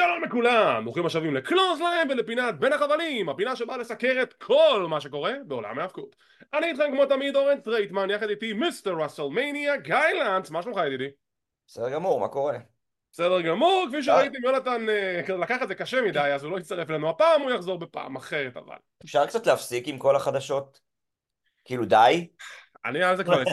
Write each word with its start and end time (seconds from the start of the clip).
שלום 0.00 0.24
לכולם, 0.24 0.84
ברוכים 0.84 1.06
השבים 1.06 1.34
לקלוזליין 1.34 2.10
ולפינת 2.10 2.58
בין 2.58 2.72
החבלים, 2.72 3.28
הפינה 3.28 3.56
שבאה 3.56 3.76
לסקר 3.76 4.18
את 4.22 4.32
כל 4.32 4.86
מה 4.88 5.00
שקורה 5.00 5.32
בעולם 5.46 5.78
ההאבקות. 5.78 6.16
אני 6.54 6.66
איתכם 6.66 6.92
כמו 6.92 7.06
תמיד 7.06 7.36
אורן 7.36 7.60
טרייטמן, 7.60 8.10
יחד 8.10 8.28
איתי 8.28 8.52
Mister 8.52 8.94
WrestleMania, 8.94 9.76
גיא 9.76 9.96
לנץ, 9.96 10.50
מה 10.50 10.62
שלומך 10.62 10.80
ידידי? 10.86 11.08
בסדר 11.66 11.90
גמור, 11.90 12.20
מה 12.20 12.28
קורה? 12.28 12.58
בסדר 13.12 13.40
גמור, 13.40 13.86
כפי 13.88 14.02
שראיתם 14.02 14.44
יונתן 14.44 14.88
אה, 14.88 15.36
לקח 15.38 15.62
את 15.62 15.68
זה 15.68 15.74
קשה 15.74 16.02
מדי 16.02 16.20
אז 16.20 16.44
הוא 16.44 16.52
לא 16.52 16.58
יצטרף 16.58 16.90
אלינו 16.90 17.10
הפעם, 17.10 17.42
הוא 17.42 17.50
יחזור 17.50 17.78
בפעם 17.78 18.16
אחרת 18.16 18.56
אבל. 18.56 18.76
אפשר 19.04 19.26
קצת 19.26 19.46
להפסיק 19.46 19.88
עם 19.88 19.98
כל 19.98 20.16
החדשות? 20.16 20.80
כאילו 21.64 21.84
די? 21.84 22.28
אני 22.84 23.02
על 23.02 23.16
זה 23.16 23.24
כבר 23.24 23.42
24-7, 23.42 23.46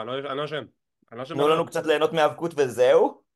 אני 0.00 0.06
לא- 0.06 0.34
לא 0.34 0.44
ישן. 0.44 0.64
לא 1.12 1.22
ישן 1.22 1.34
תנו. 1.34 1.48
לנו 1.48 1.66
קצת 1.66 1.86
ליהנות 1.86 2.12
מהאבקות 2.12 2.52
וזהו? 2.56 3.27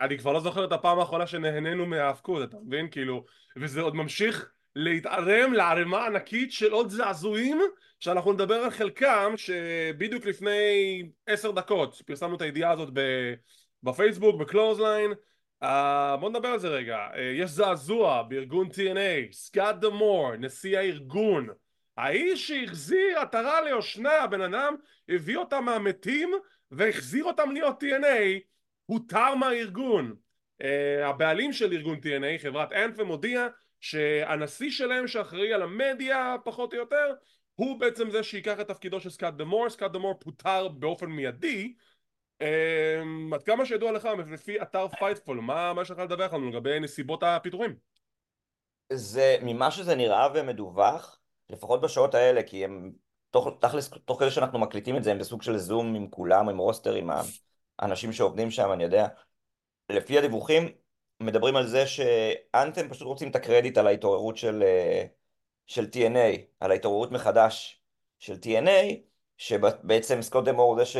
אני 0.00 0.18
כבר 0.18 0.32
לא 0.32 0.40
זוכר 0.40 0.64
את 0.64 0.72
הפעם 0.72 0.98
האחרונה 0.98 1.26
שנהנינו 1.26 1.86
מהאבקות, 1.86 2.48
אתה 2.48 2.56
מבין? 2.66 2.88
כאילו, 2.90 3.24
וזה 3.56 3.80
עוד 3.80 3.94
ממשיך 3.94 4.52
להתערם 4.76 5.52
לערימה 5.52 6.06
ענקית 6.06 6.52
של 6.52 6.72
עוד 6.72 6.90
זעזועים 6.90 7.60
שאנחנו 8.00 8.32
נדבר 8.32 8.54
על 8.54 8.70
חלקם 8.70 9.32
שבדיוק 9.36 10.26
לפני 10.26 11.02
עשר 11.26 11.50
דקות 11.50 12.02
פרסמנו 12.06 12.36
את 12.36 12.42
הידיעה 12.42 12.70
הזאת 12.70 12.88
בפייסבוק, 13.82 14.40
בקלוזליין 14.40 15.12
אה, 15.64 15.66
בוא 16.20 16.30
נדבר 16.30 16.48
על 16.48 16.58
זה 16.58 16.68
רגע. 16.68 16.98
אה, 17.12 17.18
יש 17.18 17.50
זעזוע 17.50 18.22
בארגון 18.22 18.68
TNA 18.68 19.32
סקוט 19.32 19.76
דמור, 19.76 20.36
נשיא 20.36 20.78
הארגון. 20.78 21.48
האיש 21.96 22.48
שהחזיר 22.48 23.18
עטרה 23.18 23.60
ליושנה 23.60 24.12
הבן 24.12 24.40
אדם 24.40 24.74
הביא 25.08 25.36
אותם 25.36 25.64
מהמתים 25.64 26.32
והחזיר 26.70 27.24
אותם 27.24 27.50
להיות 27.52 27.82
TNA 27.82 28.51
פוטר 28.86 29.34
מהארגון. 29.34 30.14
אה, 30.62 31.04
הבעלים 31.04 31.52
של 31.52 31.72
ארגון 31.72 31.98
TNA, 31.98 32.42
חברת 32.42 32.72
אנת'ם, 32.72 33.06
הודיע 33.06 33.46
שהנשיא 33.80 34.70
שלהם 34.70 35.06
שאחראי 35.06 35.52
על 35.52 35.62
המדיה 35.62 36.36
פחות 36.44 36.72
או 36.72 36.78
יותר, 36.78 37.12
הוא 37.54 37.80
בעצם 37.80 38.10
זה 38.10 38.22
שיקח 38.22 38.60
את 38.60 38.68
תפקידו 38.68 39.00
של 39.00 39.10
סקוט 39.10 39.34
דמור, 39.34 39.70
סקוט 39.70 39.90
דמור 39.90 40.14
פוטר 40.20 40.68
באופן 40.68 41.06
מיידי. 41.06 41.74
אה, 42.42 43.34
עד 43.34 43.42
כמה 43.42 43.66
שידוע 43.66 43.92
לך, 43.92 44.08
לפי 44.30 44.62
אתר 44.62 44.88
פייטפול, 44.88 45.40
מה, 45.40 45.72
מה 45.72 45.82
יש 45.82 45.90
לך 45.90 45.98
לדווח 45.98 46.32
לנו 46.32 46.50
לגבי 46.50 46.80
נסיבות 46.80 47.22
הפיטורים? 47.22 47.76
זה, 48.92 49.36
ממה 49.42 49.70
שזה 49.70 49.94
נראה 49.94 50.28
ומדווח, 50.34 51.18
לפחות 51.50 51.80
בשעות 51.80 52.14
האלה, 52.14 52.42
כי 52.42 52.64
הם, 52.64 52.92
תוך, 53.30 53.48
תכלס, 53.60 53.90
תוך 54.04 54.20
כדי 54.20 54.30
שאנחנו 54.30 54.58
מקליטים 54.58 54.96
את 54.96 55.04
זה, 55.04 55.10
הם 55.10 55.18
בסוג 55.18 55.42
של 55.42 55.56
זום 55.56 55.94
עם 55.94 56.08
כולם, 56.10 56.48
עם 56.48 56.58
רוסטר, 56.58 56.94
עם 56.94 57.10
האנשים 57.78 58.12
שעובדים 58.12 58.50
שם, 58.50 58.72
אני 58.72 58.82
יודע. 58.82 59.06
לפי 59.88 60.18
הדיווחים, 60.18 60.68
מדברים 61.22 61.56
על 61.56 61.66
זה 61.66 61.86
שאנתם 61.86 62.88
פשוט 62.88 63.06
רוצים 63.06 63.30
את 63.30 63.36
הקרדיט 63.36 63.78
על 63.78 63.86
ההתעוררות 63.86 64.36
של, 64.36 64.62
אה, 64.62 65.04
של 65.66 65.84
TNA, 65.84 66.40
על 66.60 66.70
ההתעוררות 66.70 67.12
מחדש 67.12 67.82
של 68.18 68.34
TNA, 68.34 68.96
שבעצם 69.36 70.22
סקוט 70.22 70.44
דמור 70.44 70.70
הוא 70.70 70.78
זה 70.78 70.86
ש... 70.86 70.96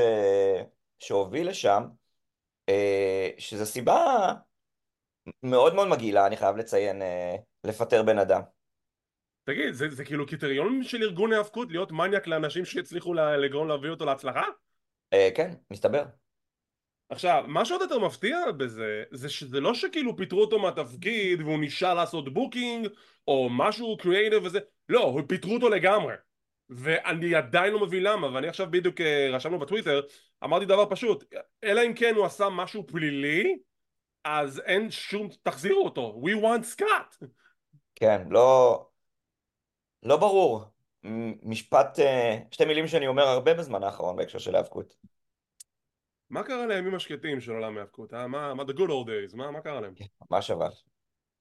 שהוביל 0.99 1.49
לשם, 1.49 1.83
אה, 2.69 3.31
שזו 3.39 3.67
סיבה 3.67 4.33
מאוד 5.43 5.75
מאוד 5.75 5.89
מגעילה, 5.89 6.27
אני 6.27 6.37
חייב 6.37 6.57
לציין, 6.57 7.03
אה, 7.03 7.37
לפטר 7.65 8.03
בן 8.03 8.19
אדם. 8.19 8.41
תגיד, 9.45 9.73
זה, 9.73 9.89
זה 9.89 10.05
כאילו 10.05 10.27
קריטריון 10.27 10.83
של 10.83 11.03
ארגון 11.03 11.33
היאבקות 11.33 11.69
להיות 11.71 11.93
מניאק 11.93 12.27
לאנשים 12.27 12.65
שהצליחו 12.65 13.15
לגרום 13.15 13.69
להביא 13.69 13.91
אותו 13.91 14.05
להצלחה? 14.05 14.45
כן, 15.35 15.55
מסתבר. 15.71 16.05
עכשיו, 17.13 17.45
מה 17.47 17.65
שעוד 17.65 17.81
יותר 17.81 17.99
מפתיע 17.99 18.53
בזה, 18.57 19.05
זה 19.11 19.29
שזה 19.29 19.61
לא 19.61 19.75
שכאילו 19.75 20.17
פיטרו 20.17 20.41
אותו 20.41 20.59
מהתפקיד 20.59 21.41
והוא 21.41 21.59
נשאר 21.61 21.95
לעשות 21.95 22.35
booking 22.35 22.89
או 23.29 23.49
משהו 23.51 23.97
קריאייטיב 23.97 24.45
וזה, 24.45 24.59
לא, 24.89 25.19
פיטרו 25.29 25.55
אותו 25.55 25.69
לגמרי. 25.69 26.15
ואני 26.71 27.35
עדיין 27.35 27.73
לא 27.73 27.81
מבין 27.81 28.03
למה, 28.03 28.35
ואני 28.35 28.49
עכשיו 28.49 28.67
בדיוק 28.71 29.01
אה, 29.01 29.29
רשמנו 29.33 29.59
בטוויטר, 29.59 30.01
אמרתי 30.45 30.67
דבר 30.67 30.87
פשוט, 30.91 31.25
אלא 31.65 31.81
אם 31.87 31.95
כן 31.95 32.15
הוא 32.15 32.25
עשה 32.25 32.49
משהו 32.49 32.87
פלילי, 32.87 33.57
אז 34.25 34.61
אין 34.61 34.91
שום, 34.91 35.29
תחזירו 35.43 35.85
אותו, 35.85 36.23
we 36.25 36.43
want 36.43 36.81
Scott. 36.81 37.27
כן, 37.95 38.23
לא... 38.31 38.87
לא 40.03 40.17
ברור. 40.17 40.65
משפט, 41.43 41.99
אה, 41.99 42.39
שתי 42.51 42.65
מילים 42.65 42.87
שאני 42.87 43.07
אומר 43.07 43.23
הרבה 43.23 43.55
בזמן 43.55 43.83
האחרון 43.83 44.17
בהקשר 44.17 44.39
של 44.39 44.55
האבקות. 44.55 45.12
מה 46.33 46.43
קרה 46.43 46.67
לימים 46.67 46.95
השקטים 46.95 47.41
של 47.41 47.53
עולם 47.53 47.77
ההאבקות, 47.77 48.15
אה? 48.15 48.27
מה, 48.27 48.55
מה 48.55 48.63
the 48.63 48.73
good 48.73 48.89
old 48.89 49.09
days, 49.09 49.37
מה, 49.37 49.51
מה 49.51 49.61
קרה 49.61 49.81
להם? 49.81 49.95
ממש 50.31 50.51
אבל. 50.51 50.69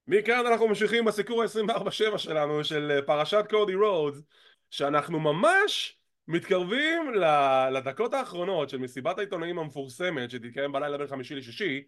מכאן 0.08 0.46
אנחנו 0.46 0.68
ממשיכים 0.68 1.06
בסיקור 1.06 1.44
ה-24/7 1.44 2.18
שלנו 2.18 2.64
של 2.64 2.92
אה, 2.92 3.02
פרשת 3.02 3.46
קודי 3.50 3.76
רודס 3.76 4.22
שאנחנו 4.70 5.20
ממש 5.20 5.98
מתקרבים 6.28 7.14
לדקות 7.72 8.14
האחרונות 8.14 8.70
של 8.70 8.78
מסיבת 8.78 9.18
העיתונאים 9.18 9.60
המפורסמת 9.60 10.32
שתתקיים 10.32 10.72
בלילה 10.72 10.98
בין 10.98 11.08
חמישי 11.08 11.36
לשישי 11.36 11.84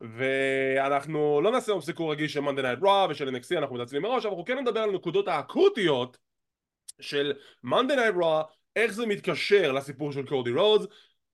ואנחנו 0.00 1.40
לא 1.40 1.52
נעשה 1.52 1.72
היום 1.72 1.80
סיקור 1.80 2.12
רגיל 2.12 2.28
של 2.28 2.40
Monday 2.40 2.62
Night 2.62 2.82
Raw 2.82 3.10
ושל 3.10 3.28
NXT 3.28 3.58
אנחנו 3.58 3.74
מתעצלים 3.74 4.02
מראש 4.02 4.24
אבל 4.24 4.30
אנחנו 4.30 4.44
כן 4.44 4.58
נדבר 4.58 4.80
על 4.80 4.88
הנקודות 4.88 5.28
האקוטיות 5.28 6.18
של 7.00 7.32
Monday 7.66 7.96
Night 7.96 8.22
Raw 8.22 8.44
איך 8.76 8.92
זה 8.92 9.06
מתקשר 9.06 9.72
לסיפור 9.72 10.12
של 10.12 10.26
קודי 10.26 10.50
רודס 10.50 10.86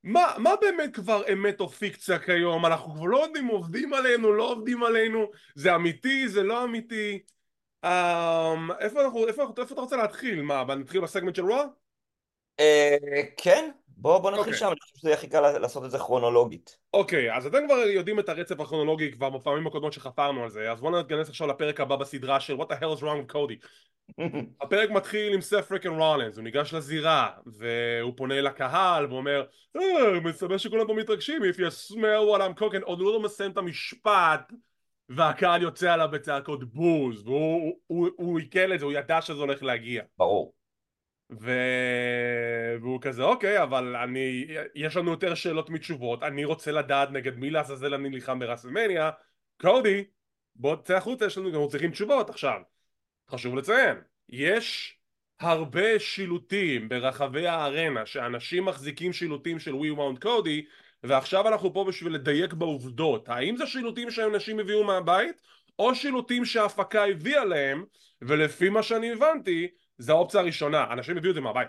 מה, 0.04 0.34
מה 0.38 0.50
באמת 0.60 0.94
כבר 0.94 1.22
אמת 1.32 1.60
או 1.60 1.68
פיקציה 1.68 2.18
כיום? 2.18 2.66
אנחנו 2.66 2.94
כבר 2.94 3.04
לא 3.04 3.24
יודעים 3.24 3.46
עובדים 3.46 3.94
עלינו, 3.94 4.32
לא 4.32 4.42
עובדים 4.52 4.82
עלינו, 4.82 5.30
זה 5.54 5.74
אמיתי, 5.74 6.28
זה 6.28 6.42
לא 6.42 6.64
אמיתי. 6.64 7.22
Um, 7.86 7.88
איפה, 8.80 9.04
אנחנו, 9.04 9.26
איפה, 9.26 9.42
איפה 9.58 9.74
אתה 9.74 9.80
רוצה 9.80 9.96
להתחיל? 9.96 10.42
מה, 10.42 10.64
נתחיל 10.74 11.00
בסגמנט 11.00 11.34
של 11.36 11.42
רוע? 11.42 11.64
אה, 12.60 13.22
כן, 13.36 13.70
בוא, 13.88 14.18
בוא 14.18 14.30
נתחיל 14.30 14.44
אוקיי. 14.44 14.58
שם, 14.58 14.66
אני 14.66 14.80
חושב 14.80 14.96
שזה 14.96 15.08
יהיה 15.08 15.18
הכי 15.18 15.28
קל 15.28 15.58
לעשות 15.58 15.84
את 15.84 15.90
זה 15.90 15.98
כרונולוגית. 15.98 16.76
אוקיי, 16.94 17.36
אז 17.36 17.46
אתם 17.46 17.58
כבר 17.66 17.76
יודעים 17.76 18.18
את 18.18 18.28
הרצף 18.28 18.60
הכרונולוגי 18.60 19.12
כבר 19.12 19.30
בפעמים 19.30 19.66
הקודמות 19.66 19.92
שחפרנו 19.92 20.42
על 20.42 20.50
זה, 20.50 20.72
אז 20.72 20.80
בואו 20.80 21.02
ניכנס 21.02 21.28
עכשיו 21.28 21.46
לפרק 21.46 21.80
הבא 21.80 21.96
בסדרה 21.96 22.40
של 22.40 22.56
What 22.56 22.64
the 22.64 22.80
hell 22.80 22.98
is 22.98 23.02
wrong 23.02 23.30
with 23.30 23.34
Cody. 23.34 23.66
הפרק 24.62 24.90
מתחיל 24.90 25.34
עם 25.34 25.40
סף 25.40 25.66
פריקן 25.68 25.88
רולנס, 25.88 26.36
הוא 26.36 26.44
ניגש 26.44 26.74
לזירה 26.74 27.30
והוא 27.46 28.12
פונה 28.16 28.40
לקהל 28.40 29.06
ואומר 29.12 29.44
אה, 29.76 30.20
מסתבר 30.24 30.56
שכולם 30.56 30.86
פה 30.86 30.94
מתרגשים 30.94 31.42
if 31.42 31.56
you 31.56 31.92
smell 31.92 32.34
what 32.34 32.40
I'm 32.40 32.60
cooking 32.60 32.82
עוד 32.82 32.98
לא 32.98 33.20
מסיים 33.20 33.50
את 33.50 33.56
המשפט 33.56 34.52
והקהל 35.08 35.62
יוצא 35.62 35.92
עליו 35.92 36.08
בצעקות 36.12 36.74
בוז 36.74 37.22
והוא 37.26 37.78
הוא, 37.86 38.08
הוא 38.16 38.38
עיכל 38.38 38.74
את 38.74 38.78
זה, 38.80 38.84
הוא 38.84 38.92
ידע 38.92 39.22
שזה 39.22 39.40
הולך 39.40 39.62
להגיע 39.62 40.02
ברור. 40.18 40.59
ו... 41.30 41.50
והוא 42.80 43.00
כזה 43.00 43.22
אוקיי 43.22 43.62
אבל 43.62 43.96
אני 43.96 44.46
יש 44.74 44.96
לנו 44.96 45.10
יותר 45.10 45.34
שאלות 45.34 45.70
מתשובות. 45.70 46.22
אני 46.22 46.44
רוצה 46.44 46.72
לדעת 46.72 47.10
נגד 47.10 47.36
מי 47.36 47.50
לעזאזל 47.50 47.94
אני 47.94 48.08
נלחם 48.08 48.38
ברסלמניה. 48.38 49.10
קודי 49.60 50.04
בוא 50.56 50.76
תצא 50.76 50.96
החוצה 50.96 51.26
יש 51.26 51.38
לנו 51.38 51.52
גם 51.52 51.60
צריכים 51.68 51.90
תשובות 51.90 52.30
עכשיו. 52.30 52.60
חשוב 53.30 53.56
לציין 53.56 53.96
יש 54.28 54.98
הרבה 55.40 55.98
שילוטים 55.98 56.88
ברחבי 56.88 57.46
הארנה 57.46 58.06
שאנשים 58.06 58.64
מחזיקים 58.64 59.12
שילוטים 59.12 59.58
של 59.58 59.72
We 59.72 59.98
Want 59.98 60.24
Cody 60.24 60.64
ועכשיו 61.02 61.48
אנחנו 61.48 61.74
פה 61.74 61.84
בשביל 61.88 62.14
לדייק 62.14 62.52
בעובדות. 62.52 63.28
האם 63.28 63.56
זה 63.56 63.66
שילוטים 63.66 64.10
שאנשים 64.10 64.58
הביאו 64.58 64.84
מהבית 64.84 65.40
או 65.78 65.94
שילוטים 65.94 66.44
שההפקה 66.44 67.04
הביאה 67.04 67.44
להם 67.44 67.84
ולפי 68.22 68.68
מה 68.68 68.82
שאני 68.82 69.12
הבנתי 69.12 69.68
זה 70.00 70.12
האופציה 70.12 70.40
הראשונה, 70.40 70.92
אנשים 70.92 71.16
הביאו 71.16 71.30
את 71.30 71.34
זה 71.34 71.40
מהבית. 71.40 71.68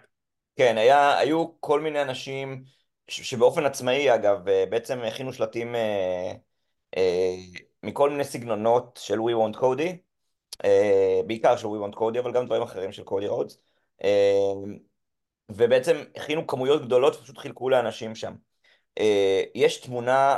כן, 0.56 0.78
היה, 0.78 1.18
היו 1.18 1.46
כל 1.60 1.82
מיני 1.82 2.02
אנשים 2.02 2.64
ש- 3.08 3.22
שבאופן 3.22 3.66
עצמאי 3.66 4.16
אגב 4.16 4.48
אה, 4.48 4.66
בעצם 4.70 5.00
הכינו 5.00 5.34
שלטים 5.34 5.76
אה, 5.76 6.32
אה, 6.98 7.36
מכל 7.84 8.10
מיני 8.10 8.24
סגנונות 8.24 9.00
של 9.04 9.20
We 9.20 9.32
Want 9.32 9.58
Cody, 9.58 9.96
אה, 10.66 11.22
בעיקר 11.28 11.58
של 11.58 11.68
We 11.68 11.90
Want 11.90 11.96
Cody 11.96 12.20
אבל 12.20 12.32
גם 12.34 12.46
דברים 12.46 12.62
אחרים 12.62 12.92
של 12.92 13.04
קודי 13.04 13.28
רודס, 13.28 13.58
אה, 14.04 14.54
ובעצם 15.50 16.04
הכינו 16.16 16.48
כמויות 16.48 16.86
גדולות 16.86 17.16
ופשוט 17.16 17.38
חילקו 17.38 17.70
לאנשים 17.70 18.16
שם. 18.16 18.34
אה, 19.00 19.44
יש 19.56 19.82
תמונה 19.82 20.38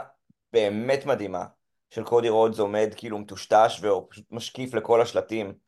באמת 0.53 1.05
מדהימה 1.05 1.45
של 1.89 2.03
קודי 2.03 2.29
רודס 2.29 2.59
עומד 2.59 2.93
כאילו 2.97 3.19
מטושטש 3.19 3.79
והוא 3.81 4.07
פשוט 4.09 4.25
משקיף 4.31 4.73
לכל 4.73 5.01
השלטים. 5.01 5.62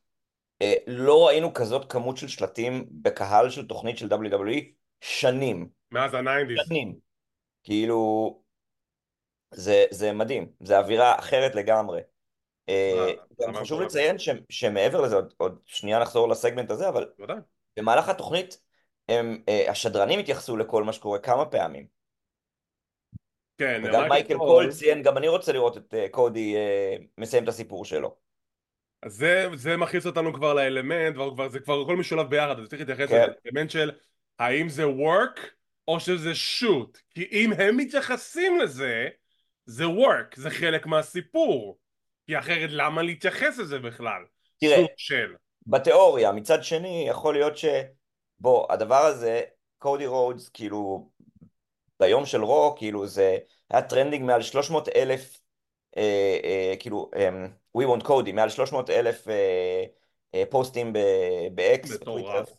אה, 0.62 0.74
לא 0.88 1.28
ראינו 1.28 1.54
כזאת 1.54 1.92
כמות 1.92 2.18
של 2.18 2.28
שלטים 2.28 2.86
בקהל 2.92 3.50
של 3.50 3.68
תוכנית 3.68 3.98
של 3.98 4.08
WWE 4.08 4.62
שנים. 5.02 5.70
מאז 5.92 6.14
ה 6.14 6.18
nineties. 6.18 6.58
שנים. 6.66 6.96
כאילו, 7.64 8.42
זה, 9.52 9.86
זה 9.92 10.14
מדהים, 10.14 10.52
זה 10.60 10.80
אווירה 10.80 11.20
אחרת 11.20 11.56
לגמרי. 11.56 12.02
אה, 12.70 13.08
זה 13.30 13.46
גם 13.48 13.54
חשוב 13.56 13.78
קורה. 13.78 13.86
לציין 13.86 14.20
ש, 14.20 14.30
שמעבר 14.50 15.02
לזה, 15.02 15.16
עוד, 15.16 15.34
עוד 15.38 15.60
שנייה 15.66 16.00
נחזור 16.00 16.30
לסגמנט 16.30 16.72
הזה, 16.72 16.90
אבל 16.90 17.10
בוודאי. 17.18 17.38
במהלך 17.78 18.10
התוכנית 18.10 18.62
הם, 19.10 19.44
אה, 19.50 19.72
השדרנים 19.72 20.20
התייחסו 20.20 20.58
לכל 20.58 20.84
מה 20.84 20.94
שקורה 20.94 21.20
כמה 21.20 21.46
פעמים. 21.46 21.88
כן, 23.58 23.82
וגם 23.86 24.10
מייקל 24.10 24.38
קול 24.38 24.72
ציין, 24.72 25.04
גם 25.04 25.18
אני 25.18 25.28
רוצה 25.28 25.54
לראות 25.54 25.78
את 25.78 25.94
אה, 25.94 26.10
קודי 26.12 26.56
אה, 26.56 26.96
מסיים 27.18 27.44
את 27.44 27.50
הסיפור 27.50 27.86
שלו. 27.86 28.25
אז 29.04 29.14
זה, 29.14 29.48
זה 29.56 29.78
מכניס 29.78 30.06
אותנו 30.06 30.34
כבר 30.34 30.54
לאלמנט, 30.54 31.16
כבר, 31.16 31.50
זה 31.50 31.60
כבר 31.60 31.82
הכל 31.82 31.96
משולב 31.96 32.30
ביחד, 32.30 32.60
אז 32.60 32.70
צריך 32.70 32.82
להתייחס 32.82 33.10
כן. 33.10 33.24
לזה, 33.24 33.34
אלמנט 33.46 33.70
של 33.70 33.92
האם 34.40 34.70
זה 34.70 34.84
work 34.84 35.40
או 35.88 36.00
שזה 36.00 36.32
shoot, 36.32 37.00
כי 37.10 37.28
אם 37.32 37.54
הם 37.54 37.78
מתייחסים 37.78 38.60
לזה, 38.60 39.08
זה 39.66 39.84
work, 39.84 40.36
זה 40.36 40.50
חלק 40.50 40.86
מהסיפור, 40.86 41.78
כי 42.28 42.40
אחרת 42.40 42.70
למה 42.72 43.02
להתייחס 43.02 43.58
לזה 43.58 43.80
בכלל? 43.80 44.22
תראה, 44.60 44.78
סוג 44.78 44.90
של. 44.98 45.34
בתיאוריה, 45.68 46.32
מצד 46.32 46.64
שני, 46.64 47.06
יכול 47.10 47.34
להיות 47.34 47.58
ש... 47.58 47.66
בוא, 48.40 48.74
הדבר 48.74 49.06
הזה, 49.06 49.42
קודי 49.78 50.06
רודס, 50.06 50.50
כאילו, 50.50 51.10
ביום 52.00 52.26
של 52.26 52.44
רו, 52.44 52.76
כאילו, 52.78 53.08
זה 53.08 53.38
היה 53.70 53.82
trending 53.82 54.26
מעל 54.26 54.42
300 54.42 54.90
אלף, 54.96 55.40
אה, 55.98 56.38
אה, 56.44 56.74
כאילו, 56.80 57.12
אה, 57.16 57.30
We 57.78 57.84
want 57.84 58.04
קודי, 58.04 58.32
מעל 58.32 58.50
300 58.50 58.90
אלף 58.90 59.28
אה, 59.28 59.84
אה, 60.36 60.44
פוסטים 60.50 60.94
בטוויטר. 61.56 62.02
מטורף. 62.02 62.50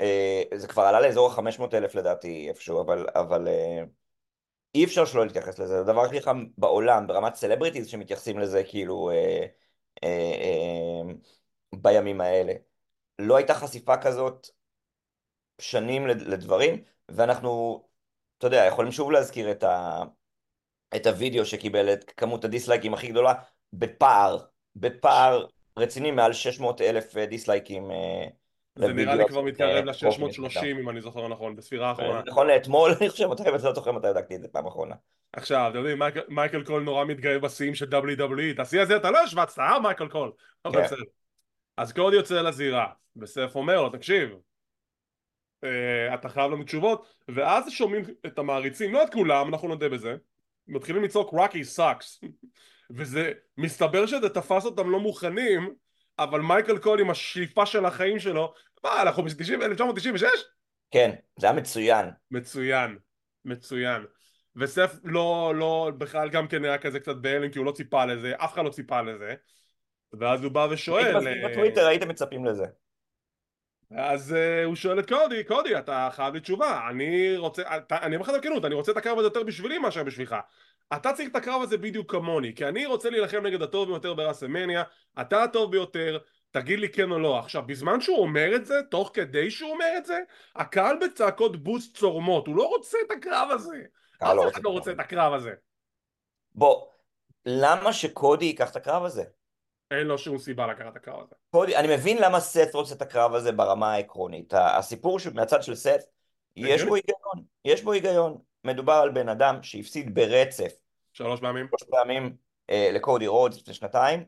אה, 0.00 0.42
זה 0.54 0.68
כבר 0.68 0.82
עלה 0.82 1.00
לאזור 1.00 1.32
ה-500 1.32 1.74
אלף 1.74 1.94
לדעתי 1.94 2.48
איפשהו, 2.48 2.80
אבל, 2.80 3.06
אבל 3.14 3.48
אי 4.74 4.84
אפשר 4.84 5.04
שלא 5.04 5.26
להתייחס 5.26 5.58
לזה, 5.58 5.74
זה 5.74 5.80
הדבר 5.80 6.04
הכי 6.04 6.20
חם 6.20 6.44
בעולם, 6.58 7.06
ברמת 7.06 7.34
celebrities 7.34 7.88
שמתייחסים 7.88 8.38
לזה 8.38 8.62
כאילו 8.64 9.10
אה, 9.10 9.46
אה, 10.04 10.08
אה, 10.40 11.14
בימים 11.74 12.20
האלה. 12.20 12.52
לא 13.18 13.36
הייתה 13.36 13.54
חשיפה 13.54 13.96
כזאת 13.96 14.48
שנים 15.60 16.06
לד- 16.06 16.22
לדברים, 16.22 16.82
ואנחנו, 17.08 17.82
אתה 18.38 18.46
יודע, 18.46 18.64
יכולים 18.64 18.92
שוב 18.92 19.10
להזכיר 19.12 19.50
את, 19.50 19.62
ה, 19.62 20.02
את 20.96 21.06
הוידאו 21.06 21.44
שקיבל 21.44 21.92
את 21.92 22.12
כמות 22.16 22.44
הדיסלייקים 22.44 22.94
הכי 22.94 23.08
גדולה 23.08 23.34
בפער, 23.72 24.38
בפער 24.76 25.46
רציני 25.76 26.10
מעל 26.10 26.32
600 26.32 26.80
אלף 26.80 27.16
אה, 27.16 27.26
דיסלייקים 27.26 27.90
אה, 27.90 28.26
זה 28.78 28.92
נראה 28.92 29.14
לי 29.14 29.24
כבר 29.28 29.40
של, 29.40 29.46
מתקרב 29.46 29.88
אה, 29.88 29.94
פרופיל 29.94 30.44
ל-630 30.44 30.80
אם 30.80 30.88
אני 30.88 31.00
זוכר 31.00 31.28
נכון, 31.28 31.56
בספירה 31.56 31.92
נתניהו. 31.92 32.12
האחרונה. 32.12 32.30
נכון 32.30 32.46
לאתמול, 32.46 32.90
אני 33.00 33.08
חושב, 33.08 33.26
מתי, 33.26 33.42
לא 33.50 33.74
זוכר 33.74 33.92
מתי 33.92 34.06
בדקתי 34.06 34.36
את 34.36 34.42
זה 34.42 34.48
פעם 34.48 34.66
אחרונה. 34.66 34.94
עכשיו, 35.32 35.66
אתם 35.68 35.78
יודעים, 35.78 35.98
מייקל 36.28 36.64
קול 36.64 36.82
נורא 36.82 37.04
מתגאה 37.04 37.38
בשיאים 37.38 37.74
של 37.74 37.86
WWE, 37.86 38.54
את 38.54 38.60
השיא 38.60 38.80
הזה 38.80 38.96
אתה 38.96 39.10
לא 39.10 39.18
השווצת, 39.18 39.58
אה 39.58 39.80
מייקל 39.80 40.08
קול? 40.08 40.32
כן. 40.72 40.86
אז 41.76 41.92
קודי 41.92 42.16
יוצא 42.16 42.42
לזירה, 42.42 42.86
וסת' 43.16 43.54
אומר 43.54 43.82
לו, 43.82 43.88
תקשיב, 43.88 44.30
אה, 45.64 46.14
אתה 46.14 46.28
חייב 46.28 46.52
לנו 46.52 46.64
תשובות, 46.64 47.06
ואז 47.28 47.72
שומעים 47.72 48.04
את 48.26 48.38
המעריצים, 48.38 48.92
לא 48.92 49.04
את 49.04 49.12
כולם, 49.12 49.48
אנחנו 49.48 49.68
נודה 49.68 49.88
בזה, 49.88 50.16
מתחילים 50.68 51.04
לצעוק 51.04 51.30
Rocky 51.30 51.64
sucks, 51.64 52.20
וזה, 52.90 53.32
מסתבר 53.58 54.06
שזה 54.06 54.28
תפס 54.28 54.64
אותם 54.64 54.90
לא 54.90 55.00
מוכנים, 55.00 55.74
אבל 56.18 56.40
מייקל 56.40 56.78
קול 56.78 57.00
עם 57.00 57.10
השאיפה 57.10 57.66
של 57.66 57.84
החיים 57.84 58.18
שלו, 58.18 58.54
מה, 58.84 59.02
אנחנו 59.02 59.22
ב-1996? 59.22 60.24
כן, 60.90 61.10
זה 61.40 61.46
היה 61.46 61.56
מצוין. 61.56 62.06
מצוין, 62.30 62.98
מצוין. 63.44 64.02
וסף 64.56 64.94
לא, 65.04 65.52
לא, 65.56 65.90
בכלל 65.98 66.28
גם 66.28 66.48
כן 66.48 66.64
היה 66.64 66.78
כזה 66.78 67.00
קצת 67.00 67.16
בהלם 67.16 67.50
כי 67.50 67.58
הוא 67.58 67.66
לא 67.66 67.72
ציפה 67.72 68.04
לזה, 68.04 68.32
אף 68.36 68.52
אחד 68.52 68.64
לא 68.64 68.70
ציפה 68.70 69.02
לזה. 69.02 69.34
ואז 70.20 70.44
הוא 70.44 70.52
בא 70.52 70.68
ושואל, 70.70 71.16
מסכים 71.16 71.44
אה, 71.44 71.48
בטוויטר, 71.48 71.86
הייתם 71.86 72.08
מצפים 72.08 72.44
לזה. 72.44 72.64
אז 73.96 74.32
uh, 74.32 74.64
הוא 74.64 74.74
שואל 74.74 74.98
את 74.98 75.08
קודי, 75.08 75.44
קודי 75.44 75.78
אתה 75.78 76.08
חייב 76.12 76.34
לי 76.34 76.40
תשובה, 76.40 76.88
אני 76.90 77.36
רוצה, 77.36 77.76
אתה, 77.76 77.98
אני 78.02 78.16
אומר 78.16 78.26
לך 78.26 78.30
את 78.30 78.34
הכנות, 78.34 78.64
אני 78.64 78.74
רוצה 78.74 78.92
את 78.92 78.96
הקרב 78.96 79.18
הזה 79.18 79.26
יותר 79.26 79.42
בשבילי 79.42 79.78
מאשר 79.78 80.04
בשבילך. 80.04 80.36
אתה 80.96 81.12
צריך 81.12 81.28
את 81.30 81.36
הקרב 81.36 81.62
הזה 81.62 81.78
בדיוק 81.78 82.10
כמוני, 82.10 82.54
כי 82.54 82.64
אני 82.64 82.86
רוצה 82.86 83.10
להילחם 83.10 83.46
נגד 83.46 83.62
הטוב 83.62 83.88
ביותר 83.88 84.14
בראסמניה, 84.14 84.82
אתה 85.20 85.42
הטוב 85.42 85.70
ביותר, 85.72 86.18
תגיד 86.50 86.78
לי 86.78 86.88
כן 86.88 87.10
או 87.10 87.18
לא. 87.18 87.38
עכשיו, 87.38 87.62
בזמן 87.66 88.00
שהוא 88.00 88.18
אומר 88.18 88.56
את 88.56 88.66
זה, 88.66 88.74
תוך 88.90 89.10
כדי 89.14 89.50
שהוא 89.50 89.70
אומר 89.70 89.94
את 89.98 90.06
זה, 90.06 90.18
הקהל 90.56 90.96
בצעקות 91.04 91.62
בוסט 91.62 91.96
צורמות, 91.96 92.46
הוא 92.46 92.56
לא 92.56 92.68
רוצה 92.68 92.98
את 93.06 93.10
הקרב 93.10 93.48
הזה. 93.50 93.82
לא 94.22 94.48
אף 94.48 94.52
אחד 94.52 94.64
לא 94.64 94.70
רוצה 94.70 94.92
את. 94.92 95.00
הקרב 95.00 95.32
הזה. 95.32 95.52
בוא, 96.54 96.86
למה 97.46 97.92
שקודי 97.92 98.44
ייקח 98.44 98.70
את 98.70 98.76
הקרב 98.76 99.04
הזה? 99.04 99.24
אין 99.90 100.06
לו 100.06 100.18
שום 100.18 100.38
סיבה 100.38 100.66
לקחת 100.66 100.92
את 100.92 100.96
הקרב 100.96 101.20
הזה. 101.22 101.34
קודי, 101.50 101.76
אני 101.76 101.94
מבין 101.96 102.18
למה 102.22 102.40
סת 102.40 102.74
רוצה 102.74 102.94
את 102.94 103.02
הקרב 103.02 103.34
הזה 103.34 103.52
ברמה 103.52 103.92
העקרונית. 103.92 104.52
הסיפור 104.56 105.18
ש- 105.20 105.26
מהצד 105.26 105.62
של 105.62 105.74
סת, 105.74 106.00
יש. 106.56 106.82
בו 106.82 106.94
היגיון. 106.94 107.44
יש 107.64 107.82
בו 107.82 107.92
היגיון. 107.92 108.38
מדובר 108.64 108.92
על 108.92 109.10
בן 109.10 109.28
אדם 109.28 109.62
שהפסיד 109.62 110.14
ברצף 110.14 110.72
שלוש 111.12 111.40
פעמים. 111.40 111.66
שלוש 111.68 111.82
פעמים 111.90 112.36
אה, 112.70 112.90
לקודי 112.94 113.26
רודס 113.26 113.58
לפני 113.60 113.74
שנתיים, 113.74 114.24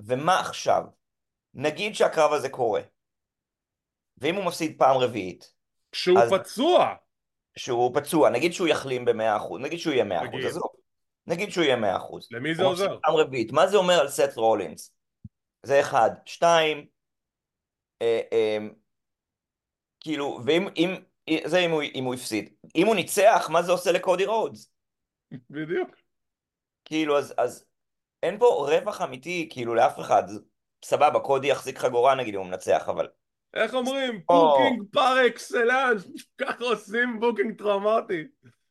ומה 0.00 0.40
עכשיו? 0.40 0.82
נגיד 1.54 1.94
שהקרב 1.94 2.32
הזה 2.32 2.48
קורה, 2.48 2.80
ואם 4.18 4.34
הוא 4.34 4.44
מפסיד 4.44 4.78
פעם 4.78 4.96
רביעית, 4.96 5.54
כשהוא 5.92 6.18
אז- 6.18 6.32
פצוע! 6.32 6.94
שהוא 7.56 7.94
פצוע, 7.94 8.30
נגיד 8.30 8.52
שהוא 8.52 8.68
יחלים 8.68 9.04
במאה 9.04 9.36
אחוז, 9.36 9.60
נגיד 9.60 9.78
שהוא 9.78 9.92
יהיה 9.92 10.04
מאה 10.04 10.18
אחוז, 10.18 10.28
נגיד. 10.34 10.46
עזוב, 10.46 10.62
נגיד 11.26 11.50
שהוא 11.50 11.64
יהיה 11.64 11.76
מאה 11.76 11.96
אחוז. 11.96 12.28
למי 12.30 12.54
זה 12.54 12.62
עוזר? 12.62 12.98
פעם 13.02 13.14
רביעית, 13.14 13.52
מה 13.52 13.66
זה 13.66 13.76
אומר 13.76 13.94
על 13.94 14.08
סת' 14.08 14.36
רולינס? 14.36 14.94
זה 15.62 15.80
אחד. 15.80 16.10
שתיים, 16.26 16.86
אה, 18.02 18.20
אה, 18.32 18.58
כאילו, 20.00 20.40
ואם, 20.46 20.68
אם, 20.76 20.94
זה 21.44 21.58
אם 21.58 21.70
הוא, 21.70 21.82
אם 21.94 22.04
הוא 22.04 22.14
הפסיד. 22.14 22.54
אם 22.76 22.86
הוא 22.86 22.94
ניצח, 22.94 23.48
מה 23.52 23.62
זה 23.62 23.72
עושה 23.72 23.92
לקודי 23.92 24.26
רודס? 24.26 24.72
בדיוק. 25.50 25.90
כאילו, 26.84 27.18
אז, 27.18 27.34
אז 27.38 27.64
אין 28.22 28.38
פה 28.38 28.46
רווח 28.46 29.02
אמיתי, 29.02 29.48
כאילו, 29.52 29.74
לאף 29.74 30.00
אחד. 30.00 30.22
סבבה, 30.84 31.20
קודי 31.20 31.46
יחזיק 31.46 31.78
חגורה 31.78 32.14
נגיד 32.14 32.34
אם 32.34 32.40
הוא 32.40 32.48
מנצח, 32.48 32.88
אבל... 32.88 33.08
איך 33.54 33.74
אומרים? 33.74 34.22
או. 34.28 34.34
booking 34.34 34.82
par 34.92 35.26
excellence! 35.26 36.06
ככה 36.40 36.64
עושים 36.64 37.20
booking 37.20 37.58
טראומטי. 37.58 38.24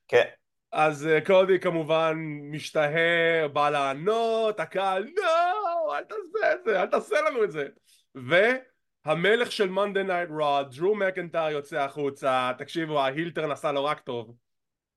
כן. 0.07 0.25
אז 0.71 1.07
אה, 1.07 1.25
קודי 1.25 1.59
כמובן 1.59 2.17
משתהה, 2.51 3.47
בא 3.53 3.69
לענות, 3.69 4.59
הקהל 4.59 5.07
לא, 5.15 5.97
אל 5.97 6.03
תעשה 6.03 6.53
את 6.53 6.63
זה, 6.65 6.81
אל 6.81 6.87
תעשה 6.87 7.15
לנו 7.21 7.43
את 7.43 7.51
זה. 7.51 7.67
והמלך 8.15 9.51
של 9.51 9.69
Monday 9.69 10.03
Night 10.03 10.29
Raw, 10.29 10.75
דרו 10.75 10.95
מקינטייר 10.95 11.49
יוצא 11.49 11.77
החוצה, 11.77 12.51
תקשיבו, 12.57 12.99
ה 12.99 13.05
heel 13.05 13.26
turn 13.26 13.47
עשה 13.47 13.71
לו 13.71 13.85
רק 13.85 13.99
טוב. 13.99 14.35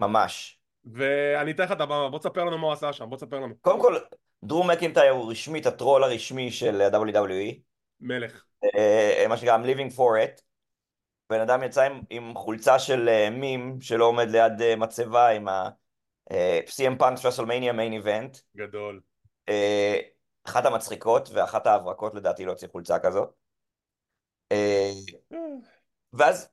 ממש. 0.01 0.59
ואני 0.85 1.51
אתן 1.51 1.65
לך 1.65 1.73
את 1.73 1.81
הבמה, 1.81 2.09
בוא 2.09 2.19
תספר 2.19 2.45
לנו 2.45 2.59
מה 2.59 2.67
הוא 2.67 2.73
עשה 2.73 2.93
שם, 2.93 3.11
בוא 3.11 3.17
תספר 3.17 3.41
לנו. 3.41 3.55
קודם 3.61 3.81
כל, 3.81 3.97
דרו 4.45 4.65
מקינטייר 4.65 5.13
הוא 5.13 5.31
רשמית 5.31 5.67
הטרול 5.67 6.05
הרשמי 6.05 6.51
של 6.51 6.81
ה-WWE. 6.81 7.61
מלך. 8.01 8.45
אה, 8.65 9.25
מה 9.29 9.37
שנקרא 9.37 9.59
I'm 9.59 9.67
living 9.67 9.97
for 9.97 10.17
it. 10.27 10.43
בן 11.33 11.41
אדם 11.41 11.63
יצא 11.63 11.83
עם, 11.83 12.01
עם 12.11 12.35
חולצה 12.35 12.79
של 12.79 13.09
אה, 13.09 13.31
מים 13.31 13.81
שלא 13.81 14.05
עומד 14.05 14.31
ליד 14.31 14.63
אה, 14.63 14.77
מצבה 14.77 15.29
עם 15.29 15.49
ה... 15.49 15.69
CM 16.67 17.01
Punk's 17.01 17.21
WrestleMania 17.23 17.73
main 17.73 18.05
event. 18.05 18.41
גדול. 18.57 19.01
אה, 19.49 20.01
אחת 20.45 20.65
המצחיקות 20.65 21.29
ואחת 21.33 21.67
ההברקות 21.67 22.15
לדעתי 22.15 22.45
להוציא 22.45 22.69
חולצה 22.69 22.99
כזאת. 22.99 23.29
אה, 24.53 24.91
ואז 26.13 26.49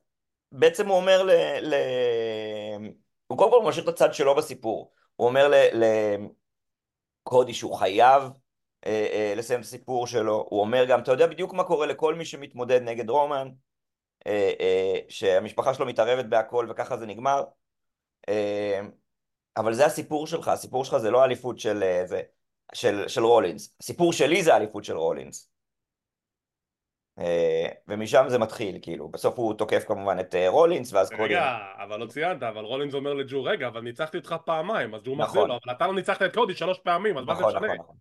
בעצם 0.52 0.88
הוא 0.88 0.96
אומר 0.96 1.22
ל... 1.22 1.30
ל... 1.60 1.74
הוא 3.26 3.38
קודם 3.38 3.50
כל 3.50 3.68
משאיר 3.68 3.84
את 3.84 3.88
הצד 3.88 4.14
שלו 4.14 4.36
בסיפור. 4.36 4.92
הוא 5.16 5.28
אומר 5.28 5.48
ל... 5.48 5.54
לקודי 7.26 7.54
שהוא 7.54 7.76
חייב 7.76 8.22
לסיים 9.36 9.60
את 9.60 9.64
הסיפור 9.64 10.06
שלו. 10.06 10.46
הוא 10.50 10.60
אומר 10.60 10.84
גם, 10.84 11.00
אתה 11.00 11.12
יודע 11.12 11.26
בדיוק 11.26 11.52
מה 11.52 11.64
קורה 11.64 11.86
לכל 11.86 12.14
מי 12.14 12.24
שמתמודד 12.24 12.82
נגד 12.82 13.10
רומן, 13.10 13.48
שהמשפחה 15.08 15.74
שלו 15.74 15.86
מתערבת 15.86 16.24
בהכל 16.24 16.66
וככה 16.70 16.96
זה 16.96 17.06
נגמר. 17.06 17.44
אה, 18.28 18.80
אבל 19.56 19.74
זה 19.74 19.86
הסיפור 19.86 20.26
שלך, 20.26 20.48
הסיפור 20.48 20.84
שלך 20.84 20.96
זה 20.96 21.10
לא 21.10 21.22
האליפות 21.22 21.58
של, 21.58 21.82
אה, 21.82 22.06
זה, 22.06 22.22
של, 22.74 23.08
של 23.08 23.24
רולינס. 23.24 23.76
הסיפור 23.80 24.12
שלי 24.12 24.42
זה 24.42 24.54
האליפות 24.54 24.84
של 24.84 24.96
רולינס. 24.96 25.50
אה, 27.18 27.68
ומשם 27.88 28.24
זה 28.28 28.38
מתחיל, 28.38 28.78
כאילו. 28.82 29.08
בסוף 29.08 29.38
הוא 29.38 29.54
תוקף 29.54 29.84
כמובן 29.86 30.20
את 30.20 30.34
אה, 30.34 30.48
רולינס, 30.48 30.92
ואז 30.92 31.10
קודי... 31.10 31.22
רגע, 31.22 31.56
אבל 31.84 32.00
לא 32.00 32.06
ציינת, 32.06 32.42
אבל 32.42 32.64
רולינס 32.64 32.94
אומר 32.94 33.14
לדרו, 33.14 33.44
רגע, 33.44 33.68
אבל 33.68 33.80
ניצחתי 33.80 34.16
אותך 34.16 34.34
פעמיים, 34.44 34.94
אז 34.94 35.02
דרו 35.04 35.16
מחזיר 35.16 35.40
נכון. 35.40 35.48
לו, 35.48 35.58
אבל 35.64 35.74
אתה 35.76 35.86
לא 35.86 35.94
ניצחת 35.94 36.22
את 36.22 36.34
קודי 36.34 36.54
שלוש 36.54 36.78
פעמים, 36.78 37.18
אז 37.18 37.24
מה 37.24 37.34
זה 37.34 37.40
נכון, 37.40 37.56
משנה? 37.56 37.66
נכון, 37.66 37.78
נכון. 37.78 37.96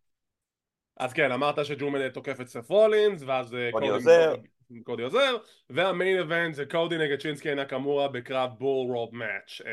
אז 0.98 1.14
כן, 1.14 1.32
אמרת 1.32 1.66
שדרו 1.66 1.89
תוקף 2.14 2.42
את 2.42 2.48
סת' 2.48 2.70
רולינס, 2.70 3.24
ואז 3.26 3.56
אה, 3.56 3.70
קודי 3.72 3.90
עוזר. 3.90 4.36
קודי 4.84 5.04
עוזר, 5.04 5.38
וה 5.70 5.86
main 5.86 6.20
event 6.20 6.56
זה 6.56 6.66
קודי 6.66 6.98
נגד 6.98 7.22
שינסקה 7.22 7.56
נקמורה 7.56 8.08
בקרב 8.08 8.50
bull 8.60 8.96
rope 8.96 9.10
match. 9.16 9.62
אה, 9.66 9.72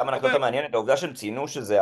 גם 0.00 0.08
הנקודה 0.08 0.34
המעניינת, 0.34 0.74
העובדה 0.74 0.96
שהם 0.96 1.12
ציינו 1.12 1.48
שזה 1.48 1.78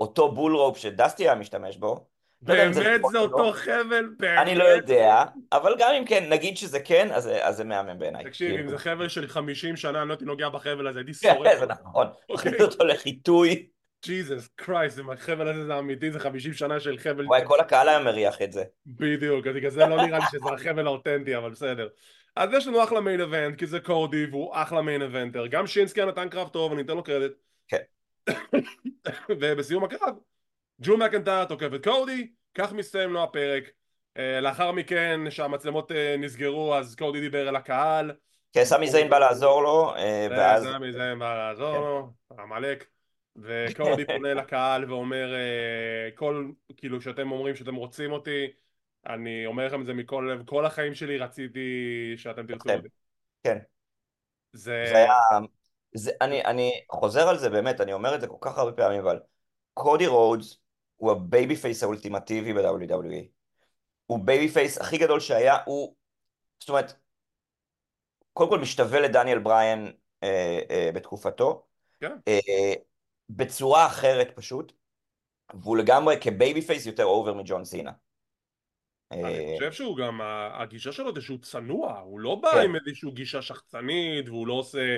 אותו 0.00 0.32
bull 0.32 0.56
rope 0.56 0.78
שדסטי 0.78 1.22
היה 1.22 1.34
משתמש 1.34 1.76
בו. 1.76 2.06
לא 2.46 2.54
באמת 2.54 2.70
נכון 3.00 3.12
זה 3.12 3.18
או 3.18 3.24
אותו 3.24 3.38
לא. 3.44 3.52
חבל, 3.52 4.08
באמת. 4.18 4.38
אני 4.38 4.54
לא 4.54 4.64
יודע, 4.64 5.24
אבל 5.52 5.74
גם 5.78 5.90
אם 5.98 6.04
כן, 6.04 6.26
נגיד 6.30 6.56
שזה 6.56 6.80
כן, 6.80 7.08
אז 7.12 7.30
זה- 7.50 7.64
מהמם 7.64 7.98
בעיניי. 7.98 8.24
תקשיב, 8.24 8.48
כאילו. 8.48 8.64
אם 8.64 8.68
זה 8.68 8.78
חבל 8.78 9.08
של 9.08 9.28
50 9.28 9.76
שנה, 9.76 10.00
אני 10.00 10.08
לא 10.08 10.14
הייתי 10.14 10.24
נוגע 10.24 10.48
בחבל 10.48 10.86
הזה, 10.88 10.98
הייתי 10.98 11.12
כן, 11.12 11.34
שורף. 11.34 11.58
זה 11.58 11.66
נכון. 11.66 12.06
אוקיי. 12.28 12.52
מכניס 12.52 12.60
אותו 12.72 12.84
לחיטוי. 12.84 13.66
Jesus 14.04 14.48
Christ, 14.56 14.98
החבל 15.12 15.48
הזה 15.48 15.66
זה 15.66 15.78
אמיתי, 15.78 16.10
זה 16.10 16.20
50 16.20 16.52
שנה 16.52 16.80
של 16.80 16.98
חבל... 16.98 17.26
וואי, 17.26 17.42
כל 17.44 17.60
הקהל 17.60 17.88
היה 17.88 17.98
מריח 17.98 18.42
את 18.42 18.52
זה. 18.52 18.64
בדיוק, 18.86 19.46
אז 19.46 19.54
בגלל 19.54 19.70
זה 19.70 19.86
לא 19.86 20.06
נראה 20.06 20.18
לי 20.18 20.24
שזה 20.32 20.50
החבל 20.54 20.86
האותנטי, 20.86 21.36
אבל 21.36 21.50
בסדר. 21.50 21.88
אז 22.36 22.50
יש 22.52 22.66
לנו 22.66 22.84
אחלה 22.84 23.00
main 23.00 23.20
event, 23.20 23.58
כי 23.58 23.66
זה 23.66 23.80
קודי 23.80 24.26
והוא 24.26 24.50
אחלה 24.54 24.82
main 24.82 25.02
eventer. 25.02 25.46
גם 25.46 25.66
שינסקה 25.66 26.04
נתן 26.04 26.28
קרב 26.28 26.48
טוב, 26.48 26.72
אני 26.72 26.82
אתן 26.82 26.94
לו 26.94 27.02
קרדיט. 27.02 27.32
כן. 27.68 27.82
ובסיום 29.40 29.84
הקרב, 29.84 30.14
ג'ו 30.80 30.96
מקנטייר 30.96 31.44
תוקף 31.44 31.68
את 31.74 31.84
קודי, 31.84 32.30
כך 32.54 32.72
מסתיים 32.72 33.12
לו 33.12 33.22
הפרק. 33.22 33.64
אה, 34.16 34.40
לאחר 34.40 34.72
מכן, 34.72 35.20
שהמצלמות 35.30 35.92
אה, 35.92 36.16
נסגרו, 36.18 36.74
אז 36.74 36.94
קודי 36.94 37.20
דיבר 37.20 37.48
אל 37.48 37.56
הקהל. 37.56 38.12
כן, 38.52 38.64
סמי 38.64 38.90
זיין 38.90 39.10
בא 39.10 39.18
לעזור 39.18 39.62
לו, 39.62 39.94
אה, 39.96 40.26
ואז... 40.30 40.64
סמי 40.64 40.92
זיין 40.92 41.18
בא 41.18 41.48
לעזור 41.48 41.74
כן. 41.74 41.80
לו, 41.80 42.10
עמלק. 42.38 42.84
וקודי 43.36 44.04
פונה 44.16 44.34
לקהל 44.34 44.90
ואומר, 44.92 45.34
אה, 45.34 46.10
כל, 46.14 46.50
כאילו, 46.76 47.00
כשאתם 47.00 47.32
אומרים 47.32 47.56
שאתם 47.56 47.74
רוצים 47.74 48.12
אותי, 48.12 48.46
אני 49.06 49.46
אומר 49.46 49.66
לכם 49.66 49.80
את 49.80 49.86
זה 49.86 49.94
מכל 49.94 50.30
לב, 50.32 50.46
כל 50.46 50.66
החיים 50.66 50.94
שלי 50.94 51.18
רציתי 51.18 51.68
שאתם 52.16 52.46
תרצו. 52.46 52.72
אותי. 52.72 52.88
כן, 53.42 53.58
זה... 54.52 54.84
זה 54.88 54.96
היה... 54.96 55.12
זה, 55.94 56.10
אני, 56.20 56.44
אני 56.44 56.84
חוזר 56.90 57.28
על 57.28 57.38
זה 57.38 57.50
באמת, 57.50 57.80
אני 57.80 57.92
אומר 57.92 58.14
את 58.14 58.20
זה 58.20 58.26
כל 58.26 58.36
כך 58.40 58.58
הרבה 58.58 58.72
פעמים, 58.72 59.00
אבל 59.00 59.20
קודי 59.74 60.06
רודס 60.06 60.58
הוא 60.96 61.12
ה 61.12 61.56
babyface 61.56 61.82
האולטימטיבי 61.82 62.52
ב-WWE. 62.52 63.26
הוא 64.06 64.18
babyface 64.24 64.78
הכי 64.78 64.98
גדול 64.98 65.20
שהיה, 65.20 65.56
הוא... 65.64 65.94
זאת 66.60 66.68
אומרת, 66.68 66.92
קודם 68.32 68.50
כל 68.50 68.58
משתווה 68.58 69.00
לדניאל 69.00 69.38
בריין 69.38 69.92
אה, 70.22 70.60
אה, 70.70 70.90
בתקופתו, 70.94 71.66
כן. 72.00 72.16
אה, 72.28 72.72
בצורה 73.36 73.86
אחרת 73.86 74.30
פשוט, 74.34 74.72
והוא 75.54 75.76
לגמרי 75.76 76.16
כ 76.20 76.62
babyface 76.62 76.86
יותר 76.86 77.04
over 77.04 77.34
מג'ון 77.34 77.64
סינה. 77.64 77.90
אני 79.10 79.24
אה, 79.24 79.54
חושב 79.54 79.72
שהוא 79.72 79.96
גם, 79.96 80.20
הגישה 80.52 80.92
שלו 80.92 81.14
זה 81.14 81.20
שהוא 81.20 81.38
צנוע, 81.38 81.98
הוא 81.98 82.20
לא 82.20 82.34
בא 82.34 82.50
כן. 82.52 82.64
עם 82.64 82.76
איזושהי 82.76 83.10
גישה 83.10 83.42
שחצנית 83.42 84.28
והוא 84.28 84.46
לא 84.46 84.52
עושה 84.52 84.96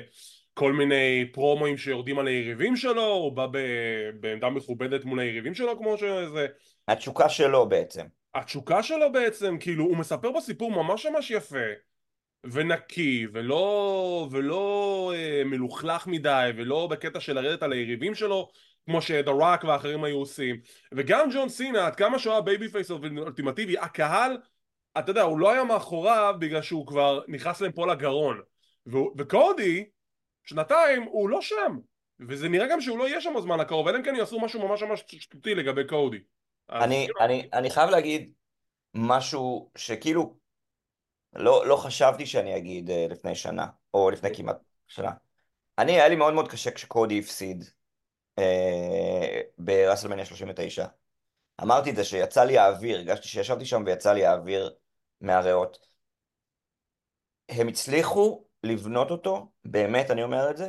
כל 0.55 0.73
מיני 0.73 1.25
פרומואים 1.33 1.77
שיורדים 1.77 2.19
על 2.19 2.27
היריבים 2.27 2.77
שלו, 2.77 3.07
הוא 3.07 3.33
בא 3.33 3.47
ב- 3.47 4.11
בעמדה 4.21 4.51
מכובדת 4.51 5.05
מול 5.05 5.21
היריבים 5.21 5.55
שלו 5.55 5.79
כמו 5.79 5.99
שזה, 5.99 6.47
התשוקה 6.89 7.29
שלו 7.29 7.69
בעצם. 7.69 8.07
התשוקה 8.35 8.83
שלו 8.83 9.12
בעצם, 9.12 9.57
כאילו 9.61 9.85
הוא 9.85 9.97
מספר 9.97 10.33
בסיפור 10.33 10.71
ממש 10.71 11.07
ממש 11.07 11.31
יפה 11.31 11.67
ונקי 12.45 13.27
ולא, 13.33 14.29
ולא 14.31 15.13
אה, 15.17 15.43
מלוכלך 15.45 16.07
מדי 16.07 16.51
ולא 16.57 16.87
בקטע 16.87 17.21
של 17.21 17.33
לרדת 17.33 17.63
על 17.63 17.73
היריבים 17.73 18.15
שלו 18.15 18.51
כמו 18.87 19.03
שדה 19.03 19.31
רוק 19.31 19.65
ואחרים 19.65 20.05
היו 20.05 20.17
עושים. 20.17 20.61
וגם 20.95 21.29
ג'ון 21.33 21.49
סינה 21.49 21.87
עד 21.87 21.97
כמה 21.97 22.19
שהוא 22.19 22.33
היה 22.33 22.43
babyface 22.43 22.91
אולטימטיבי 22.91 23.79
הקהל 23.79 24.39
אתה 24.99 25.11
יודע 25.11 25.23
הוא 25.23 25.39
לא 25.39 25.53
היה 25.53 25.65
מאחוריו 25.65 26.35
בגלל 26.39 26.63
שהוא 26.63 26.87
כבר 26.87 27.21
נכנס 27.29 27.61
להם 27.61 27.73
פה 27.73 27.87
לגרון 27.87 28.41
והוא- 28.87 29.15
וקודי 29.19 29.85
שנתיים 30.45 31.03
הוא 31.03 31.29
לא 31.29 31.43
שם. 31.43 31.79
וזה 32.29 32.49
נראה 32.49 32.67
גם 32.71 32.81
שהוא 32.81 32.99
לא 32.99 33.09
יהיה 33.09 33.21
שם 33.21 33.33
בזמן 33.37 33.61
הקרוב 33.61 33.89
אלא 33.89 33.99
אם 33.99 34.03
כן 34.03 34.15
יעשו 34.17 34.41
משהו 34.41 34.69
ממש 34.69 34.83
ממש 34.83 35.05
שטותי 35.09 35.55
לגבי 35.55 35.85
קודי. 35.87 36.19
אני, 36.71 37.05
כאילו, 37.05 37.21
אני, 37.21 37.49
אני 37.53 37.71
חייב 37.71 37.91
להגיד 37.91 38.33
משהו 38.95 39.71
שכאילו 39.77 40.37
לא, 41.33 41.67
לא 41.67 41.77
חשבתי 41.77 42.27
שאני 42.27 42.57
אגיד 42.57 42.91
אה, 42.91 43.07
לפני 43.11 43.35
שנה, 43.35 43.67
או 43.95 44.11
לפני 44.11 44.37
כמעט 44.37 44.57
שנה. 44.87 45.11
אני, 45.79 45.93
היה 45.93 46.09
לי 46.09 46.17
מאוד 46.17 46.35
מאוד 46.35 46.51
קשה 46.51 46.71
כשקודי 46.71 47.19
הפסיד 47.19 47.65
אה, 48.39 49.41
בראסלמניה 49.59 50.25
39. 50.25 50.87
אמרתי 51.62 51.91
את 51.91 51.97
זה 51.97 52.05
שיצא 52.05 52.45
לי 52.45 52.59
האוויר, 52.59 52.97
הרגשתי 52.97 53.29
שישבתי 53.29 53.65
שם 53.65 53.83
ויצא 53.87 54.12
לי 54.12 54.27
האוויר 54.27 54.75
מהריאות. 55.21 55.89
הם 57.49 57.69
הצליחו 57.69 58.45
לבנות 58.62 59.11
אותו, 59.11 59.53
באמת 59.65 60.11
אני 60.11 60.23
אומר 60.23 60.51
את 60.51 60.57
זה, 60.57 60.69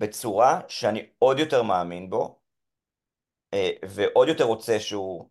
בצורה 0.00 0.60
שאני 0.68 1.06
עוד 1.18 1.38
יותר 1.38 1.62
מאמין 1.62 2.10
בו, 2.10 2.40
אה, 3.54 3.70
ועוד 3.88 4.28
יותר 4.28 4.44
רוצה 4.44 4.80
שהוא 4.80 5.28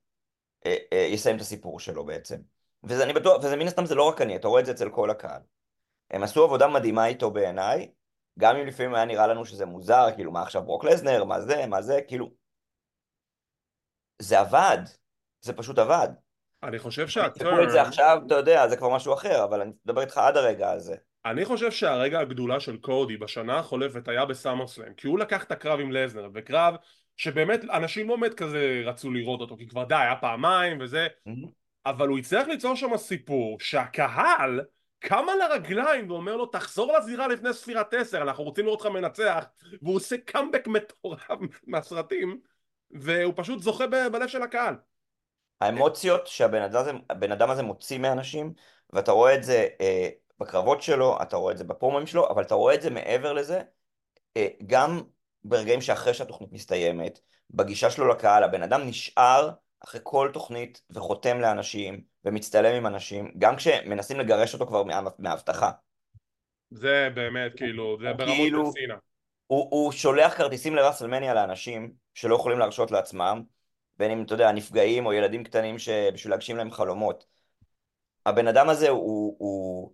אה, 0.65 0.75
אה, 0.93 0.97
יסיים 0.97 1.35
את 1.35 1.41
הסיפור 1.41 1.79
שלו 1.79 2.05
בעצם. 2.05 2.37
וזה 2.83 3.03
אני 3.03 3.13
בטוח, 3.13 3.43
וזה 3.43 3.55
מן 3.55 3.67
הסתם 3.67 3.85
זה 3.85 3.95
לא 3.95 4.03
רק 4.03 4.21
אני, 4.21 4.35
אתה 4.35 4.47
רואה 4.47 4.61
את 4.61 4.65
זה 4.65 4.71
אצל 4.71 4.89
כל 4.89 5.09
הקהל. 5.09 5.41
הם 6.11 6.23
עשו 6.23 6.43
עבודה 6.43 6.67
מדהימה 6.67 7.05
איתו 7.05 7.31
בעיניי, 7.31 7.91
גם 8.39 8.55
אם 8.55 8.67
לפעמים 8.67 8.95
היה 8.95 9.05
נראה 9.05 9.27
לנו 9.27 9.45
שזה 9.45 9.65
מוזר, 9.65 10.07
כאילו 10.15 10.31
מה 10.31 10.41
עכשיו 10.41 10.63
ברוק 10.63 10.83
לזנר, 10.83 11.23
מה 11.23 11.41
זה, 11.41 11.65
מה 11.67 11.81
זה, 11.81 11.99
כאילו... 12.07 12.31
זה 14.21 14.39
עבד, 14.39 14.77
זה 15.41 15.53
פשוט 15.53 15.79
עבד. 15.79 16.07
אני 16.63 16.79
חושב 16.79 17.05
תקחו 17.05 17.23
את 17.29 17.33
זה 17.33 17.39
שהטרן 17.41 17.87
עכשיו, 17.87 18.21
אתה 18.27 18.35
יודע, 18.35 18.67
זה 18.67 18.77
כבר 18.77 18.95
משהו 18.95 19.13
אחר, 19.13 19.43
אבל 19.43 19.61
אני 19.61 19.71
מדבר 19.85 20.01
איתך 20.01 20.17
עד 20.17 20.37
הרגע 20.37 20.71
הזה. 20.71 20.95
אני 21.25 21.45
חושב 21.45 21.71
שהרגע 21.71 22.19
הגדולה 22.19 22.59
של 22.59 22.77
קודי 22.77 23.17
בשנה 23.17 23.59
החולפת 23.59 24.07
היה 24.07 24.25
בסאמרסלאם 24.25 24.93
כי 24.93 25.07
הוא 25.07 25.19
לקח 25.19 25.43
את 25.43 25.51
הקרב 25.51 25.79
עם 25.79 25.91
לזנר 25.91 26.29
וקרב 26.33 26.75
שבאמת 27.17 27.61
אנשים 27.73 28.09
לא 28.09 28.15
באמת 28.15 28.33
כזה 28.33 28.81
רצו 28.85 29.11
לראות 29.11 29.41
אותו 29.41 29.57
כי 29.57 29.67
כבר 29.67 29.83
די 29.83 29.95
היה 29.95 30.15
פעמיים 30.15 30.77
וזה 30.81 31.07
אבל 31.89 32.07
הוא 32.07 32.17
הצליח 32.17 32.47
ליצור 32.47 32.75
שם 32.75 32.97
סיפור 32.97 33.57
שהקהל 33.59 34.61
קם 34.99 35.25
על 35.29 35.41
הרגליים 35.41 36.11
ואומר 36.11 36.35
לו 36.35 36.45
תחזור 36.45 36.97
לזירה 36.97 37.27
לפני 37.27 37.53
ספירת 37.53 37.93
עשר 37.93 38.21
אנחנו 38.21 38.43
רוצים 38.43 38.65
לראות 38.65 38.79
אותך 38.79 38.91
מנצח. 38.93 39.45
והוא 39.81 39.95
עושה 39.95 40.15
קאמבק 40.25 40.67
מטורף 40.67 41.27
מהסרטים 41.67 42.39
והוא 42.91 43.33
פשוט 43.35 43.61
זוכה 43.61 43.87
בלב 43.87 44.27
של 44.27 44.41
הקהל. 44.41 44.75
האמוציות 45.61 46.27
שהבן 46.27 46.61
אדם 46.61 46.99
אדם 47.31 47.49
הזה 47.49 47.63
מוציא 47.63 47.97
מאנשים, 47.97 48.53
ואתה 48.93 49.11
רואה 49.11 49.35
את 49.35 49.43
זה 49.43 49.67
אה, 49.81 50.09
בקרבות 50.39 50.81
שלו, 50.81 51.17
אתה 51.21 51.37
רואה 51.37 51.53
את 51.53 51.57
זה 51.57 51.63
בפרומים 51.63 52.07
שלו, 52.07 52.29
אבל 52.29 52.43
אתה 52.43 52.55
רואה 52.55 52.75
את 52.75 52.81
זה 52.81 52.89
מעבר 52.89 53.33
לזה, 53.33 53.61
אה, 54.37 54.47
גם 54.67 55.01
ברגעים 55.43 55.81
שאחרי 55.81 56.13
שהתוכנית 56.13 56.51
מסתיימת, 56.51 57.19
בגישה 57.49 57.89
שלו 57.89 58.07
לקהל, 58.07 58.43
הבן 58.43 58.63
אדם 58.63 58.81
נשאר 58.81 59.49
אחרי 59.83 60.01
כל 60.03 60.29
תוכנית 60.33 60.81
וחותם 60.89 61.39
לאנשים 61.39 62.01
ומצטלם 62.25 62.75
עם 62.75 62.87
אנשים, 62.87 63.31
גם 63.37 63.55
כשמנסים 63.55 64.19
לגרש 64.19 64.53
אותו 64.53 64.67
כבר 64.67 64.83
מה- 64.83 65.01
מההבטחה. 65.19 65.71
זה 66.71 67.09
באמת 67.15 67.51
כאילו 67.57 67.97
זה 68.01 68.13
ברמות 68.13 68.35
כאילו- 68.35 68.65
של 68.65 68.71
סינה 68.71 68.95
הוא, 69.47 69.67
הוא 69.71 69.91
שולח 69.91 70.37
כרטיסים 70.37 70.75
לראסלמניה 70.75 71.33
לאנשים 71.33 71.93
שלא 72.13 72.35
יכולים 72.35 72.59
להרשות 72.59 72.91
לעצמם, 72.91 73.43
בין 73.97 74.11
אם, 74.11 74.23
אתה 74.23 74.33
יודע, 74.33 74.51
נפגעים 74.51 75.05
או 75.05 75.13
ילדים 75.13 75.43
קטנים 75.43 75.79
שבשביל 75.79 76.33
להגשים 76.33 76.57
להם 76.57 76.71
חלומות. 76.71 77.25
הבן 78.25 78.47
אדם 78.47 78.69
הזה 78.69 78.89
הוא, 78.89 79.35
הוא, 79.39 79.93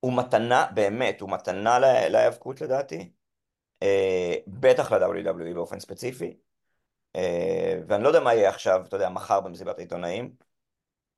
הוא 0.00 0.12
מתנה, 0.16 0.66
באמת, 0.74 1.20
הוא 1.20 1.30
מתנה 1.30 1.78
לה- 1.78 2.08
להיאבקות 2.08 2.60
לדעתי, 2.60 3.12
אה, 3.82 4.34
בטח 4.46 4.92
ל-WWE 4.92 5.54
באופן 5.54 5.80
ספציפי, 5.80 6.36
ואני 7.88 8.02
לא 8.02 8.08
יודע 8.08 8.20
מה 8.20 8.34
יהיה 8.34 8.48
עכשיו, 8.48 8.84
אתה 8.88 8.96
יודע, 8.96 9.08
מחר 9.08 9.40
במסיבת 9.40 9.78
העיתונאים, 9.78 10.34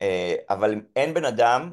אה, 0.03 0.35
אבל 0.51 0.75
אין 0.97 1.15
בן 1.15 1.25
אדם 1.25 1.73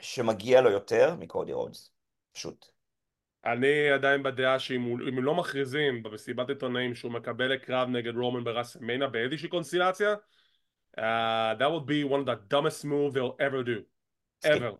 שמגיע 0.00 0.60
לו 0.60 0.70
יותר 0.70 1.14
מקודי 1.18 1.52
רודס, 1.52 1.90
פשוט. 2.32 2.66
אני 3.44 3.90
עדיין 3.90 4.22
בדעה 4.22 4.58
שאם 4.58 4.82
הם 4.82 5.24
לא 5.24 5.34
מכריזים 5.34 6.02
במסיבת 6.02 6.48
עיתונאים 6.48 6.94
שהוא 6.94 7.12
מקבל 7.12 7.56
קרב 7.56 7.88
נגד 7.88 8.16
רומן 8.16 8.44
ברסלמניה 8.44 9.08
באיזושהי 9.08 9.48
קונסטלציה 9.48 10.14
uh, 10.98 11.00
that 11.58 11.70
would 11.70 11.86
be 11.86 12.04
one 12.04 12.20
of 12.20 12.26
the 12.26 12.36
dumbest 12.48 12.84
moves 12.84 13.14
they'll 13.14 13.36
ever 13.40 13.62
do. 13.62 13.82
ever. 14.44 14.76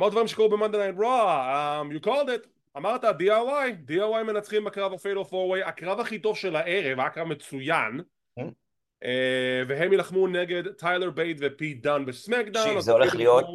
עוד 0.00 0.12
דברים 0.12 0.28
שקרו 0.28 0.48
ב 0.48 0.52
Monday 0.52 0.78
Night 0.78 0.94
Raw 0.96 1.82
um, 1.82 1.94
you 1.94 2.06
called 2.06 2.28
it 2.28 2.57
אמרת 2.76 3.04
DIY 3.04 3.90
DIY 3.90 4.22
מנצחים 4.26 4.64
בקרב 4.64 4.92
ה 4.92 4.97
fatal 4.97 5.24
four 5.24 5.46
way 5.46 5.62
הקרב 5.62 6.00
הכי 6.00 6.18
טוב 6.18 6.36
של 6.36 6.56
הערב 6.56 7.00
היה 7.00 7.10
קרב 7.10 7.26
מצוין 7.26 8.00
Mm. 8.38 8.42
uh, 9.04 9.68
והם 9.68 9.92
יילחמו 9.92 10.28
נגד 10.28 10.72
טיילר 10.72 11.10
בייט 11.10 11.36
ופיט 11.40 11.74
דאן 11.74 12.06
בסמקדאון 12.06 12.80
זה 12.80 12.92
הולך 12.92 13.10
כאילו, 13.10 13.24
להיות, 13.24 13.46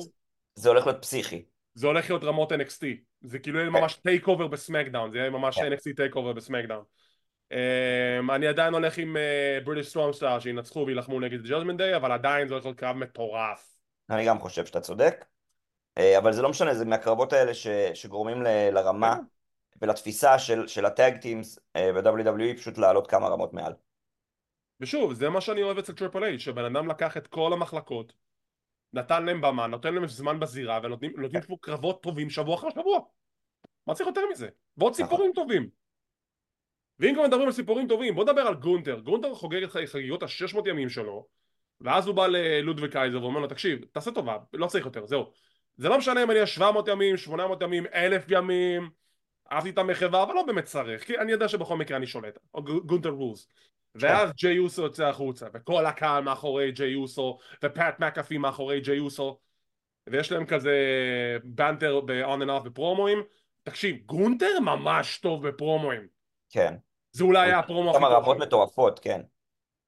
זה 0.56 0.70
הולך 0.70 0.86
להיות 0.86 1.02
פסיכי. 1.02 1.46
זה 1.74 1.88
הולך 1.88 2.10
להיות 2.10 2.24
רמות 2.24 2.52
NXT 2.52 2.86
זה 3.22 3.40
כאילו 3.40 3.60
יהיה 3.60 3.72
כן. 3.72 3.80
ממש 3.80 3.94
TakeOver 3.94 4.48
בסמקדאון 4.48 5.12
זה 5.12 5.18
יהיה 5.18 5.30
ממש 5.30 5.60
כן. 5.60 5.74
NXT 5.74 5.96
TakeOver 5.96 6.34
בסמקדאון 6.34 6.84
אני 8.36 8.48
עדיין 8.48 8.74
הולך 8.74 8.98
עם 8.98 9.18
British 9.64 9.88
Strong 9.88 10.16
Style 10.16 10.40
שינצחו 10.40 10.84
ויילחמו 10.88 11.20
נגד 11.20 11.40
Judgment 11.44 11.78
Day 11.78 11.96
אבל 11.96 12.12
עדיין 12.12 12.48
זה 12.48 12.54
הולך 12.54 12.66
להיות 12.66 12.78
קרב 12.78 12.96
מטורף 12.96 13.74
אני 14.10 14.26
גם 14.26 14.40
חושב 14.40 14.66
שאתה 14.66 14.80
צודק, 14.80 15.16
אה, 15.20 15.26
אבל 16.18 16.34
זה 16.34 16.42
לא 16.42 16.50
משנה, 16.50 16.74
זה 16.74 16.86
מהקרבות 16.86 17.34
האלה 17.34 17.54
ש, 17.54 17.68
שגורמים 17.94 18.42
ל, 18.42 18.48
לרמה 18.72 19.16
כן. 19.16 19.24
ולתפיסה 19.82 20.40
של, 20.40 20.68
של 20.68 20.86
ה 20.86 20.94
tag 20.94 21.18
teams 21.18 21.60
ב-WWE 21.78 22.58
פשוט 22.58 22.78
לעלות 22.78 23.08
כמה 23.08 23.28
רמות 23.28 23.54
מעל. 23.54 23.74
ושוב 24.80 25.14
זה 25.14 25.30
מה 25.30 25.42
שאני 25.42 25.64
אוהב 25.64 25.78
אצל 25.78 25.94
טריפל 25.94 26.24
אייץ' 26.24 26.40
שבן 26.40 26.66
אדם 26.66 26.88
לקח 26.88 27.18
את 27.18 27.28
כל 27.28 27.54
המחלקות 27.54 28.14
נתן 28.94 29.26
להם 29.26 29.42
במה 29.42 29.68
נותן 29.68 29.94
להם 29.94 30.08
זמן 30.08 30.40
בזירה 30.40 30.80
ונותנים 30.84 31.14
נותנים 31.18 31.42
פה 31.42 31.56
קרבות 31.62 32.04
טובים 32.04 32.30
שבוע 32.30 32.56
אחר 32.56 32.70
שבוע 32.70 33.00
מה 33.88 33.94
צריך 33.94 34.08
יותר 34.08 34.22
מזה 34.32 34.48
ועוד 34.78 34.94
נכון. 34.94 35.06
סיפורים 35.06 35.32
טובים 35.36 35.70
ואם 37.00 37.14
כבר 37.14 37.24
מדברים 37.24 37.46
על 37.46 37.52
סיפורים 37.52 37.88
טובים, 37.88 38.16
בוא 38.16 38.24
נדבר 38.24 38.42
על 38.42 38.54
גונטר. 38.54 39.00
גונטר 39.00 39.36
חוגג 39.36 39.64
את 39.64 39.70
חגיגות 39.70 40.24
ה-600 40.24 40.70
ימים 40.70 40.90
שלו, 40.90 41.28
ואז 41.82 42.08
הוא 42.08 42.16
בא 42.16 42.28
ללודוויג 42.28 42.92
קייזר 42.92 43.24
ואומר 43.24 43.40
לו, 43.40 43.48
תקשיב, 43.48 43.86
תעשה 43.92 44.12
טובה, 44.12 44.38
לא 44.54 44.68
צריך 44.68 44.86
יותר, 44.86 45.06
זהו. 45.06 45.32
זה 45.78 45.90
לא 45.90 45.98
משנה 45.98 46.24
אם 46.24 46.32
אני 46.32 46.36
אהיה 46.36 46.48
700 46.48 46.88
ימים, 46.88 47.18
800 47.18 47.62
ימים, 47.62 47.86
1,000 47.94 48.26
ימים, 48.30 48.90
אהבתי 49.52 49.70
את 49.70 49.78
המחווה, 49.78 50.24
אבל 50.24 50.34
לא 50.34 50.44
באמת 50.44 50.64
צריך, 50.64 51.04
כי 51.04 51.18
אני 51.18 51.32
יודע 51.32 51.48
שבכל 51.48 51.78
מקרה 51.78 51.98
אני 51.98 52.08
שולט, 52.08 52.40
או 52.54 52.64
גונטר 52.64 53.10
rules. 53.10 53.48
ואז 53.96 54.32
ג'יי 54.36 54.54
יוסו 54.54 54.82
יוצא 54.82 55.06
החוצה, 55.06 55.48
וכל 55.54 55.86
הקהל 55.86 56.24
מאחורי 56.24 56.72
ג'יי 56.72 56.90
יוסו, 56.90 57.38
ופאט 57.64 58.00
מקאפי 58.00 58.38
מאחורי 58.38 58.82
ג'יי 58.82 58.98
יוסו, 58.98 59.40
ויש 60.08 60.32
להם 60.32 60.46
כזה 60.46 60.78
banter 61.44 62.02
ב-on 62.02 62.42
and 62.42 62.50
off 62.50 62.64
בפרומואים. 62.64 63.24
תקשיב, 63.64 63.98
גונטר 64.06 64.60
ממש 64.60 65.18
טוב 65.18 65.48
בפרומואים. 65.48 66.08
כן. 66.50 66.76
זה 67.12 67.24
אולי 67.24 67.40
היה 67.40 67.60
הפרומו 67.60 67.90
הכי 67.90 68.00
כמה 68.00 68.08
טוב 68.10 68.24
רמות 68.24 68.38
שלו. 68.38 68.46
מטורפות, 68.46 69.00
כן. 69.00 69.22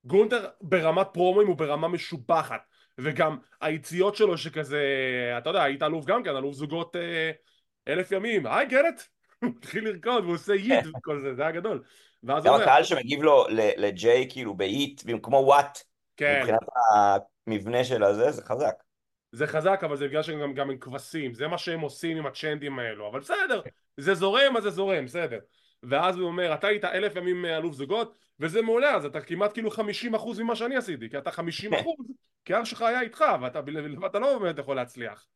גונטר 0.06 0.48
ברמת 0.62 1.08
פרומואים 1.14 1.48
הוא 1.48 1.58
ברמה 1.58 1.88
משובחת 1.88 2.62
וגם 2.98 3.38
היציאות 3.62 4.16
שלו 4.16 4.38
שכזה 4.38 4.84
אתה 5.38 5.50
יודע 5.50 5.64
היית 5.64 5.84
אלוף 5.84 6.06
גם 6.06 6.24
כן 6.24 6.36
אלוף 6.36 6.56
זוגות 6.56 6.96
אה, 6.96 7.32
אלף 7.88 8.12
ימים. 8.12 8.48
היי 8.48 8.66
גרט 8.66 9.04
הוא 9.44 9.52
התחיל 9.60 9.90
לרקוד 9.90 10.24
והוא 10.24 10.36
עושה 10.36 10.54
ייט 10.66 10.86
וכל 10.98 11.20
זה 11.20 11.34
זה 11.34 11.42
היה 11.42 11.52
גדול. 11.52 11.84
ואז 12.24 12.44
גם 12.44 12.54
אומר 12.54 12.64
הקהל 12.64 12.84
שמגיב 12.84 13.24
לו 13.24 13.46
לג'יי 13.78 14.28
כאילו 14.30 14.54
באיט, 14.54 15.04
כמו 15.22 15.38
וואט, 15.38 15.80
כן. 16.18 16.40
מבחינת 16.40 16.60
המבנה 17.48 17.84
של 17.84 18.04
הזה, 18.04 18.32
זה 18.32 18.42
חזק. 18.42 18.76
זה 19.32 19.48
חזק 19.48 19.82
אבל 19.84 19.98
זה 19.98 20.08
בגלל 20.08 20.24
שהם 20.24 20.42
גם, 20.42 20.54
גם 20.54 20.70
הם 20.70 20.78
כבשים. 20.78 21.34
זה 21.34 21.48
מה 21.48 21.58
שהם 21.58 21.82
עושים 21.82 22.18
עם 22.18 22.26
הצ'נדים 22.26 22.80
האלו. 22.80 23.08
אבל 23.10 23.20
בסדר 23.20 23.62
זה 23.98 24.14
זורם 24.14 24.58
אז 24.58 24.64
זה 24.64 24.70
זורם 24.70 25.06
בסדר 25.06 25.40
ואז 25.84 26.18
הוא 26.18 26.28
אומר 26.28 26.54
אתה 26.54 26.68
היית 26.68 26.86
אלף 26.86 27.16
ימים 27.16 27.46
אלוף 27.46 27.74
זוגות 27.74 28.16
וזה 28.40 28.62
מעולה 28.62 28.96
אז 28.96 29.06
אתה 29.06 29.22
כמעט 29.22 29.54
כאילו 29.54 29.72
חמישים 29.72 30.16
אחוז 30.16 30.40
ממה 30.40 30.56
שאני 30.56 30.76
עשיתי 30.76 31.10
כי 31.10 31.18
אתה 31.18 31.32
חמישים 31.32 31.74
אחוז 31.74 31.96
כי 32.46 32.60
אח 32.60 32.66
שלך 32.66 32.82
היה 32.82 33.02
איתך 33.02 33.24
ואתה, 33.42 33.62
ואתה 34.02 34.20
לא 34.20 34.40
באמת 34.40 34.58
יכול 34.58 34.76
להצליח. 34.76 35.28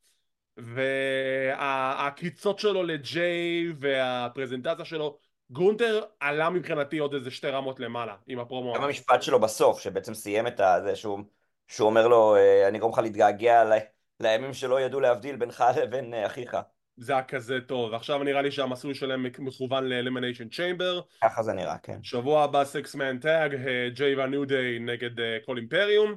והקריצות 0.58 2.60
שלו 2.60 2.84
לג'יי 2.84 3.74
והפרזנטציה 3.80 4.86
שלו 4.86 5.18
גונטר 5.50 6.04
עלה 6.20 6.50
מבחינתי 6.50 6.98
עוד 6.98 7.14
איזה 7.14 7.32
שתי 7.32 7.50
רמות 7.50 7.80
למעלה 7.80 8.16
עם 8.28 8.40
הפרומו 8.40 8.74
גם 8.74 8.84
המשפט 8.84 9.22
שלו 9.22 9.40
בסוף, 9.40 9.80
שבעצם 9.80 10.14
סיים 10.14 10.48
את 10.48 10.62
זה 10.84 10.96
שהוא, 10.96 11.20
שהוא 11.68 11.90
אומר 11.90 12.08
לו, 12.08 12.36
אה, 12.36 12.68
אני 12.68 12.78
אגרום 12.78 12.92
לך 12.92 13.00
להתגעגע 13.00 13.64
לימים 14.20 14.54
שלא 14.54 14.82
ידעו 14.82 15.00
להבדיל 15.00 15.36
בינך 15.36 15.64
לבין 15.82 16.14
אה, 16.14 16.26
אחיך. 16.26 16.58
זה 17.00 17.14
היה 17.14 17.24
כזה 17.24 17.62
טוב 17.68 17.94
עכשיו 17.94 18.24
נראה 18.24 18.42
לי 18.42 18.52
שהמסלול 18.52 18.94
שלהם 18.94 19.26
מכוון 19.40 19.84
ל 19.84 19.89
Elimination 19.89 20.50
Chamber 20.50 21.02
ככה 21.24 21.44
זה 21.44 21.54
נראה, 21.54 21.78
כן. 21.78 22.00
שבוע 22.04 22.44
הבא 22.44 22.64
סקס 22.64 22.96
מן 22.96 23.20
טאג, 23.20 23.56
ג'יי 23.94 24.16
והניו 24.16 24.46
דיי 24.46 24.80
נגד 24.80 25.12
כל 25.46 25.58
אימפריום. 25.58 26.16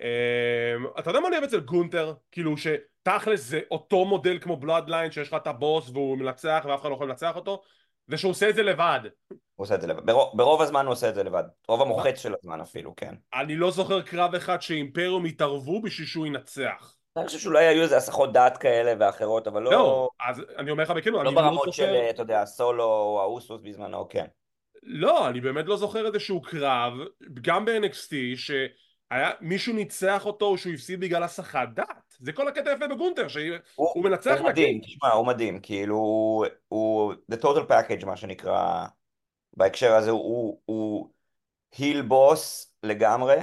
אה, 0.00 0.74
אתה 0.98 1.10
יודע 1.10 1.20
מה 1.20 1.28
אני 1.28 1.36
אוהב 1.36 1.48
אצל 1.48 1.60
גונטר? 1.60 2.14
כאילו 2.32 2.54
שתכלס 2.56 3.40
זה 3.40 3.60
אותו 3.70 4.04
מודל 4.04 4.38
כמו 4.38 4.56
בלאדליין 4.56 5.10
שיש 5.10 5.28
לך 5.28 5.34
את 5.34 5.46
הבוס 5.46 5.90
והוא 5.90 6.18
מנצח 6.18 6.64
ואף 6.68 6.80
אחד 6.80 6.88
לא 6.88 6.94
יכול 6.94 7.08
לנצח 7.08 7.36
אותו 7.36 7.62
ושהוא 8.08 8.30
עושה 8.30 8.48
את 8.48 8.54
זה 8.54 8.62
לבד. 8.62 9.00
הוא 9.30 9.64
עושה 9.64 9.74
את 9.74 9.80
זה 9.80 9.86
לבד. 9.86 10.06
ברוב, 10.06 10.36
ברוב 10.36 10.62
הזמן 10.62 10.84
הוא 10.84 10.92
עושה 10.92 11.08
את 11.08 11.14
זה 11.14 11.22
לבד. 11.22 11.44
רוב 11.68 11.82
המוחץ 11.82 12.22
של 12.22 12.34
הזמן 12.42 12.60
אפילו, 12.60 12.96
כן. 12.96 13.14
אני 13.34 13.56
לא 13.56 13.70
זוכר 13.70 14.02
קרב 14.02 14.34
אחד 14.34 14.62
שאימפריום 14.62 15.24
התערבו 15.24 15.82
בשביל 15.82 16.06
שהוא 16.06 16.26
ינצח. 16.26 16.97
אני 17.16 17.26
חושב 17.26 17.38
שאולי 17.38 17.66
היו 17.66 17.82
איזה 17.82 17.96
הסחות 17.96 18.32
דעת 18.32 18.56
כאלה 18.56 18.94
ואחרות, 18.98 19.46
אבל 19.46 19.62
לא, 19.62 19.70
לא, 19.70 20.08
אז 20.28 20.42
אני 20.58 20.70
אומר 20.70 20.82
לך 20.82 20.90
בכנות, 20.90 21.24
לא 21.24 21.28
אני 21.28 21.34
לא 21.34 21.42
ברמות 21.42 21.72
של, 21.72 21.86
זוכר... 21.86 22.10
אתה 22.10 22.22
יודע, 22.22 22.44
סולו 22.44 22.84
או 22.84 23.20
האוסוס 23.20 23.60
בזמנו, 23.64 24.08
כן. 24.08 24.26
לא, 24.82 25.28
אני 25.28 25.40
באמת 25.40 25.66
לא 25.66 25.76
זוכר 25.76 26.06
איזשהו 26.06 26.42
קרב, 26.42 26.92
גם 27.42 27.64
ב-NXT, 27.64 28.14
שהיה 28.36 29.30
מישהו 29.40 29.74
ניצח 29.74 30.26
אותו 30.26 30.46
או 30.46 30.58
שהוא 30.58 30.72
הפסיד 30.72 31.00
בגלל 31.00 31.22
הסחת 31.22 31.68
דעת. 31.74 32.14
זה 32.20 32.32
כל 32.32 32.48
הקטע 32.48 32.72
יפה 32.72 32.88
בגונטר, 32.88 33.28
שהוא 33.28 33.56
הוא, 33.74 34.04
מנצח 34.04 34.38
הוא 34.38 34.48
מדהים. 34.48 34.80
תשמע, 34.80 35.08
הוא 35.08 35.26
מדהים, 35.26 35.60
כאילו, 35.60 35.96
הוא, 36.68 37.14
the 37.32 37.36
total 37.36 37.70
package 37.70 38.06
מה 38.06 38.16
שנקרא, 38.16 38.86
בהקשר 39.56 39.94
הזה, 39.94 40.10
הוא 40.10 41.10
heel 41.78 42.02
boss 42.02 42.74
לגמרי. 42.82 43.36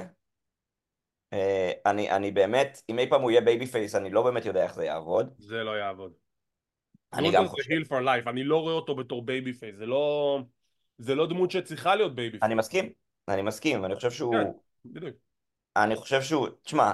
אה, 1.36 1.71
אני, 1.86 2.12
אני 2.12 2.32
באמת, 2.32 2.82
אם 2.89 3.00
אי 3.00 3.10
פעם 3.10 3.21
הוא 3.21 3.32
יהיה 3.32 3.41
babyface, 3.41 3.96
אני 3.95 4.10
לא 4.10 4.21
באמת 4.21 4.45
יודע 4.45 4.63
איך 4.63 4.74
זה 4.74 4.86
יעבוד. 4.86 5.34
זה 5.38 5.63
לא 5.63 5.71
יעבוד. 5.71 6.13
אני 7.13 7.32
גם 7.32 7.48
חושב. 7.48 7.71
אני 8.28 8.43
לא 8.43 8.62
רואה 8.62 8.74
אותו 8.74 8.95
בתור 8.95 9.26
babyface, 9.26 9.76
זה 9.76 9.86
לא... 9.86 10.39
זה 10.98 11.15
לא 11.15 11.28
דמות 11.28 11.52
שצריכה 11.52 11.95
להיות 11.95 12.15
babyface. 12.15 12.44
אני 12.43 12.56
מסכים, 12.56 12.89
אני 13.28 13.41
מסכים, 13.41 13.86
אני 13.86 13.95
חושב 13.95 14.12
שהוא, 14.12 14.34
כן. 14.34 14.52
בדיוק. 14.86 15.15
אני 15.76 15.95
חושב 15.95 16.21
שהוא, 16.21 16.48
תשמע, 16.63 16.91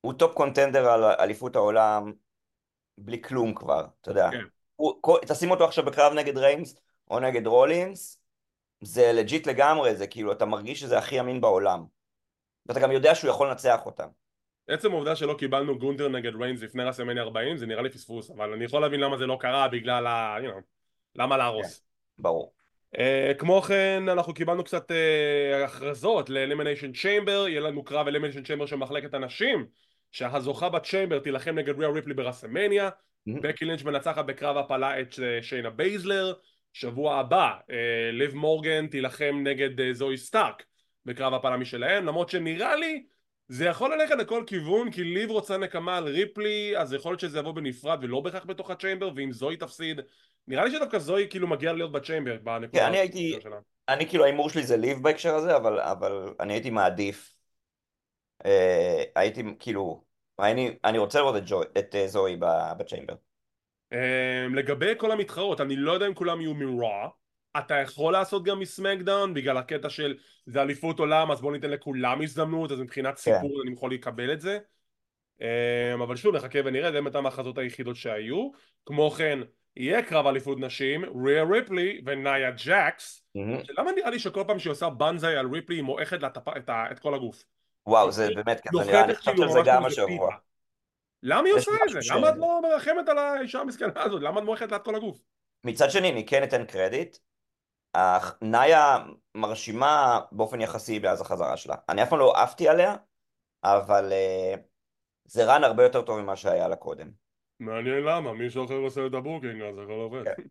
הוא 0.00 0.12
top 0.12 0.34
contender 0.34 0.88
על 0.88 1.04
אליפות 1.04 1.56
העולם 1.56 2.12
בלי 2.98 3.22
כלום 3.22 3.54
כבר, 3.54 3.86
אתה 4.00 4.10
יודע. 4.10 4.30
כן. 4.30 4.44
הוא, 4.76 4.94
כל, 5.00 5.18
תשים 5.28 5.50
אותו 5.50 5.64
עכשיו 5.64 5.84
בקרב 5.84 6.12
נגד 6.12 6.38
ריינס 6.38 6.74
או 7.10 7.20
נגד 7.20 7.46
רולינס, 7.46 8.20
זה 8.80 9.12
legit 9.12 9.46
לגמרי, 9.46 9.96
זה 9.96 10.06
כאילו, 10.06 10.32
אתה 10.32 10.44
מרגיש 10.44 10.80
שזה 10.80 10.98
הכי 10.98 11.20
אמין 11.20 11.40
בעולם. 11.40 11.84
ואתה 12.68 12.80
גם 12.80 12.92
יודע 12.92 13.14
שהוא 13.14 13.30
יכול 13.30 13.48
לנצח 13.48 13.86
אותם. 13.86 14.08
עצם 14.68 14.92
העובדה 14.92 15.16
שלא 15.16 15.34
קיבלנו 15.38 15.78
גונטר 15.78 16.08
נגד 16.08 16.32
ריינס 16.40 16.62
לפני 16.62 16.84
רסלמניה 16.84 17.22
40 17.22 17.56
זה 17.56 17.66
נראה 17.66 17.82
לי 17.82 17.90
פספוס, 17.90 18.30
אבל 18.30 18.52
אני 18.52 18.64
יכול 18.64 18.82
להבין 18.82 19.00
למה 19.00 19.16
זה 19.16 19.26
לא 19.26 19.36
קרה 19.40 19.68
בגלל 19.68 20.06
ה... 20.06 20.36
you 20.40 20.48
know, 20.48 20.60
למה 21.14 21.36
להרוס. 21.36 21.84
ברור. 22.18 22.52
Uh, 22.96 22.98
כמו 23.38 23.62
כן 23.62 24.02
אנחנו 24.08 24.34
קיבלנו 24.34 24.64
קצת 24.64 24.90
uh, 24.90 25.64
הכרזות 25.64 26.30
ל-Elimination 26.30 26.96
Chamber, 26.96 27.30
יהיה 27.30 27.60
לנו 27.60 27.84
קרב 27.84 28.08
Elimination 28.08 28.46
Chamber 28.46 28.66
של 28.66 28.76
מחלקת 28.76 29.14
הנשים 29.14 29.66
שהזוכה 30.12 30.68
ב 30.68 30.74
Chamber 30.74 31.18
תילחם 31.18 31.54
נגד 31.58 31.78
ריאה 31.78 31.90
ריפלי 31.90 32.14
ברסלמניה 32.14 32.90
Mhm. 33.28 33.40
בקי 33.42 33.64
לינץ' 33.64 33.82
מנצחת 33.82 34.24
בקרב 34.24 34.56
הפלה 34.56 35.00
את 35.00 35.18
אה, 35.22 35.42
שיינה 35.42 35.70
בייזלר 35.70 36.32
שבוע 36.72 37.16
הבא 37.16 37.52
ליב 38.12 38.34
מורגן 38.34 38.86
תילחם 38.86 39.40
נגד 39.42 39.92
זואי 39.92 40.16
סטארק 40.16 40.64
בקרב 41.08 41.34
הפלה 41.34 41.56
משלהם 41.56 42.04
למרות 42.06 42.28
שנראה 42.28 42.76
לי 42.76 43.04
זה 43.48 43.64
יכול 43.64 43.94
ללכת 43.94 44.14
לכל 44.18 44.44
כיוון 44.46 44.90
כי 44.90 45.04
ליב 45.04 45.30
רוצה 45.30 45.56
נקמה 45.56 45.96
על 45.96 46.04
ריפלי 46.04 46.76
אז 46.76 46.92
יכול 46.92 47.12
להיות 47.12 47.20
שזה 47.20 47.38
יבוא 47.38 47.52
בנפרד 47.52 47.98
ולא 48.02 48.20
בהכרח 48.20 48.44
בתוך 48.46 48.70
ה 48.70 48.75
Chamber 48.75 49.10
ואם 49.16 49.32
זואי 49.32 49.56
תפסיד 49.56 50.00
נראה 50.48 50.64
לי 50.64 50.70
שדווקא 50.70 50.98
זוהי 50.98 51.26
כאילו 51.30 51.48
מגיע 51.48 51.72
להיות 51.72 51.92
בצ'יימבר 51.92 52.36
בנקודה 52.42 52.80
כן, 52.80 52.86
אני 52.86 52.98
הייתי- 52.98 53.38
שלה. 53.42 53.56
אני 53.88 54.08
כאילו, 54.08 54.24
ההימור 54.24 54.50
שלי 54.50 54.62
זה 54.62 54.76
ליב 54.76 55.02
בהקשר 55.02 55.34
הזה, 55.34 55.56
אבל, 55.56 55.80
אבל 55.80 56.34
אני 56.40 56.52
הייתי 56.52 56.70
מעדיף. 56.70 57.34
אה, 58.44 59.02
הייתי 59.16 59.42
כאילו, 59.58 60.04
אני, 60.38 60.76
אני 60.84 60.98
רוצה 60.98 61.18
לראות 61.18 61.36
את, 61.36 61.42
ג'ו, 61.46 61.62
את 61.62 61.94
אה, 61.94 62.06
זוהי 62.06 62.36
בצ'יימבר. 62.78 63.14
Um, 63.94 63.96
לגבי 64.54 64.92
כל 64.96 65.10
המתחרות, 65.10 65.60
אני 65.60 65.76
לא 65.76 65.92
יודע 65.92 66.06
אם 66.06 66.14
כולם 66.14 66.40
יהיו 66.40 66.54
מרוע 66.54 67.08
אתה 67.58 67.74
יכול 67.74 68.12
לעשות 68.12 68.44
גם 68.44 68.60
מסמקדאון 68.60 69.34
בגלל 69.34 69.56
הקטע 69.56 69.90
של 69.90 70.16
זה 70.46 70.62
אליפות 70.62 70.98
עולם 70.98 71.30
אז 71.30 71.40
בוא 71.40 71.52
ניתן 71.52 71.70
לכולם 71.70 72.22
הזדמנות 72.22 72.72
אז 72.72 72.80
מבחינת 72.80 73.16
סיפור 73.16 73.62
אני 73.62 73.72
יכול 73.72 73.92
לקבל 73.92 74.32
את 74.32 74.40
זה 74.40 74.58
um, 75.40 76.02
אבל 76.02 76.16
שוב 76.16 76.36
נחכה 76.36 76.58
ונראה 76.64 76.92
זה 76.92 77.00
באמת 77.00 77.14
המחזות 77.14 77.58
היחידות 77.58 77.96
שהיו 77.96 78.50
כמו 78.86 79.10
כן 79.10 79.38
יהיה 79.76 80.02
קרב 80.02 80.26
אליפות 80.26 80.58
נשים 80.60 81.04
ריה 81.26 81.44
ריפלי 81.44 82.00
ונאיה 82.06 82.50
ג'קס 82.50 83.22
מהמם. 83.34 83.58
למה 83.78 83.92
נראה 83.92 84.10
לי 84.10 84.18
שכל 84.18 84.44
פעם 84.46 84.58
שהיא 84.58 84.70
עושה 84.70 84.88
בנזאי 84.88 85.36
על 85.36 85.46
ריפלי 85.52 85.76
היא 85.76 85.82
מועכת 85.82 86.22
לה 86.22 86.28
את 86.56 86.68
ה- 86.68 86.84
את 86.90 86.98
כל 86.98 87.14
הגוף 87.14 87.44
וואו, 87.88 88.12
זה 88.12 88.28
באמת 88.34 88.60
ככה 88.60 88.84
נראה, 88.84 89.04
אני 89.04 89.08
נוחתת 89.08 89.20
חשבתי 89.20 89.36
כאילו 89.36 89.42
על 89.42 89.50
זה 89.52 89.58
ממש 89.58 89.68
גם 89.68 89.84
השבוע. 89.84 90.34
למה 91.22 91.46
היא 91.46 91.54
עושה 91.54 91.70
את 91.86 91.92
זה? 91.92 92.14
למה 92.14 92.28
את 92.28 92.34
לא 92.36 92.60
מרחמת 92.62 93.08
על 93.08 93.18
האישה 93.18 93.60
המסכנה 93.60 94.02
הזאת? 94.02 94.22
למה 94.22 94.40
את 94.40 94.44
מועכת 94.44 94.70
לה 94.70 94.76
את 94.76 94.84
כל 94.84 94.94
הגוף? 94.94 95.18
מצד 95.64 95.90
שני, 95.90 96.10
אני 96.10 96.26
כן 96.26 96.42
אתן 96.42 96.64
קרדיט. 96.64 97.16
נאיה 98.42 98.98
מרשימה 99.34 100.20
באופן 100.32 100.60
יחסי 100.60 100.98
מאז 100.98 101.20
החזרה 101.20 101.56
שלה. 101.56 101.74
אני 101.88 102.02
אף 102.02 102.08
פעם 102.08 102.18
לא 102.18 102.42
עפתי 102.42 102.68
עליה, 102.68 102.96
אבל 103.64 104.12
אה, 104.12 104.54
זה 105.24 105.44
רן 105.44 105.64
הרבה 105.64 105.82
יותר 105.82 106.02
טוב 106.02 106.20
ממה 106.20 106.36
שהיה 106.36 106.68
לה 106.68 106.76
קודם. 106.76 107.10
מעניין 107.60 108.02
למה, 108.02 108.32
מישהו 108.32 108.64
אחר 108.64 108.74
עושה 108.74 109.06
את 109.06 109.14
ה 109.14 109.20
booking 109.20 109.62
אז 109.62 109.78
הכל 109.78 109.92
עובד. 109.92 110.24
כן. 110.24 110.42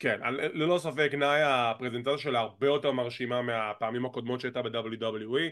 כן, 0.00 0.20
ללא 0.34 0.78
ספק 0.78 1.10
נאיה 1.18 1.70
הפרזנטציה 1.70 2.18
שלה 2.18 2.40
הרבה 2.40 2.66
יותר 2.66 2.92
מרשימה 2.92 3.42
מהפעמים 3.42 4.06
הקודמות 4.06 4.40
שהייתה 4.40 4.62
ב-WWE 4.62 5.50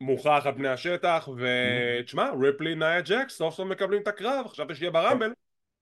מוכח 0.00 0.42
על 0.44 0.54
פני 0.54 0.68
השטח 0.68 1.28
ותשמע 1.36 2.30
ריפלי 2.40 2.74
נאיה 2.74 3.00
ג'קס 3.00 3.36
סוף 3.36 3.54
סוף 3.54 3.68
מקבלים 3.68 4.02
את 4.02 4.08
הקרב 4.08 4.46
חשבתי 4.48 4.74
שיהיה 4.74 4.90
ב 4.90 4.96
Rumble 4.96 5.32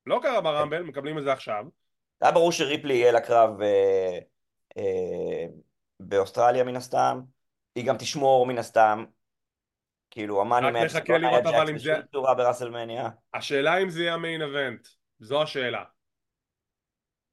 לא 0.07 0.20
קרה 0.22 0.40
ב 0.40 0.46
Rumble 0.46 0.83
מקבלים 0.83 1.18
את 1.18 1.22
זה 1.22 1.33
עכשיו 1.33 1.64
היה 2.20 2.33
ברור 2.33 2.52
שריפלי 2.52 2.94
יהיה 2.94 3.12
לה 3.12 3.20
קרב 3.20 3.62
אה, 3.62 4.18
אה, 4.78 5.46
באוסטרליה 6.00 6.64
מן 6.64 6.76
הסתם. 6.76 7.20
היא 7.74 7.87
גם 7.87 7.96
תשמור 7.98 8.46
מן 8.46 8.59
הסתם. 8.59 9.04
כאילו, 10.11 10.40
המאני 10.40 10.66
רק 10.66 10.72
מאץ' 10.72 10.94
נחכה 10.94 11.18
לראות 11.18 11.46
אבל 11.46 11.70
אם 11.70 11.78
זה- 11.78 12.00
צורה 12.12 12.35
בראסלמניה. 12.35 13.09
השאלה 13.35 13.83
אם 13.83 13.90
זה 13.90 14.00
יהיה 14.00 14.14
המיין 14.14 14.42
אבנט 14.42 14.88
זו 15.18 15.42
השאלה 15.42 15.85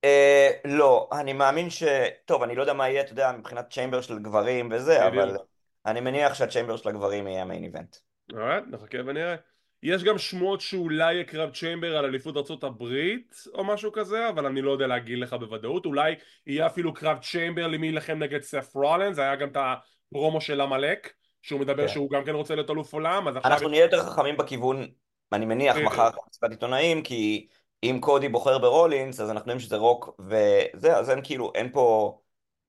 אה, 0.03 0.49
לא, 0.65 1.09
אני 1.11 1.33
מאמין 1.33 1.69
ש... 1.69 1.83
טוב, 2.25 2.43
אני 2.43 2.55
לא 2.55 2.61
יודע 2.61 2.73
מה 2.73 2.89
יהיה, 2.89 3.01
אתה 3.01 3.11
יודע, 3.11 3.31
מבחינת 3.31 3.69
צ'יימבר 3.69 4.01
של 4.01 4.19
גברים 4.19 4.69
וזה, 4.71 5.07
אבל. 5.07 5.37
אני 5.85 6.01
מניח 6.01 6.33
שהצ'יימבר 6.33 6.77
של 6.77 6.89
הגברים 6.89 7.27
יהיה 7.27 7.41
המיין 7.41 7.63
איבנט. 7.63 7.95
אוקיי, 8.31 8.61
נחכה 8.67 8.97
ונראה. 9.05 9.35
יש 9.83 10.03
גם 10.03 10.17
שמועות 10.17 10.61
שאולי 10.61 11.13
יהיה 11.13 11.23
קרב 11.23 11.49
צ'יימבר 11.53 11.97
על 11.97 12.05
אליפות 12.05 12.63
הברית 12.63 13.35
או 13.53 13.63
משהו 13.63 13.91
כזה, 13.91 14.29
אבל 14.29 14.45
אני 14.45 14.61
לא 14.61 14.71
יודע 14.71 14.87
להגיד 14.87 15.19
לך 15.19 15.33
בוודאות. 15.33 15.85
אולי 15.85 16.15
יהיה 16.47 16.67
אפילו 16.67 16.93
קרב 16.93 17.17
chamber 17.17 17.67
למי 17.67 17.87
יילחם 17.87 18.17
נגד 18.19 18.41
סת' 18.41 18.75
רולינס, 18.75 19.19
היה 19.19 19.35
גם 19.35 19.49
את 19.49 19.57
הפרומו 19.59 20.41
של 20.41 20.61
עמלק, 20.61 21.13
שהוא 21.41 21.59
מדבר 21.59 21.87
כן. 21.87 21.93
שהוא 21.93 22.11
גם 22.11 22.25
כן 22.25 22.35
רוצה 22.35 22.55
להיות 22.55 22.69
אלוף 22.69 22.93
עולם, 22.93 23.27
אז 23.27 23.35
עכשיו... 23.35 23.51
אנחנו 23.51 23.69
נהיה 23.69 23.83
יותר 23.83 24.03
חכמים 24.03 24.37
בכיוון, 24.37 24.87
אני 25.33 25.45
מניח, 25.45 25.77
מחר 25.77 26.09
בדיוק. 26.09 26.25
במסיבת 26.25 26.51
עיתונאים, 26.51 27.03
כי 27.03 27.47
אם 27.83 27.97
קודי 28.01 28.29
בוחר 28.29 28.57
ברולינס, 28.57 29.19
אז 29.19 29.29
אנחנו 29.29 29.51
יודעים 29.51 29.67
שזה 29.67 29.75
רוק 29.75 30.19
וזה, 30.19 30.97
אז 30.97 31.09
אין 31.09 31.19
כאילו, 31.23 31.51
אין 31.55 31.71
פה 31.71 32.17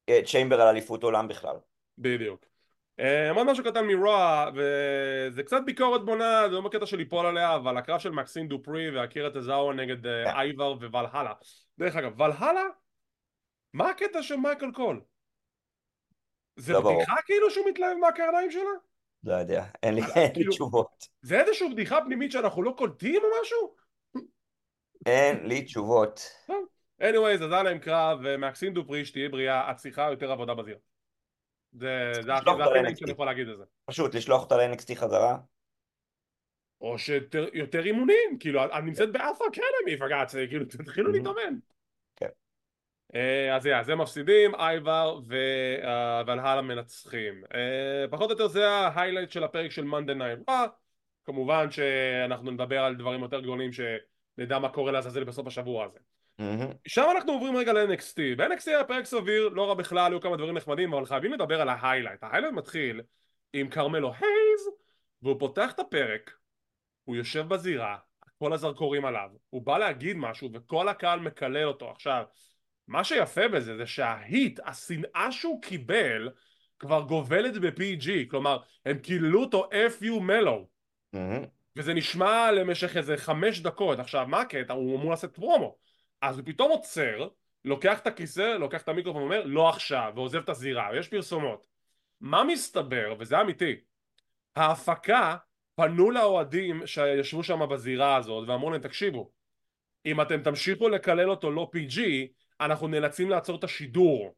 אה, 0.09 0.21
chamber 0.27 0.61
על 0.61 0.69
אליפות 0.69 1.03
עולם 1.03 1.29
בכלל. 1.29 1.57
בדיוק. 1.99 2.47
אה, 3.01 3.31
עוד 3.31 3.47
משהו 3.47 3.65
קטן 3.65 3.87
מרוע, 3.87 4.47
וזה 4.55 5.43
קצת 5.43 5.61
ביקורת 5.67 6.05
בונה, 6.05 6.43
זה 6.49 6.55
לא 6.55 6.61
בקטע 6.61 6.87
של 6.87 6.97
ליפול 6.97 7.27
עליה, 7.27 7.55
אבל 7.57 7.77
הקרב 7.77 7.99
של 7.99 8.11
מקסין 8.11 8.49
דופרי 8.49 8.91
ואקירה 8.91 9.31
טוזאווה 9.31 9.75
נגד 9.75 10.07
אה, 10.07 10.25
כן, 10.25 10.37
אייבר 10.37 10.73
וולהאלה. 10.73 11.33
דרך 11.79 11.97
אגב, 11.97 12.21
וולהלה? 12.21 12.65
מה 13.73 13.91
הקטע 13.91 14.23
של 14.23 14.37
מייקל 14.37 14.73
קול? 14.73 15.01
זה 16.57 16.73
לא 16.73 16.81
בדיחה 16.81 17.17
כאילו 17.27 17.51
שהוא 17.51 17.67
מתלהב 17.71 17.97
מהקרניים 17.97 18.51
שלה? 18.51 18.71
לא 19.25 19.35
יודע, 19.35 19.65
אין 19.83 19.95
לי, 19.95 20.03
אה, 20.03 20.07
אין 20.15 20.27
לי 20.27 20.35
כאילו, 20.35 20.53
תשובות. 20.53 21.05
זה 21.23 21.41
איזושהי 21.41 21.73
בדיחה 21.73 22.01
פנימית 22.05 22.33
שאנחנו 22.33 22.63
לא 22.63 22.75
קולטים 22.77 23.23
או 23.25 23.29
משהו? 23.43 23.75
אין 25.07 25.47
לי 25.47 25.63
תשובות. 25.63 26.21
anyways, 27.03 27.45
אז 27.45 27.53
היה 27.53 27.63
להם 27.63 27.79
קרב, 27.79 28.19
ומקסין 28.25 28.75
דופרי, 28.75 29.05
שתהיה 29.05 29.29
בריאה, 29.29 29.71
את 29.71 29.77
צריכה 29.77 30.11
יותר 30.11 30.33
עבודה 30.33 30.55
בזיר. 30.55 30.77
זה 31.81 32.13
הכי 32.35 32.97
שאני 32.97 33.11
יכול 33.11 33.27
להגיד 33.27 33.49
את 33.49 33.59
זה. 33.59 33.65
פשוט 33.85 34.15
לשלוח 34.15 34.43
אותה 34.43 34.57
ל-NXT 34.57 34.95
חזרה. 34.95 35.37
או 36.81 36.99
שיותר 36.99 37.47
יותר 37.53 37.85
אימונים, 37.85 38.37
כאילו, 38.41 38.65
את 38.65 38.71
נמצאת 38.85 39.13
ב 39.13 39.18
Alpha 39.18 39.45
Academy, 39.45 39.97
פגעת, 39.99 40.31
כאילו, 40.49 40.65
תתחילו 40.65 41.13
מהמם. 41.13 41.27
להתאמן. 41.27 41.59
כן. 42.17 42.29
אה, 43.15 43.57
אז 43.57 43.69
זה 43.87 43.95
מפסידים, 43.95 44.55
אייבר 44.55 45.21
וולהאלה 46.27 46.63
מנצחים. 46.63 47.45
אה, 47.55 48.05
פחות 48.11 48.31
או 48.31 48.33
יותר 48.33 48.49
זה 48.49 48.69
ה 48.69 48.75
highlight 48.75 49.31
של 49.31 49.45
הפרק 49.45 49.71
של 49.71 49.85
Monday 49.85 50.15
Night. 50.15 50.39
כמובן 51.25 51.71
שאנחנו 51.71 52.51
נדבר 52.51 52.79
על 52.79 52.97
דברים 52.97 53.23
יותר 53.23 53.41
גדולים 53.41 53.71
שנדע 53.73 54.59
מה 54.59 54.69
קורה 54.69 54.93
לעזאזל 54.93 55.25
בסוף 55.25 55.47
השבוע 55.47 55.85
הזה. 55.85 55.99
מהמם. 56.39 56.73
שם 56.89 57.05
אנחנו 57.17 57.33
עוברים 57.33 57.57
רגע 57.57 57.73
ל-NXT. 57.73 58.37
ב-NXT 58.37 58.63
היה 58.67 58.85
פרק 58.85 59.05
סביר, 59.05 59.49
לא 59.49 59.69
רע 59.69 59.75
בכלל, 59.75 60.13
היו 60.13 60.21
כמה 60.21 60.37
דברים 60.37 60.57
נחמדים, 60.57 60.95
אבל 60.95 61.07
חייבים 61.07 61.33
לדבר 61.33 61.61
על 61.61 61.69
ה 61.69 61.74
highlight. 61.74 62.23
ה 62.23 62.26
highlight 62.26 62.55
מתחיל 62.55 63.01
עם 63.53 63.69
כרמלו 63.69 64.13
הייז, 64.13 64.69
והוא 65.23 65.41
פותח 65.41 65.73
את 65.73 65.79
הפרק, 65.79 66.31
הוא 67.05 67.17
יושב 67.17 67.49
בזירה, 67.49 67.97
כל 68.39 68.53
הזרקורים 68.53 69.05
עליו, 69.05 69.29
הוא 69.51 69.63
בא 69.63 69.79
להגיד 69.79 70.17
משהו 70.17 70.51
וכל 70.53 70.89
הקהל 70.89 71.21
מקלל 71.21 71.69
אותו. 71.69 71.91
עכשיו, 71.91 72.25
מה 72.89 73.05
שיפה 73.05 73.49
בזה 73.49 73.77
זה 73.77 73.87
שההיט, 73.87 74.61
השנאה 74.65 75.33
שהוא 75.33 75.63
קיבל, 75.63 76.29
כבר 76.79 77.01
גובלת 77.01 77.59
ב-PG, 77.59 78.11
כלומר, 78.31 78.59
הם 78.87 78.99
קיללו 78.99 79.41
אותו 79.41 79.69
FU 79.71 80.21
מלו, 80.21 80.67
מהמם. 81.13 81.45
וזה 81.77 81.95
נשמע 81.95 82.53
למשך 82.53 82.97
איזה 82.97 83.17
חמש 83.17 83.61
דקות. 83.61 83.99
עכשיו, 83.99 84.27
מה 84.27 84.41
הקטע? 84.41 84.73
הוא 84.73 84.97
אמור 84.97 85.11
לעשות 85.11 85.35
פרומו. 85.35 85.77
אז 86.23 86.39
הוא 86.39 86.47
פתאום 86.47 86.71
עוצר, 86.71 87.29
לוקח 87.65 87.99
את 87.99 88.07
הכיסא, 88.07 88.57
לוקח 88.59 88.83
את 88.83 88.89
המיקרופון 88.89 89.23
ואומר, 89.23 89.43
לא 89.45 89.69
עכשיו, 89.69 90.13
ועוזב 90.15 90.39
את 90.39 90.49
הזירה, 90.49 90.89
ויש 90.93 91.09
פרסומות. 91.09 91.67
מה 92.21 92.45
מסתבר, 92.45 93.15
וזה 93.19 93.41
אמיתי, 93.41 93.77
ההפקה 94.57 95.37
פנו 95.79 96.11
לאוהדים 96.11 96.87
שישבו 96.87 97.43
שם 97.43 97.69
בזירה 97.71 98.17
הזאת 98.17 98.49
ואמרו 98.49 98.71
להם 98.71 98.81
תקשיבו 98.81 99.31
אם 100.07 100.21
אתם 100.21 100.43
תמשיכו 100.43 100.89
לקלל 100.89 101.31
אותו 101.31 101.51
לא 101.51 101.71
PG 101.75 102.01
אנחנו 102.61 102.89
נאלצים 102.89 103.31
לעצור 103.31 103.59
את 103.59 103.65
השידור 103.65 104.35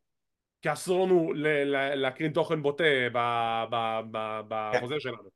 כי 0.62 0.72
אסור 0.72 1.06
לנו 1.06 1.32
להקרין 1.94 2.32
תוכן 2.32 2.62
בוטה 2.62 2.84
כן. 2.84 3.12
בחוזה 4.48 5.00
שלנו 5.00 5.30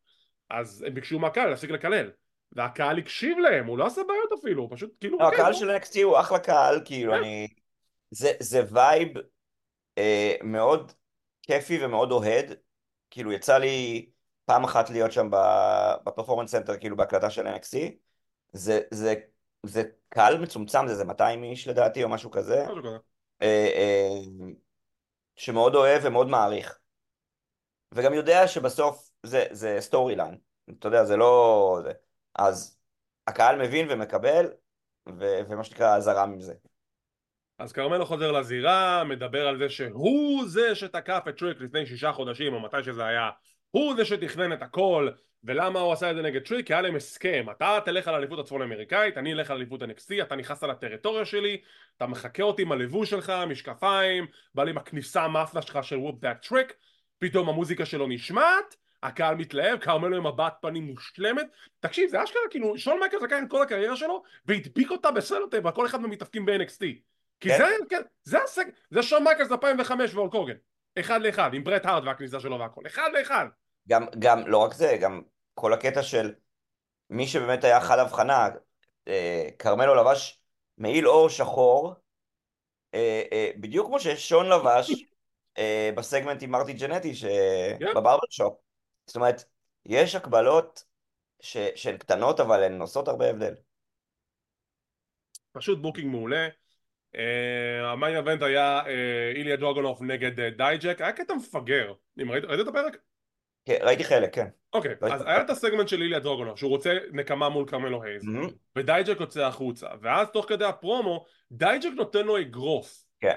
אז 0.51 0.85
הם 0.87 0.95
ביקשו 0.95 1.19
מהקהל 1.19 1.49
להפסיק 1.51 1.71
לקלל 1.71 2.11
והקהל 2.55 2.99
הקשיב 2.99 3.39
להם 3.39 3.67
הוא 3.67 3.79
לא 3.79 3.87
עשה 3.87 4.01
בעיות 4.09 4.41
אפילו 4.41 4.63
הוא 4.63 4.71
פשוט 4.73 4.95
כאילו 5.01 5.19
לא, 5.19 5.25
אוקיי 5.25 5.41
הקהל. 5.41 5.53
של 5.53 5.71
NXT 5.71 6.03
הוא 6.03 6.21
אחלה 6.21 6.39
קהל, 6.39 6.81
כאילו 6.85 7.13
כן. 7.13 7.19
אני... 7.19 7.49
זה, 8.11 8.33
זה 8.41 8.63
vibe 8.71 9.09
אה, 9.99 10.35
מאוד 10.43 10.93
כיפי 11.43 11.85
ומאוד 11.85 12.13
אוהד. 12.13 12.55
כאילו 13.11 13.33
יצא 13.33 13.59
לי 13.59 14.07
פעם 14.45 14.65
אחת 14.65 14.91
להיות 14.91 15.13
שם 15.13 15.29
ב 16.05 16.09
Performance 16.09 16.51
Center, 16.51 16.77
כאילו 16.77 16.97
בהקלטה 16.97 17.31
של 17.31 17.47
NXT. 17.47 17.77
זה, 18.53 18.81
זה, 18.91 19.15
זה 19.67 19.83
קהל 20.09 20.39
מצומצם, 20.39 20.87
זה 20.87 20.93
איזה 20.93 21.05
200 21.05 21.43
איש 21.43 21.69
לדעתי 21.69 22.05
או 22.05 22.09
משהו 22.09 22.31
כזה, 22.31 22.63
משהו 22.65 22.83
כזה. 22.83 22.97
אה, 23.43 23.69
אה, 23.77 24.21
שמאוד 25.37 25.75
אוהב 25.75 26.03
ומאוד 26.05 26.29
מעריך. 26.29 26.79
וגם 27.93 28.15
יודע 28.15 28.49
שבסוף 28.49 29.11
זה, 29.23 29.47
זה 29.51 29.77
storyline. 29.81 30.39
אתה 30.79 30.89
יודע, 30.89 31.05
זה 31.05 31.17
לא... 31.17 31.79
זה. 31.83 31.93
אז 32.35 32.79
הקהל 33.27 33.63
מבין 33.63 33.87
ומקבל, 33.91 34.47
ו, 35.09 35.39
ומה 35.49 35.65
שנקרא 35.65 36.01
זרם 36.01 36.33
עם 36.33 36.41
זה. 36.41 36.55
אז 37.59 37.73
כרמלו 37.73 38.07
חוזר 38.07 38.33
לזירה, 38.33 39.05
מדבר 39.05 39.49
על 39.49 39.59
זה 39.59 39.69
שהוא 39.69 40.45
זה 40.47 40.75
שתקף 40.75 41.25
את 41.29 41.39
טריק 41.39 41.61
לפני 41.61 41.87
שישה 41.87 42.13
חודשים 42.13 42.55
או 42.55 42.61
מתי 42.61 42.83
שזה 42.83 43.05
היה 43.05 43.31
הוא 43.71 43.97
זה 43.97 44.05
שתכנן 44.05 44.53
את 44.53 44.63
הכל 44.63 45.09
ולמה 45.45 45.81
הוא 45.81 45.93
עשה 45.93 46.11
את 46.11 46.17
זה 46.17 46.23
נגד 46.23 46.43
טריק? 46.43 46.67
כי 46.67 46.73
היה 46.73 46.83
להם 46.83 46.97
הסכם 46.97 47.47
אתה 47.51 47.79
תלך 47.85 48.09
על 48.09 48.15
אליפות 48.15 48.39
הצפון 48.39 48.63
אמריקאית, 48.63 49.19
אני 49.19 49.33
אלך 49.33 49.51
על 49.51 49.57
אליפות 49.57 49.83
NXT, 49.83 50.23
אתה 50.23 50.37
נכנס 50.37 50.63
לטריטוריה 50.63 51.25
שלי 51.25 51.61
אתה 51.97 52.07
מחקה 52.07 52.43
אותי 52.43 52.63
עם 52.63 52.73
הלבוש 52.73 53.11
שלך, 53.11 53.33
משקפיים 53.49 54.27
בא 54.55 54.65
לי 54.65 54.71
עם 54.71 54.79
הכניסה 54.79 55.23
המאפנה 55.23 55.63
שלך 55.63 55.79
של 55.83 55.97
whoop 55.97 56.21
that 56.21 56.39
trick 56.49 56.75
פתאום 57.19 57.49
המוזיקה 57.49 57.87
שלו 57.87 58.07
נשמעת 58.07 58.77
הקהל 59.05 59.35
מתלהב, 59.35 59.79
כרמלו 59.79 60.17
עם 60.17 60.27
מבט 60.27 60.55
פנים 60.61 60.85
מושלמת. 60.85 61.47
תקשיב 61.81 62.11
זה 62.11 62.25
אשכרה 62.25 62.43
כאילו 62.51 62.79
שון 62.79 63.01
מייקלס 63.01 63.23
לקח 63.23 63.37
את 63.43 63.51
כל 63.51 63.63
הקריירה 63.63 63.97
שלו 63.97 64.23
והדביק 64.47 64.91
אותה 64.91 65.11
בסלוטייפ 65.11 65.67
על 65.67 65.73
כל 65.73 65.87
אחד 65.87 66.01
מהמתאבקים 66.01 66.47
ב-NXT 66.47 66.85
כי 67.41 67.49
כן. 67.49 67.59
זה, 67.59 67.65
כן, 67.91 68.03
זה 68.25 68.43
הסג... 68.43 68.65
זה 68.91 69.03
שון 69.03 69.25
מייקלס 69.25 69.53
2005 69.53 70.15
והאלק 70.15 70.33
הוגאן 70.33 70.55
אחד 71.01 71.23
לאחד 71.23 71.55
עם 71.55 71.65
ברט 71.65 71.87
הארט 71.87 72.07
והכניסה 72.07 72.41
שלו 72.41 72.59
והכל. 72.59 72.87
אחד 72.87 73.11
לאחד. 73.13 73.47
גם, 73.89 74.07
גם, 74.19 74.47
לא 74.47 74.59
רק 74.59 74.75
זה, 74.75 74.97
גם 75.01 75.23
כל 75.55 75.73
הקטע 75.73 76.03
של 76.03 76.33
מי 77.11 77.27
שבאמת 77.27 77.65
היה 77.65 77.81
חד 77.81 77.99
הבחנה, 77.99 78.49
אה, 79.09 79.49
כרמלו 79.59 79.95
לבש 79.95 80.41
מעיל 80.79 81.09
עור 81.09 81.29
שחור, 81.29 81.95
אה, 82.95 83.23
אה, 83.33 83.51
בדיוק 83.57 83.87
כמו 83.87 84.01
ששון 84.01 84.49
לבש 84.49 84.91
בסגמנט 85.97 86.43
עם 86.43 86.51
מרטי 86.51 86.73
ג'נטי 86.73 87.15
ש... 87.15 87.25
זאת 89.07 89.17
אומרת, 89.17 89.45
יש 89.87 90.15
הקבלות 90.15 90.85
ש... 91.41 91.57
שהן 91.75 91.97
קטנות 91.97 92.41
אבל 92.41 92.63
הן 92.63 92.81
עושות 92.81 93.09
הרבה 93.09 93.31
הבדל. 93.31 93.55
פשוט 95.53 95.79
booking 95.79 96.11
מעולה 96.11 96.49
אה, 97.17 97.91
ה 97.91 97.96
main 97.96 98.17
event 98.17 98.43
היה 98.43 98.81
אה, 98.87 99.33
איליה 99.37 99.57
דרגונוב 99.57 100.03
נגד 100.03 100.41
אה, 100.41 100.51
דייג'ק 100.51 101.01
היה 101.01 101.13
קטע 101.13 101.35
מפגר 101.35 101.93
אם 102.23 102.31
ראית, 102.31 102.45
ראית 102.45 102.61
את 102.61 102.69
הפרק? 102.69 102.97
כן, 103.65 103.79
ראיתי 103.83 104.05
חלק, 104.05 104.35
כן. 104.35 104.47
אוקיי 104.73 104.95
ראיתי 105.03 105.17
אז 105.17 105.23
היה. 105.27 105.41
את 105.41 105.51
הסגמנט 105.51 105.89
של 105.89 106.03
איליה 106.03 106.19
דרגונוב 106.19 106.59
שהוא 106.59 106.71
רוצה 106.71 106.95
נקמה 107.13 107.49
מול 107.49 107.69
כרמלו 107.69 108.03
הייז 108.03 108.25
מהמם. 108.25 108.49
ודייג'ק 108.77 109.21
יוצא 109.21 109.47
החוצה 109.47 109.89
ואז 110.03 110.29
תוך 110.33 110.49
כדי 110.49 110.65
הפרומו 110.65 111.25
דייג'ק 111.51 111.91
נותן 111.97 112.27
לו 112.27 112.41
אגרוף 112.41 113.05
כן. 113.21 113.37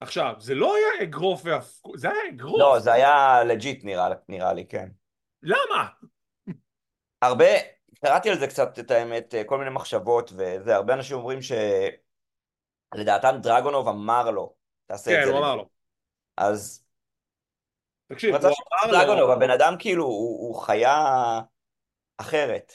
עכשיו 0.00 0.34
זה 0.38 0.54
לא 0.54 0.74
היה 0.76 1.02
אגרוף 1.02 1.40
והפ... 1.44 1.80
זה 1.96 2.10
היה 2.10 2.28
אגרוף 2.28 2.60
לא, 2.60 2.78
זה 2.80 2.92
היה 2.92 3.44
legit 3.44 3.84
נראה, 3.84 4.08
נראה 4.28 4.52
לי, 4.52 4.66
כן. 4.66 4.88
למה? 5.42 5.88
הרבה, 7.22 7.44
קראתי 8.04 8.30
על 8.30 8.38
זה 8.38 8.46
קצת 8.46 8.78
את 8.78 8.90
האמת, 8.90 9.34
כל 9.46 9.58
מיני 9.58 9.70
מחשבות 9.70 10.32
וזה, 10.32 10.74
הרבה 10.74 10.94
אנשים 10.94 11.16
אומרים 11.16 11.38
שלדעתם 12.94 13.36
דרגונוב 13.42 13.88
אמר 13.88 14.30
לו, 14.30 14.54
תעשה 14.86 15.10
את 15.10 15.16
כן 15.16 15.24
זה. 15.24 15.30
הוא 15.30 15.38
legit. 15.38 15.44
אמר 15.46 15.56
לו 15.56 15.68
אז 16.36 16.84
תקשיב 18.06 18.34
הוא 18.34 18.42
אמר 18.82 18.92
לו 18.92 18.98
דרגונוב, 18.98 19.30
הבן 19.30 19.50
אדם 19.50 19.74
כאילו, 19.78 20.04
הוא, 20.04 20.48
הוא 20.48 20.62
חיה 20.62 21.04
אחרת. 22.18 22.72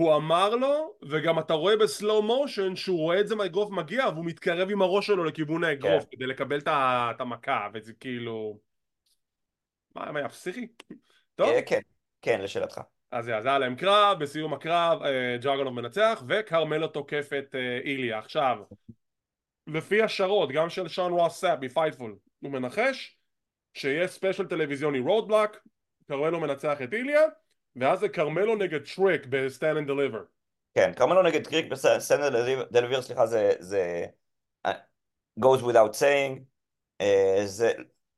הוא 0.00 0.16
אמר 0.16 0.56
לו, 0.56 0.94
וגם 1.02 1.38
אתה 1.38 1.54
רואה 1.54 1.76
ב 1.76 1.85
slow 1.85 2.22
motion 2.22 2.76
שהוא 2.76 2.98
רואה 2.98 3.20
את 3.20 3.28
זה 3.28 3.36
מהאגרוף 3.36 3.70
מגיע 3.70 4.08
והוא 4.08 4.24
מתקרב 4.24 4.70
עם 4.70 4.82
הראש 4.82 5.06
שלו 5.06 5.24
לכיוון 5.24 5.64
האגרוף 5.64 6.04
כן. 6.04 6.16
כדי 6.16 6.26
לקבל 6.26 6.58
את 6.66 7.20
המכה 7.20 7.68
וזה 7.74 7.92
כאילו... 7.92 8.58
מה, 9.94 10.18
היה 10.18 10.28
פסיכי? 10.28 10.66
טוב, 11.34 11.48
אה, 11.48 11.62
כן, 11.62 11.80
כן, 12.22 12.40
לשאלתך. 12.40 12.80
אז 13.10 13.24
זה 13.24 13.48
היה 13.48 13.58
להם 13.58 13.76
קרב, 13.76 14.18
בסיום 14.20 14.54
הקרב 14.54 15.02
אה, 15.02 15.36
דרגונוב 15.40 15.74
מנצח 15.74 16.22
וכרמלו 16.28 16.88
תוקף 16.88 17.30
את 17.38 17.54
אה, 17.54 17.78
איליה 17.84 18.18
עכשיו 18.18 18.58
לפי 19.66 20.02
השערות, 20.02 20.52
גם 20.52 20.70
של 20.70 20.88
שון 20.88 21.12
רוס 21.12 21.40
סאפ 21.40 21.58
מ 21.60 21.66
Fightful, 21.66 22.16
הוא 22.40 22.52
מנחש 22.52 23.18
שיהיה 23.74 24.08
special 24.08 24.46
טלוויזיוני 24.46 25.00
Roadblock, 25.00 25.58
כרמלו 26.08 26.40
מנצח 26.40 26.82
את 26.82 26.94
איליה, 26.94 27.20
ואז 27.76 28.00
זה 28.00 28.08
כרמלו 28.08 28.56
נגד 28.56 28.80
טריק 28.94 29.26
ב 29.26 29.76
Stand & 29.76 29.88
Deliver. 29.90 30.22
כן, 30.74 30.92
כרמלו 30.96 31.22
נגד 31.22 31.44
טריק 31.44 31.66
ב 31.66 31.78
Stand 31.78 32.36
Deliver, 32.70 33.02
סליחה, 33.02 33.26
זה, 33.26 33.52
זה 33.58 34.06
uh, 34.66 34.70
goes 35.40 35.60
without 35.60 35.94
saying. 36.00 36.40
Uh, 37.02 37.44
זה, 37.44 37.72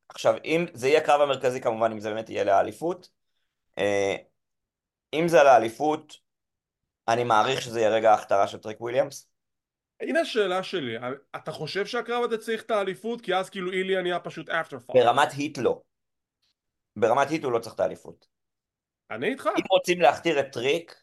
עכשיו, 0.09 0.35
אם 0.45 0.67
זה 0.73 0.89
יהיה 0.89 1.01
הקרב 1.01 1.21
המרכזי 1.21 1.61
כמובן, 1.61 1.93
אם 1.93 2.01
זה 2.01 2.11
באמת 2.11 2.31
יהיה 2.31 2.45
לאליפות. 2.45 3.09
Uh, 3.81 3.83
אם 5.15 5.29
זה 5.29 5.41
על 5.41 5.47
האליפות, 5.47 6.17
אני 7.09 7.25
מעריך 7.25 7.63
שזה 7.63 7.81
יהיה 7.81 7.91
רגע 7.91 8.11
ההכתרה 8.11 8.49
של 8.49 8.59
טריק 8.59 8.81
וויליאמס. 8.81 9.29
הנה 10.01 10.21
השאלה 10.21 10.63
שלי, 10.63 10.97
אתה 11.37 11.53
חושב 11.53 11.87
שהקרב 11.87 12.25
הזה 12.25 12.39
צריך 12.39 12.63
את 12.63 12.71
האליפות? 12.71 13.21
כי 13.21 13.35
אז 13.35 13.51
כאילו 13.51 13.73
איליה 13.73 14.03
נהיה 14.03 14.21
פשוט 14.21 14.49
afterthought. 14.49 14.97
ברמת 14.97 15.33
heat 15.33 15.59
לא. 15.59 15.83
ברמת 16.97 17.29
heat 17.29 17.45
הוא 17.45 17.53
לא 17.53 17.59
צריך 17.59 17.75
את 17.75 17.81
האליפות. 17.81 18.32
אני 19.11 19.29
איתך. 19.29 19.49
אם 19.59 19.65
רוצים 19.71 20.01
להכתיר 20.01 20.41
את 20.41 20.53
טריק, 20.53 20.95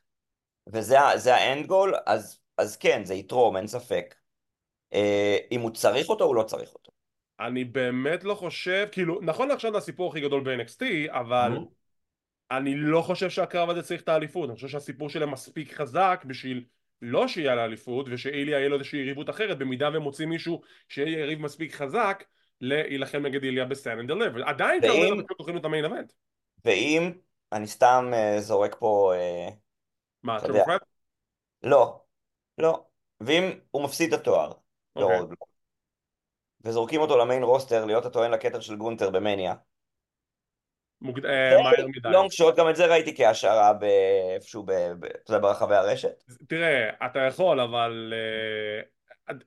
וזה 0.67 1.35
ה 1.36 1.43
end 1.43 1.65
goal, 1.65 1.95
אז, 2.05 2.39
אז 2.57 2.77
כן, 2.77 3.05
זה 3.05 3.13
יתרום, 3.13 3.57
אין 3.57 3.67
ספק. 3.67 4.15
אה, 4.93 5.38
אם 5.51 5.62
הוא 5.62 5.71
צריך 5.71 6.09
אותו, 6.09 6.23
הוא 6.23 6.35
לא 6.35 6.43
צריך 6.43 6.73
אותו. 6.73 6.91
אני 7.39 7.63
באמת 7.63 8.23
לא 8.23 8.35
חושב, 8.35 8.88
כאילו, 8.91 9.19
נכון 9.21 9.47
לעכשיו 9.47 9.71
זה 9.71 9.77
הסיפור 9.77 10.09
הכי 10.09 10.21
גדול 10.21 10.43
ב-NXT, 10.43 10.83
אבל 11.09 11.57
mm-hmm. 11.57 12.55
אני 12.57 12.75
לא 12.75 13.01
חושב 13.01 13.29
שהקרב 13.29 13.69
הזה 13.69 13.83
צריך 13.83 14.01
את 14.01 14.09
האליפות, 14.09 14.49
אני 14.49 14.55
חושב 14.55 14.67
שהסיפור 14.67 15.09
שלהם 15.09 15.31
מספיק 15.31 15.73
חזק 15.73 16.23
בשביל 16.27 16.63
לא 17.01 17.27
שיהיה 17.27 17.55
לאליפות 17.55 18.05
ושאיליה 18.09 18.57
יהיה 18.57 18.69
לו 18.69 18.75
איזושהי 18.75 18.99
יריבות 18.99 19.29
אחרת 19.29 19.57
במידה 19.57 19.89
והם 19.93 20.01
מוצאים 20.01 20.29
מישהו 20.29 20.62
שיהיה 20.89 21.19
יריב 21.19 21.41
מספיק 21.41 21.73
חזק 21.73 22.23
להילחם 22.62 23.25
נגד 23.25 23.43
איליה 23.43 23.65
ב 23.65 24.12
Stand & 24.12 24.41
עדיין 24.45 24.83
ואם... 24.83 24.91
כמובן 24.91 25.19
אנחנו 25.19 25.35
זוכרים 25.38 25.57
את 25.57 25.65
ה 25.65 25.69
main 25.69 25.86
event 25.86 26.13
ואם 26.65 27.12
אני 27.51 27.67
סתם 27.67 28.12
uh, 28.13 28.39
זורק 28.39 28.75
פה 28.79 29.13
uh, 29.15 29.53
מה, 30.23 30.39
triple 30.39 30.65
threat? 30.65 30.79
לא, 31.63 32.01
לא 32.57 32.85
ואם 33.21 33.43
הוא 33.71 33.83
מפסיד 33.83 34.13
את 34.13 34.19
התואר 34.19 34.51
okay. 34.51 35.01
אוקיי. 35.01 35.19
לא, 35.19 35.25
וזורקים 36.62 37.01
אותו 37.01 37.17
ל 37.17 37.23
main 37.23 37.43
roster 37.43 37.86
להיות 37.85 38.05
הטוען 38.05 38.31
לכתר 38.31 38.59
של 38.59 38.75
גונטר 38.75 39.09
במניה 39.09 39.53
מוקד... 41.01 41.25
אה, 41.25 41.62
מהר 41.63 41.88
מדי. 41.88 42.09
long 42.10 42.32
shot, 42.32 42.55
גם 42.55 42.69
את 42.69 42.75
זה 42.75 42.85
ראיתי 42.85 43.15
כהשערה 43.17 43.71
איפשהו 44.35 44.65
ברחבי 45.41 45.75
הרשת. 45.75 46.23
תראה, 46.47 46.89
אתה 47.05 47.19
יכול, 47.19 47.59
אבל 47.59 48.13
uh, 48.13 48.98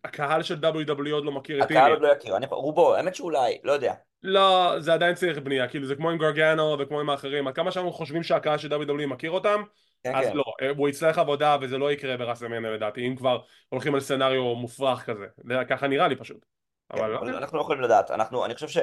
הקהל 0.05 0.43
של 0.43 0.55
WWE 0.55 1.13
עוד 1.13 1.25
לא 1.25 1.33
מכיר 1.33 1.63
את 1.63 1.71
אילי. 1.71 1.79
הקהל 1.79 1.93
עוד 1.93 2.03
לא 2.03 2.09
יכיר, 2.09 2.37
אני... 2.37 2.47
רובו, 2.51 2.95
האמת 2.95 3.15
שאולי, 3.15 3.59
לא 3.65 3.73
יודע. 3.73 3.95
לא, 4.23 4.75
זה 4.79 4.95
עדיין 4.95 5.15
צריך 5.15 5.39
בנייה, 5.39 5.69
כאילו 5.69 5.87
זה 5.87 5.97
כמו 5.97 6.11
עם 6.11 6.19
גרגנו 6.19 6.77
וכמו 6.79 7.01
עם 7.01 7.11
האחרים, 7.11 7.49
עד 7.49 7.55
כמה 7.55 7.73
שאנחנו 7.73 7.93
חושבים 7.93 8.23
שהקהל 8.23 8.59
של 8.59 8.73
WWE 8.73 9.07
מכיר 9.07 9.31
אותם, 9.31 9.63
כן, 10.05 10.15
אז 10.15 10.27
כן. 10.27 10.37
לא, 10.37 10.45
אה, 10.63 10.71
הוא 10.77 10.89
יצטרך 10.89 11.19
עבודה 11.19 11.57
וזה 11.61 11.79
לא 11.79 11.93
יקרה 11.93 12.17
בראסלמניה 12.17 12.71
לדעתי, 12.71 13.09
אם 13.09 13.17
כבר 13.17 13.41
הולכים 13.69 13.95
על 13.95 14.01
סצנריו 14.01 14.55
מופרך 14.55 15.05
כזה, 15.05 15.27
ככה 15.69 15.87
נראה 15.87 16.09
לי 16.09 16.17
פשוט. 16.17 16.45
כן, 16.93 16.99
אבל 16.99 17.15
אוקיי. 17.15 17.31
אנחנו 17.31 17.57
לא 17.59 17.63
יכולים 17.63 17.83
לדעת, 17.83 18.11
אנחנו, 18.11 18.45
אני 18.45 18.55
חושב 18.55 18.69
ש... 18.69 18.79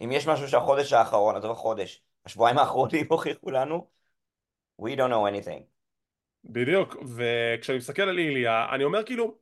אם 0.00 0.12
יש 0.12 0.26
משהו 0.26 0.48
שהחודש 0.48 0.92
האחרון, 0.92 1.36
עזוב 1.36 1.50
החודש, 1.50 2.02
השבועיים 2.26 2.58
האחרונים 2.58 3.06
הוכיחו 3.10 3.50
לנו, 3.50 3.86
we 4.82 4.90
don't 4.96 5.10
know 5.10 5.46
anything. 5.46 5.62
בדיוק, 6.44 6.96
וכשאני 7.16 7.78
מסתכל 7.78 8.02
על 8.02 8.18
איליה, 8.18 8.66
אני 8.72 8.84
אומר 8.84 9.04
כאילו, 9.04 9.41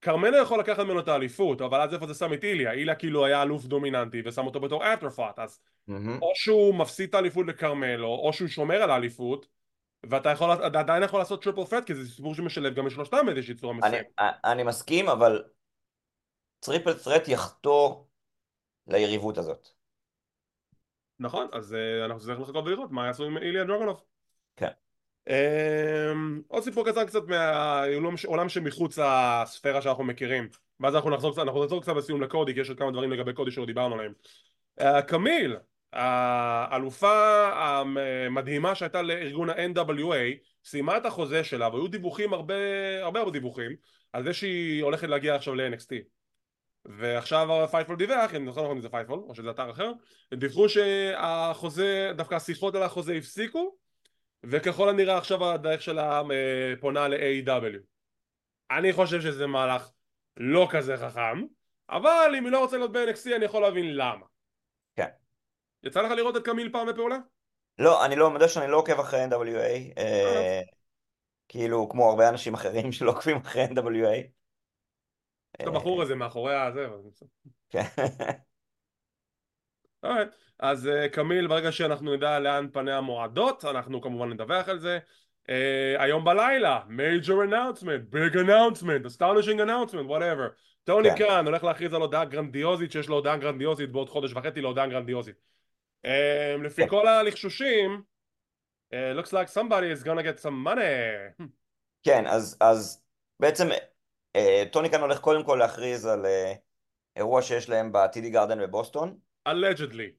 כרמלו 0.00 0.36
יכול 0.36 0.60
לקחת 0.60 0.78
ממנו 0.78 1.00
את 1.00 1.08
האליפות, 1.08 1.60
אבל 1.60 1.80
אז 1.80 1.94
איפה 1.94 2.06
זה 2.06 2.14
שם 2.14 2.32
את 2.32 2.44
איליה? 2.44 2.72
איליה 2.72 2.94
כאילו 2.94 3.26
היה 3.26 3.42
אלוף 3.42 3.64
דומיננטי 3.64 4.22
ושם 4.24 4.46
אותו 4.46 4.60
בתור 4.60 4.94
afterthought, 4.94 5.38
אז 5.38 5.60
mm-hmm. 5.90 5.92
או 6.22 6.32
שהוא 6.34 6.74
מפסיד 6.74 7.08
את 7.08 7.14
האליפות 7.14 7.46
לכרמלו, 7.46 8.08
או 8.08 8.32
שהוא 8.32 8.48
שומר 8.48 8.82
על 8.82 8.90
האליפות, 8.90 9.46
ואתה 10.10 10.30
יכול, 10.30 10.50
עדיין 10.50 11.02
יכול 11.02 11.20
לעשות 11.20 11.42
triple 11.42 11.64
threat, 11.64 11.86
כי 11.86 11.94
זה 11.94 12.10
סיפור 12.10 12.34
שמשלב 12.34 12.74
גם 12.74 12.86
את 12.86 12.90
שלושתם 12.90 13.26
באיזושהי 13.26 13.54
צורה 13.54 13.74
מסוימת. 13.74 14.06
אני, 14.18 14.28
אני 14.44 14.62
מסכים, 14.62 15.08
אבל 15.08 15.44
triple 16.60 16.94
threat 16.94 17.28
יחטוא 17.28 18.04
ליריבות 18.86 19.38
הזאת. 19.38 19.68
נכון, 21.18 21.48
אז 21.52 21.72
uh, 21.72 22.04
אנחנו 22.04 22.20
צריכים 22.20 22.42
לחכות 22.42 22.64
ולראות 22.64 22.90
מה 22.90 23.06
יעשו 23.06 23.24
עם 23.24 23.38
איליה 23.38 23.64
דרוגנוב. 23.64 24.04
כן. 24.56 24.70
Um, 25.28 25.32
עוד 26.48 26.62
סיפור 26.62 26.90
קצר 26.90 27.04
קצת 27.04 27.22
מהעולם 27.26 28.48
שמחוץ 28.48 28.98
לספירה 28.98 29.82
שאנחנו 29.82 30.04
מכירים 30.04 30.48
ואז 30.80 30.94
אנחנו 30.94 31.10
נחזור 31.10 31.32
קצת, 31.32 31.42
אנחנו 31.42 31.64
נחזור 31.64 31.82
קצת 31.82 31.92
בסיום 31.92 32.22
לקודי 32.22 32.54
כי 32.54 32.60
יש 32.60 32.68
עוד 32.68 32.78
כמה 32.78 32.90
דברים 32.90 33.12
לגבי 33.12 33.32
קודי 33.32 33.50
שלא 33.50 33.66
דיברנו 33.66 33.94
עליהם. 33.94 34.12
Uh, 34.80 35.02
קמיל, 35.02 35.56
האלופה 35.92 37.48
המדהימה 37.52 38.74
שהייתה 38.74 39.02
לארגון 39.02 39.50
ה-NWA 39.50 40.46
סיימה 40.64 40.96
את 40.96 41.06
החוזה 41.06 41.44
שלה 41.44 41.68
והיו 41.68 41.88
דיווחים 41.88 42.32
הרבה 42.32 42.54
הרבה 43.02 43.20
הרבה 43.20 43.30
דיווחים 43.32 43.72
על 44.12 44.24
זה 44.24 44.34
שהיא 44.34 44.82
הולכת 44.82 45.08
להגיע 45.08 45.34
עכשיו 45.34 45.54
ל-NXT 45.54 45.90
ועכשיו 46.84 47.68
Fightful 47.70 47.96
דיווח, 47.96 48.34
אני 48.34 48.46
זוכר 48.46 48.62
נכון 48.62 48.76
אם 48.76 48.82
זה 48.82 48.88
Fightful 48.88 49.18
או 49.28 49.34
שזה 49.34 49.50
אתר 49.50 49.70
אחר, 49.70 49.92
הם 50.32 50.38
דיווחו 50.38 50.68
שהחוזה, 50.68 52.12
דווקא 52.16 52.34
השיחות 52.34 52.74
על 52.74 52.82
החוזה 52.82 53.14
הפסיקו 53.14 53.76
וככל 54.44 54.88
הנראה 54.88 55.18
עכשיו 55.18 55.52
הדרך 55.52 55.82
שלה 55.82 56.22
אה, 56.30 56.74
פונה 56.80 57.08
ל-AW 57.08 57.78
אני 58.70 58.92
חושב 58.92 59.20
שזה 59.20 59.46
מהלך 59.46 59.90
לא 60.36 60.68
כזה 60.70 60.96
חכם 60.96 61.42
אבל 61.90 62.34
אם 62.38 62.44
היא 62.44 62.52
לא 62.52 62.60
רוצה 62.60 62.76
להיות 62.76 62.92
ב-NXC 62.92 63.36
אני 63.36 63.44
יכול 63.44 63.62
להבין 63.62 63.96
למה. 63.96 64.26
כן. 64.96 65.08
יצא 65.82 66.02
לך 66.02 66.10
לראות 66.10 66.36
את 66.36 66.44
קמיל 66.44 66.72
פעם 66.72 66.88
בפעולה? 66.88 67.18
לא, 67.78 68.04
אני 68.04 68.16
לא, 68.16 68.30
מודה 68.30 68.48
שאני 68.48 68.70
לא 68.70 68.76
עוקב 68.76 69.00
אחרי 69.00 69.24
NWA 69.24 69.98
אה, 69.98 70.60
כאילו 71.48 71.88
כמו 71.88 72.10
הרבה 72.10 72.28
אנשים 72.28 72.54
אחרים 72.54 72.92
שלא 72.92 73.10
עוקבים 73.10 73.36
אחרי 73.36 73.64
NWA 73.64 74.36
את 75.62 75.66
הבחור 75.66 76.02
הזה 76.02 76.14
מאחורי 76.14 76.54
הזה. 76.54 76.86
כן. 80.02 80.28
אז 80.58 80.88
אה, 80.88 81.08
קמיל, 81.08 81.46
ברגע 81.46 81.72
שאנחנו 81.72 82.16
נדע 82.16 82.38
לאן 82.38 82.68
פני 82.72 82.92
המועדות, 82.92 83.64
אנחנו 83.64 84.00
כמובן 84.00 84.28
נדווח 84.28 84.68
על 84.68 84.78
זה. 84.78 84.98
Uh, 85.44 86.02
היום 86.02 86.24
בלילה, 86.24 86.80
major 86.88 87.50
announcement, 87.50 88.14
big 88.14 88.34
announcement, 88.34 89.06
astonishing 89.06 89.58
announcement, 89.58 90.08
whatever. 90.08 90.48
טוני 90.84 91.10
כן. 91.10 91.16
קאן 91.16 91.46
הולך 91.46 91.64
להכריז 91.64 91.94
על 91.94 92.00
הודעה 92.00 92.24
גרנדיוזית 92.24 92.92
שיש 92.92 93.08
לו 93.08 93.14
הודעה 93.14 93.36
גרנדיוזית 93.36 93.92
בעוד 93.92 94.08
חודש 94.08 94.32
וחצי 94.32 94.60
להודעה 94.60 94.86
גרנדיוזית. 94.86 95.34
Uh, 96.06 96.08
לפי 96.64 96.82
כן. 96.82 96.88
כל 96.88 97.06
הלחשושים, 97.06 98.02
uh, 98.92 99.20
looks 99.20 99.28
like 99.28 99.54
somebody 99.54 100.00
is 100.00 100.04
gonna 100.04 100.22
get 100.22 100.42
some 100.42 100.66
money. 100.66 101.42
כן, 102.02 102.26
אז, 102.26 102.56
אז 102.60 103.04
בעצם 103.40 103.68
אה, 104.36 104.64
טוני 104.72 104.90
כאן 104.90 105.00
הולך 105.00 105.20
קודם 105.20 105.44
כל 105.44 105.56
להכריז 105.60 106.06
על 106.06 106.26
אה, 106.26 106.52
אירוע 107.16 107.42
שיש 107.42 107.68
להם 107.68 107.92
ב-TD 107.92 108.28
Garden 108.28 108.62
בבוסטון. 108.62 109.18
allegedly. 109.46 110.10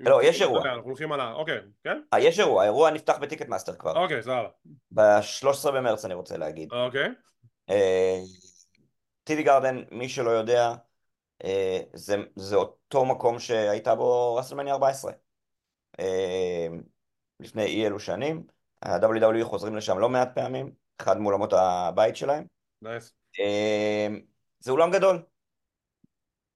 לא, 0.00 0.22
יש 0.22 0.42
אירוע. 0.42 0.62
אנחנו 0.62 0.88
הולכים 0.88 1.12
על 1.12 1.20
ה... 1.20 1.32
אוקיי, 1.32 1.58
כן? 1.84 2.00
אה, 2.12 2.20
יש 2.20 2.40
אירוע, 2.40 2.62
האירוע 2.62 2.90
נפתח 2.90 3.18
ב 3.20 3.48
Ticketmaster 3.48 3.74
כבר. 3.74 4.02
אוקיי, 4.02 4.22
סבבה. 4.22 4.48
ב-13 4.90 5.70
במרץ 5.70 6.04
אני 6.04 6.14
רוצה 6.14 6.36
להגיד. 6.36 6.72
אוקיי. 6.72 7.08
TD 9.30 9.42
Garden, 9.42 9.82
מי 9.90 10.08
שלא 10.08 10.30
יודע, 10.30 10.72
זה, 11.94 12.16
זה 12.36 12.56
אותו 12.56 13.04
מקום 13.04 13.38
שהייתה 13.38 13.94
בו 13.94 14.34
WrestleMania 14.34 14.72
14. 14.72 15.12
לפני 17.40 17.64
אי 17.64 17.86
אלו 17.86 18.00
שנים. 18.00 18.42
ה-WWE 18.82 19.44
חוזרים 19.44 19.76
לשם 19.76 19.98
לא 19.98 20.08
מעט 20.08 20.34
פעמים, 20.34 20.72
אחד 21.00 21.20
מאולמות 21.20 21.52
הבית 21.52 22.16
שלהם. 22.16 22.44
אמ, 23.38 24.20
זה 24.60 24.72
אולם 24.72 24.90
גדול. 24.90 25.22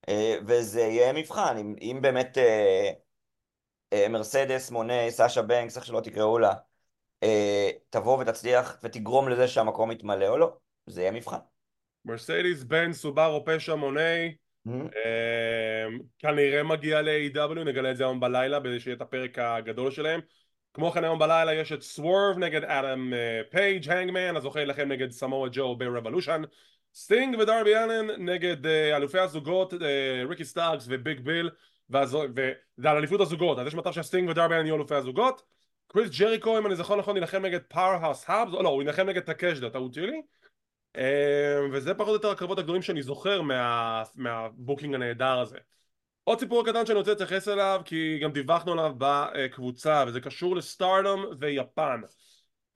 אה, 0.09 0.37
וזה 0.47 0.81
יהיה 0.81 1.13
מבחן, 1.13 1.57
אם, 1.57 1.75
אם 1.81 1.99
באמת 2.03 2.39
אה, 2.39 2.91
אה, 3.93 4.09
מרסדס, 4.09 4.71
מונה, 4.71 5.11
סאשה 5.11 5.43
בנקס, 5.43 5.77
איך 5.77 5.87
שלא 5.87 6.01
תקראו 6.01 6.39
לה, 6.39 6.53
תבוא 7.91 8.19
ותצליח 8.19 8.79
ותגרום 8.83 9.29
לזה 9.29 9.49
שהמקום 9.49 9.93
יתמלא 9.93 10.29
או 10.29 10.39
לא, 10.39 10.57
זה 10.87 11.01
יהיה 11.01 11.11
מבחן. 11.11 11.39
מרסדיס, 12.05 12.63
בן, 12.63 12.93
סובארו, 12.93 13.45
פשע, 13.45 13.75
מוני, 13.75 14.35
mm-hmm. 14.69 14.71
כנראה 16.19 16.63
מגיע 16.63 17.03
ל-AEW, 17.03 17.65
נגלה 17.65 17.91
את 17.91 17.97
זה 17.97 18.05
היום 18.05 18.21
בלילה, 18.21 18.61
כדי 18.61 18.81
שיהיה 18.81 18.97
את 18.97 19.01
הפרק 19.01 19.39
הגדול 19.39 19.91
שלהם. 19.91 20.21
כמו 20.75 20.91
כן 20.91 21.05
היום 21.05 21.19
בלילה 21.19 21.55
יש 21.55 21.73
את 21.73 21.83
סוורב 21.83 22.39
נגד 22.39 22.65
אדם 22.65 23.13
פייג' 23.51 23.91
הנגמן, 23.91 24.37
הזוכה 24.37 24.59
להילחם 24.59 24.89
נגד 24.89 25.11
סמואל 25.11 25.51
ג'ו 25.53 25.77
ב 25.77 25.83
Revolution 25.83 26.43
סטינג 26.95 27.39
ודרבי 27.39 27.77
אלן 27.77 28.25
נגד 28.29 28.65
uh, 28.65 28.97
אלופי 28.97 29.19
הזוגות 29.19 29.73
uh, 29.73 29.77
ריקי 30.29 30.45
סטארקס 30.45 30.85
וביג 30.89 31.21
ביל 31.21 31.51
וזה 31.91 32.91
על 32.91 32.97
אליפות 32.97 33.21
הזוגות 33.21 33.59
אז 33.59 33.67
יש 33.67 33.75
מצב 33.75 33.93
שסטינג 33.93 34.29
ודרבי 34.29 34.55
אלן 34.55 34.67
יהיו 34.67 34.77
אלופי 34.77 34.95
הזוגות. 34.95 35.43
קריס 35.87 36.19
ג'ריקו 36.19 36.59
אם 36.59 36.67
אני 36.67 36.77
זוכר 36.77 36.97
נכון 36.97 37.17
יילחם 37.17 37.45
נגד 37.45 37.61
Powerhouse 37.69 38.25
Hobbs 38.31 38.53
לא 38.53 38.69
הוא 38.69 38.83
יילחם 38.83 39.07
נגד 39.07 39.23
טקשיטה 39.23 39.71
טעות 39.71 39.95
שלי. 39.95 40.23
אה, 40.97 41.59
וזה 41.73 41.95
פחות 41.95 42.09
או 42.09 42.15
יותר 42.15 42.31
הקרבות 42.31 42.59
הגדולים 42.59 42.83
שאני 42.83 43.03
זוכר 43.03 43.43
מה, 43.43 44.03
מה 44.15 44.32
booking 44.32 44.95
הנהדר 44.95 45.39
הזה. 45.39 45.59
עוד 46.25 46.39
סיפור 46.39 46.67
קטן 46.67 46.87
שאני 46.87 46.99
רוצה 46.99 47.11
להתייחס 47.11 47.49
אליו 47.49 47.83
כי 47.85 48.19
גם 48.23 48.33
דיווחנו 48.33 48.73
עליו 48.73 48.93
בקבוצה 48.99 50.05
וזה 50.07 50.21
קשור 50.21 50.57
לסטארדום 50.57 51.25
ויפן 51.39 52.01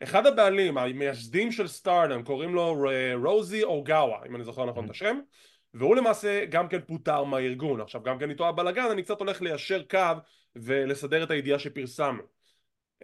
אחד 0.02 0.26
הבעלים, 0.26 0.78
המייסדים 0.78 1.52
של 1.52 1.68
סטארדום 1.68 2.22
קוראים 2.22 2.54
לו 2.54 2.86
רוזי 3.22 3.62
אוגאווה 3.62 4.18
אם 4.26 4.36
אני 4.36 4.44
זוכר 4.44 4.64
נכון 4.64 4.84
את 4.84 4.90
השם 4.90 5.18
והוא 5.74 5.96
למעשה 5.96 6.44
גם 6.44 6.68
כן 6.68 6.80
פוטר 6.80 7.24
מהארגון. 7.24 7.80
עכשיו 7.80 8.02
גם 8.02 8.18
כן 8.18 8.30
איתו 8.30 8.48
הבלאגן 8.48 8.90
אני 8.90 9.02
קצת 9.02 9.20
הולך 9.20 9.42
ליישר 9.42 9.82
קו 9.90 10.12
ולסדר 10.56 11.22
את 11.22 11.30
הידיעה 11.30 11.58
שפרסמנו. 11.58 12.22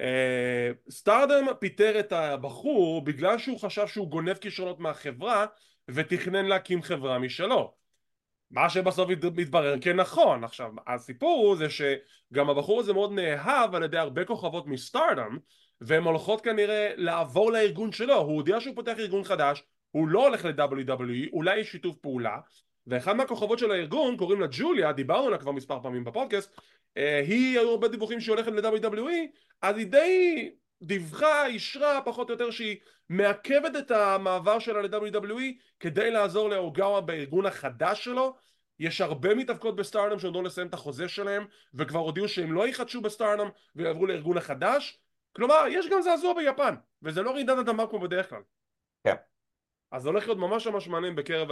אה, 0.01 0.71
סטארדום 0.91 1.49
פיטר 1.59 2.01
את 2.01 2.13
הבחור 2.13 3.05
בגלל 3.05 3.39
שהוא 3.39 3.61
חשב 3.61 3.87
שהוא 3.87 4.09
גונב 4.09 4.35
כישרונות 4.35 4.81
מהחברה 4.81 5.47
ותכנן 5.89 6.47
להקים 6.47 6.83
חברה 6.83 7.19
משלו. 7.19 7.75
מה 8.51 8.71
שבסוף 8.71 9.09
מתברר 9.37 9.75
כנכון. 9.81 10.45
עכשיו 10.45 10.71
הסיפור 10.87 11.47
הוא 11.47 11.57
זה 11.57 11.67
שגם 11.71 12.51
הבחור 12.51 12.81
הזה 12.81 12.93
מאוד 12.93 13.13
נאהב 13.13 13.75
על 13.75 13.83
ידי 13.83 13.99
הרבה 13.99 14.25
כוכבות 14.25 14.67
מסטארדום 14.67 15.39
והן 15.87 16.03
הולכות 16.03 16.41
כנראה 16.41 16.91
לעבור 16.97 17.53
לארגון 17.53 17.93
שלו. 17.93 18.17
הוא 18.17 18.35
הודיע 18.35 18.61
שהוא 18.61 18.77
פותח 18.77 18.95
ארגון 18.99 19.25
חדש 19.25 19.65
הוא 19.91 20.09
לא 20.09 20.27
הולך 20.27 20.45
ל-WWE 20.45 21.33
אולי 21.33 21.59
יש 21.59 21.73
שיתוף 21.73 21.97
פעולה. 21.97 22.39
ואחד 22.87 23.13
מהכוכבות 23.13 23.59
של 23.59 23.71
הארגון 23.71 24.17
קוראים 24.17 24.41
לה 24.41 24.47
ג'וליה 24.51 24.93
דיברנו 24.93 25.27
עליה 25.27 25.39
כבר 25.39 25.53
מספר 25.53 25.81
פעמים 25.83 26.05
בפודקאסט 26.05 26.61
אה, 26.97 27.21
היא 27.27 27.59
היו 27.59 27.71
הרבה 27.71 27.89
דיווחים 27.89 28.21
שהיא 28.21 28.35
הולכת 28.35 28.53
ל-WWE 28.53 29.39
אז 29.63 29.79
היא 29.79 29.87
די 29.87 30.51
דיווחה, 30.83 31.47
אישרה 31.47 32.01
פחות 32.05 32.29
או 32.29 32.35
יותר 32.35 32.51
שהיא 32.51 32.77
מעכבת 33.09 33.77
את 33.79 33.91
המעבר 33.91 34.59
שלה 34.59 34.83
ל-WWE 34.83 35.43
כדי 35.81 36.11
לעזור 36.11 36.49
לאוגאווה 36.49 37.01
בארגון 37.01 37.47
החדש 37.47 38.05
שלו. 38.05 38.37
יש 38.79 39.01
הרבה 39.01 39.35
מתאבקות 39.35 39.77
ב 39.77 39.82
Stardom 39.82 40.19
שעוד 40.19 40.35
לא 40.35 40.45
סיימו 40.45 40.67
את 40.67 40.75
החוזה 40.75 41.09
שלהם 41.09 41.47
וכבר 41.75 41.99
הודיעו 41.99 42.29
שהם 42.29 42.53
לא 42.53 42.69
יחדשו 42.69 43.01
ב 43.01 43.07
Stardom 43.07 43.49
ויעברו 43.77 44.07
לארגון 44.07 44.39
החדש 44.39 44.99
כלומר 45.37 45.65
יש 45.69 45.89
גם 45.89 46.03
זעזוע 46.03 46.35
ביפן 46.35 46.75
וזה 47.03 47.23
לא 47.23 47.31
רעידת 47.31 47.59
אדמה 47.59 47.87
כמו 47.87 48.01
בדרך 48.01 48.31
כלל. 48.31 48.43
כן. 49.05 49.15
אז 49.91 50.03
זה 50.03 50.09
הולך 50.09 50.27
להיות 50.27 50.39
ממש 50.39 50.67
ממש 50.67 50.89
מעניין 50.89 51.15
בקרב 51.15 51.51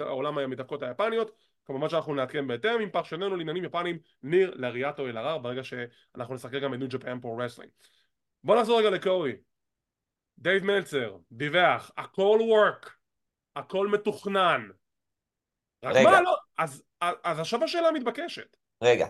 העולם 0.00 0.38
המתאבקות 0.38 0.82
היפניות. 0.82 1.30
כמובן 1.64 1.88
שאנחנו 1.88 2.14
נעדכן 2.14 2.46
בהתאם. 2.46 2.80
עם 2.80 2.90
פרשננו 2.90 3.36
לעניינים 3.36 3.64
יפנים 3.64 3.98
ניר 4.22 4.54
לאריאטו 4.54 5.06
אלהרר 5.06 5.38
ברגע 5.38 5.64
שאנחנו 5.64 6.34
נשחק 6.34 6.52
גם 6.52 6.74
את 6.74 6.78
New 6.78 6.88
Japan 6.88 7.20
Pro 7.20 7.36
Wrestling 7.36 7.70
בוא 8.44 8.60
נחזור 8.60 8.78
רגע 8.78 8.90
לקודי. 8.90 9.36
דייב 10.38 10.64
מלצר 10.64 11.16
דיווח 11.32 11.90
הכל 11.96 12.38
work 12.40 12.96
הכל 13.56 13.88
מתוכנן. 13.88 14.68
רק 15.84 15.96
רגע. 15.96 16.10
מה 16.10 16.20
לא 16.20 16.36
אז, 16.58 16.82
אז 17.00 17.40
עכשיו 17.40 17.64
השאלה 17.64 17.90
מתבקשת. 17.90 18.56
רגע. 18.82 19.06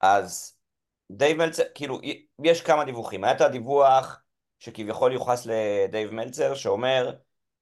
אז 0.00 0.53
דייב 1.10 1.38
מלצר, 1.38 1.62
כאילו, 1.74 2.00
יש 2.44 2.62
כמה 2.62 2.84
דיווחים. 2.84 3.24
היה 3.24 3.32
את 3.32 3.40
הדיווח 3.40 4.22
שכביכול 4.58 5.12
יוחס 5.12 5.46
לדייב 5.46 6.10
מלצר, 6.10 6.54
שאומר 6.54 7.16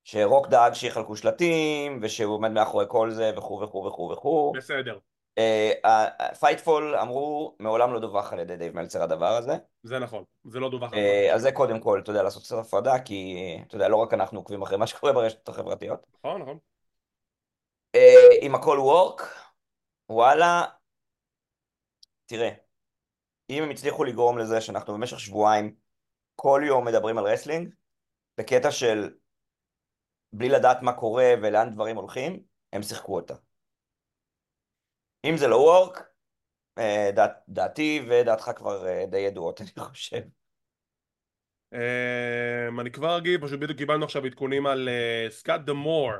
שרוק 0.04 0.46
דאג 0.46 0.72
שיחלקו 0.72 1.16
שלטים, 1.16 1.98
ושהוא 2.02 2.34
עומד 2.34 2.50
מאחורי 2.50 2.84
כל 2.88 3.10
זה, 3.10 3.32
וכו' 3.36 3.60
וכו' 3.60 3.84
וכו' 3.86 4.10
וכו'. 4.12 4.52
בסדר 4.56 4.98
Fightful 6.40 6.96
אמרו, 6.96 7.56
מעולם 7.58 7.92
לא 7.92 8.00
דווח 8.00 8.32
על 8.32 8.38
ידי 8.38 8.56
דייב 8.56 8.74
מלצר 8.74 9.02
הדבר 9.02 9.26
הזה. 9.26 9.56
זה 9.82 9.98
נכון 9.98 10.24
זה 10.44 10.60
לא 10.60 10.70
דווח 10.70 10.94
אה, 10.94 11.34
אז 11.34 11.42
זה 11.42 11.52
קודם 11.52 11.80
כל, 11.80 12.00
אתה 12.02 12.10
יודע, 12.10 12.22
לעשות 12.22 12.42
קצת 12.42 12.56
הפרדה, 12.58 12.98
כי, 12.98 13.36
אתה 13.66 13.76
יודע, 13.76 13.88
לא 13.88 13.96
רק 13.96 14.14
אנחנו 14.14 14.38
עוקבים 14.38 14.62
אחרי 14.62 14.78
מה 14.78 14.86
שקורה 14.86 15.12
ברשתות 15.12 15.48
החברתיות. 15.48 16.06
נכון 16.18 16.42
נכון 16.42 16.58
אה, 17.94 18.28
אם 18.42 18.54
הכל 18.54 18.78
work, 18.78 19.34
וואלה, 20.08 20.64
תראה, 22.26 22.50
אם 23.50 23.62
הם 23.62 23.70
הצליחו 23.70 24.04
לגרום 24.04 24.38
לזה 24.38 24.60
שאנחנו 24.60 24.94
במשך 24.94 25.20
שבועיים 25.20 25.74
כל 26.34 26.62
יום 26.66 26.86
מדברים 26.86 27.18
על 27.18 27.24
wrestling, 27.24 27.74
בקטע 28.38 28.70
של 28.70 29.14
בלי 30.32 30.48
לדעת 30.48 30.82
מה 30.82 30.92
קורה 30.92 31.34
ולאן 31.42 31.70
דברים 31.70 31.96
הולכים, 31.96 32.42
הם 32.72 32.82
שיחקו 32.82 33.16
אותה. 33.16 33.34
אם 35.24 35.36
זה 35.36 35.48
לא 35.48 35.56
work, 35.56 36.02
אה, 36.78 37.10
דעת, 37.14 37.32
דעתי 37.48 38.06
ודעתך 38.08 38.50
כבר 38.56 38.86
אה, 38.86 39.04
די 39.06 39.18
ידועות, 39.18 39.60
אני 39.60 39.70
חושב. 39.78 40.20
אמ, 41.72 42.80
אני 42.80 42.90
כבר 42.90 43.18
אגיד, 43.18 43.44
פשוט 43.44 43.60
בדיוק 43.60 43.78
קיבלנו 43.78 44.04
עכשיו 44.04 44.24
עדכונים 44.24 44.66
על 44.66 44.88
סקוט 45.30 45.60
ד'אמור 45.60 46.10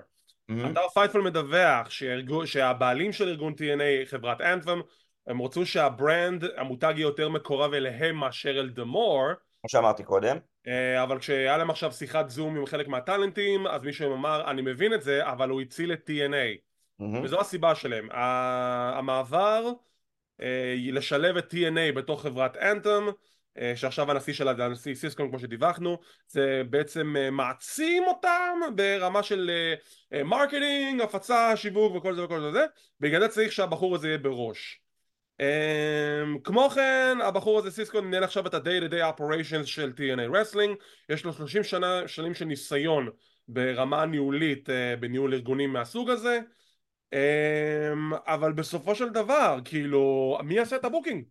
Mhm. 0.50 0.70
אתר 0.72 0.88
Fightful 0.94 1.22
מדווח 1.22 1.90
שהבעלים 2.44 3.12
של 3.12 3.28
ארגון 3.28 3.52
TNA 3.52 4.06
חברת 4.06 4.40
Anthem 4.40 4.80
הם 5.26 5.42
רצו 5.42 5.66
שה 5.66 5.95
brand 5.95 6.44
המותג 6.56 6.92
יהיה 6.96 7.04
יותר 7.04 7.28
מקורב 7.28 7.74
אליהם 7.74 8.16
מאשר 8.16 8.60
אל 8.60 8.68
ד'אמור. 8.68 9.26
כמו 9.60 9.68
שאמרתי 9.68 10.04
קודם. 10.04 10.36
אה, 10.66 11.02
אבל 11.02 11.18
כשהיה 11.18 11.56
להם 11.56 11.70
עכשיו 11.70 11.92
שיחת 11.92 12.28
זום 12.28 12.56
עם 12.56 12.66
חלק 12.66 12.88
מהטאלנטים 12.88 13.66
אז 13.66 13.82
מישהו 13.82 14.14
אמר 14.14 14.50
אני 14.50 14.62
מבין 14.62 14.94
את 14.94 15.02
זה 15.02 15.28
אבל 15.28 15.48
הוא 15.48 15.60
הציל 15.60 15.92
את 15.92 16.10
TNA 16.10 16.72
Mhm. 17.00 17.24
וזו 17.24 17.40
הסיבה 17.40 17.74
שלהם. 17.74 18.08
המעבר 18.12 19.64
אה, 20.42 20.74
לשלב 20.92 21.36
את 21.36 21.54
TNA 21.54 21.92
בתוך 21.96 22.22
חברת 22.22 22.56
Anthem 22.56 23.06
שעכשיו 23.74 24.10
הנשיא 24.10 24.32
שלה 24.32 24.54
זה 24.54 24.64
הנשיא 24.64 24.94
סיסקון 24.94 25.28
כמו 25.28 25.38
שדיווחנו 25.38 25.98
זה 26.26 26.62
בעצם 26.70 27.16
אה, 27.16 27.30
מעצים 27.30 28.02
אותם 28.06 28.58
ברמה 28.74 29.22
של 29.22 29.50
אה, 30.12 30.24
marketing, 30.24 31.00
הפצה, 31.00 31.56
שיווק 31.56 31.96
וכל 31.96 32.14
זה 32.14 32.24
וכל 32.24 32.52
זה 32.52 32.66
בגלל 33.00 33.20
זה 33.20 33.28
צריך 33.28 33.52
שהבחור 33.52 33.94
הזה 33.94 34.08
יהיה 34.08 34.18
בראש. 34.18 34.81
אה, 34.81 34.81
כמו 36.44 36.70
כן 36.70 37.18
הבחור 37.22 37.58
הזה 37.58 37.70
סיסקון 37.70 38.04
מנהל 38.04 38.24
עכשיו 38.24 38.46
את 38.46 38.54
ה-day 38.54 38.82
to 38.82 38.92
day 38.92 39.18
operations 39.18 39.66
של 39.66 39.92
TNA 39.96 40.34
Wrestling 40.34 40.84
יש 41.08 41.24
לו 41.24 41.32
30 41.32 41.64
שנה, 41.64 42.08
שנים 42.08 42.34
של 42.34 42.44
ניסיון 42.44 43.08
ברמה 43.48 44.06
ניהולית 44.06 44.70
אה, 44.70 44.94
בניהול 45.00 45.34
ארגונים 45.34 45.72
מהסוג 45.72 46.10
הזה 46.10 46.40
אה, 47.12 47.92
אבל 48.26 48.52
בסופו 48.52 48.94
של 48.94 49.08
דבר 49.08 49.58
כאילו 49.64 50.38
מי 50.44 50.54
יעשה 50.54 50.76
את 50.76 50.84
ה 50.84 50.89
booking? 50.89 51.24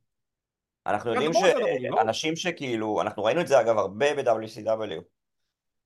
אנחנו 0.85 1.13
יודעים 1.13 1.31
דבר, 1.31 1.59
לא? 1.89 1.97
שאנשים 1.97 2.35
שכאילו, 2.35 3.01
אנחנו 3.01 3.23
ראינו 3.23 3.41
את 3.41 3.47
זה 3.47 3.59
אגב 3.59 3.77
הרבה 3.77 4.15
ב-WCW 4.15 5.01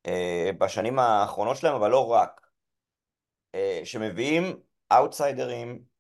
אה, 0.08 0.50
בשנים 0.58 1.00
האחרונות 1.00 1.58
שלהם, 1.58 1.76
אבל 1.76 1.92
לא 1.92 2.08
רק, 2.08 2.42
אה, 3.56 3.82
שמביאים 3.84 4.58
אאוטסיידרים 4.92 5.95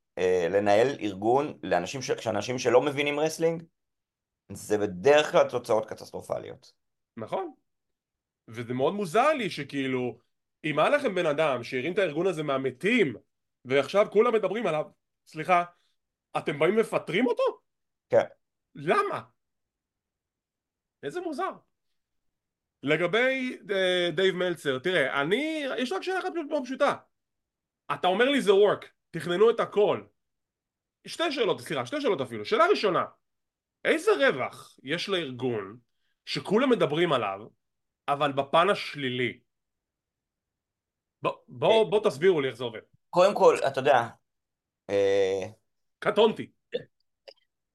לנהל 0.50 0.88
ארגון 1.00 1.58
לאנשים, 1.64 2.02
ש... 2.02 2.12
כשאנשים 2.12 2.60
שלא 2.60 2.82
מבינים 2.82 3.20
wrestling, 3.20 3.64
זה 4.52 4.78
בדרך 4.78 5.32
כלל 5.32 5.50
תוצאות 5.50 5.86
קטסטרופליות. 5.86 6.72
נכון 7.18 7.54
וזה 8.48 8.74
מאוד 8.74 8.94
מוזר 8.94 9.34
לי 9.34 9.50
שכאילו 9.50 10.20
אם 10.66 10.80
היה 10.80 10.90
לכם 10.90 11.16
בן 11.16 11.26
אדם 11.26 11.64
שהרים 11.64 11.94
את 11.94 11.98
הארגון 11.98 12.28
הזה 12.28 12.44
מהמתים 12.44 13.16
ועכשיו 13.66 14.06
כולם 14.12 14.34
מדברים 14.34 14.68
עליו 14.68 14.86
סליחה 15.28 15.64
אתם 16.38 16.60
באים 16.60 16.76
ומפטרים 16.76 17.28
אותו? 17.28 17.44
כן. 18.10 18.24
למה? 18.76 19.22
איזה 21.04 21.22
מוזר 21.22 21.52
לגבי 22.84 23.58
אה, 23.72 24.10
דייב 24.12 24.36
מלצר 24.36 24.80
תראה 24.80 25.22
אני 25.22 25.66
יש 25.78 25.92
רק 25.92 26.02
שאלה 26.02 26.20
אחת 26.20 26.30
מאוד 26.50 26.64
פשוטה 26.64 26.96
אתה 27.94 28.08
אומר 28.08 28.30
לי 28.30 28.42
זה 28.42 28.54
וורק 28.54 28.92
תכננו 29.16 29.50
את 29.50 29.60
הכל. 29.60 30.02
שתי 31.08 31.32
שאלות 31.32 31.62
סליחה 31.62 31.86
שתי 31.86 32.02
שאלות 32.02 32.22
אפילו. 32.22 32.46
שאלה 32.46 32.66
ראשונה 32.70 33.06
איזה 33.86 34.12
רווח 34.12 34.78
יש 34.84 35.10
לארגון 35.10 35.78
שכולם 36.26 36.70
מדברים 36.70 37.14
עליו 37.14 37.40
אבל 38.08 38.32
בפן 38.32 38.70
השלילי? 38.70 39.40
בוא, 41.22 41.32
בוא, 41.48 41.92
בוא 41.92 42.10
תסבירו 42.10 42.42
לי 42.42 42.48
איך 42.48 42.56
זה 42.56 42.64
עובד. 42.64 42.80
קודם 43.10 43.36
כל, 43.36 43.58
אתה 43.68 43.80
יודע, 43.80 44.08
אה, 44.90 45.42
קטונתי. 46.00 46.52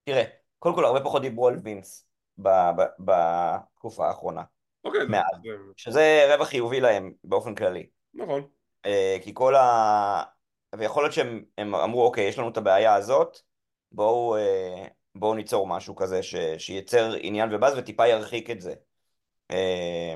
תראה, 0.04 0.24
קודם 0.58 0.74
כל 0.74 0.84
הרבה 0.84 1.00
פחות 1.00 1.22
דיברו 1.22 1.48
על 1.48 1.56
וינס 1.64 2.08
בתקופה 2.98 4.08
האחרונה, 4.08 4.42
אוקיי 4.84 5.00
מעט. 5.08 5.24
זה, 5.42 5.48
שזה 5.76 6.34
רווח 6.34 6.48
חיובי 6.48 6.80
להם 6.80 7.12
באופן 7.24 7.54
כללי. 7.54 7.90
נכון. 8.14 8.48
אה, 8.86 9.16
כי 9.22 9.30
כל 9.34 9.54
ה... 9.54 10.39
ויכול 10.78 11.02
להיות 11.02 11.12
שהם 11.14 11.44
הם 11.58 11.74
אמרו, 11.74 12.04
אוקיי, 12.04 12.24
יש 12.24 12.38
לנו 12.38 12.48
את 12.48 12.56
הבעיה 12.56 12.94
הזאת, 12.94 13.38
בואו, 13.92 14.36
אה, 14.36 14.86
בואו 15.14 15.34
ניצור 15.34 15.66
משהו 15.66 15.96
כזה 15.96 16.22
ש... 16.22 16.34
שייצר 16.58 17.12
עניין 17.20 17.54
ובאז 17.54 17.78
וטיפה 17.78 18.06
ירחיק 18.08 18.50
את 18.50 18.60
זה. 18.60 18.74
אה, 19.50 20.14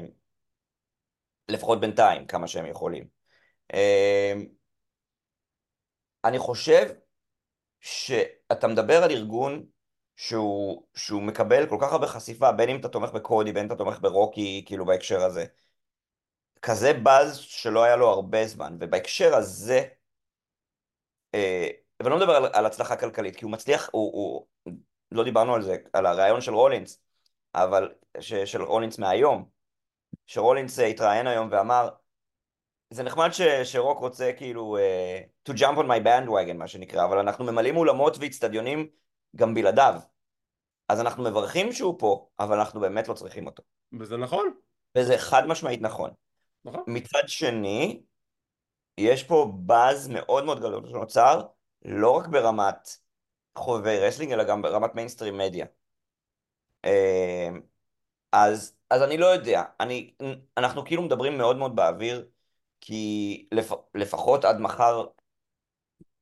לפחות 1.49 1.81
בינתיים, 1.81 2.27
כמה 2.27 2.49
שהם 2.49 2.67
יכולים. 2.67 3.09
אה, 3.75 4.33
אני 6.25 6.39
חושב 6.39 6.95
שאתה 7.81 8.69
מדבר 8.69 9.03
על 9.05 9.11
ארגון 9.11 9.67
שהוא, 10.17 10.87
שהוא 10.95 11.23
מקבל 11.23 11.67
כל 11.69 11.79
כך 11.81 11.93
הרבה 11.93 12.07
חשיפה, 12.07 12.53
בין 12.53 12.69
אם 12.69 12.77
אתה 12.81 12.89
תומך 12.89 13.11
בקודי, 13.11 13.53
בין 13.53 13.63
אם 13.63 13.67
אתה 13.67 13.77
תומך 13.77 13.99
ברוקי, 14.01 14.65
כאילו 14.67 14.87
בהקשר 14.87 15.21
הזה. 15.21 15.45
כזה 16.63 16.93
באז 16.93 17.37
שלא 17.37 17.85
היה 17.85 17.97
לו 17.97 18.09
הרבה 18.11 18.47
זמן, 18.47 18.77
ובהקשר 18.81 19.35
הזה, 19.35 19.85
ואני 22.01 22.11
לא 22.11 22.17
מדבר 22.17 22.33
על, 22.33 22.47
על 22.53 22.67
הצלחה 22.67 22.97
כלכלית, 22.97 23.37
כי 23.37 23.45
הוא 23.45 23.53
מצליח, 23.53 23.89
הוא, 23.93 24.13
הוא, 24.13 24.47
לא 25.11 25.25
דיברנו 25.25 25.55
על 25.55 25.63
זה, 25.63 25.77
על 25.93 26.07
הרעיון 26.07 26.41
של 26.41 26.55
רולינס, 26.55 27.03
אבל, 27.55 27.93
ש, 28.21 28.35
של 28.35 28.63
רולינס 28.63 28.99
מהיום, 28.99 29.49
שרולינס 30.27 30.79
אה, 30.79 30.87
התראיין 30.87 31.27
היום 31.27 31.49
ואמר, 31.51 31.89
זה 32.91 33.03
נחמד 33.03 33.31
ש, 33.33 33.43
שרוק 33.43 33.99
רוצה 33.99 34.33
כאילו 34.37 34.77
uh, 34.79 35.51
to 35.51 35.57
jump 35.57 35.77
on 35.77 35.85
my 35.85 36.05
bandwagon 36.05 36.55
מה 36.55 36.69
שנקרא, 36.69 37.05
אבל 37.05 37.19
אנחנו 37.19 37.45
ממלאים 37.45 37.77
אולמות 37.77 38.19
ואיצטדיונים 38.19 38.89
גם 39.37 39.55
בלעדיו. 39.55 39.95
אז 40.89 41.01
אנחנו 41.01 41.25
מברכים 41.25 41.73
שהוא 41.73 41.99
פה, 41.99 42.29
אבל 42.39 42.59
אנחנו 42.59 42.81
באמת 42.81 43.09
לא 43.09 43.15
צריכים 43.15 43.47
אותו. 43.47 43.63
וזה 44.01 44.17
נכון. 44.17 44.55
וזה 44.99 45.19
חד 45.19 45.47
משמעית 45.47 45.81
נכון. 45.83 46.11
נכון. 46.65 46.85
מצד 46.87 47.23
שני, 47.27 48.03
יש 48.99 49.25
פה 49.25 49.53
באז 49.57 50.09
מאוד 50.09 50.45
מאוד 50.45 50.59
גדול 50.59 50.89
שנוצר, 50.89 51.43
לא 51.85 52.11
רק 52.11 52.27
ברמת 52.27 52.97
חובבי 53.59 53.99
wrestling, 53.99 54.33
אלא 54.33 54.45
גם 54.45 54.63
ברמת 54.63 54.95
mainstream 54.95 55.39
media. 55.39 55.67
אה, 56.85 57.49
אז, 58.33 58.77
אז 58.91 59.03
אני 59.03 59.17
לא 59.17 59.27
יודע, 59.27 59.63
אני, 59.81 60.15
אנחנו 60.57 60.85
כאילו 60.85 61.03
מדברים 61.03 61.39
מאוד 61.39 61.57
מאוד 61.57 61.77
באוויר, 61.77 62.29
כי 62.81 63.49
לפ, 63.53 63.71
לפחות 63.95 64.45
עד 64.45 64.61
מחר, 64.61 65.07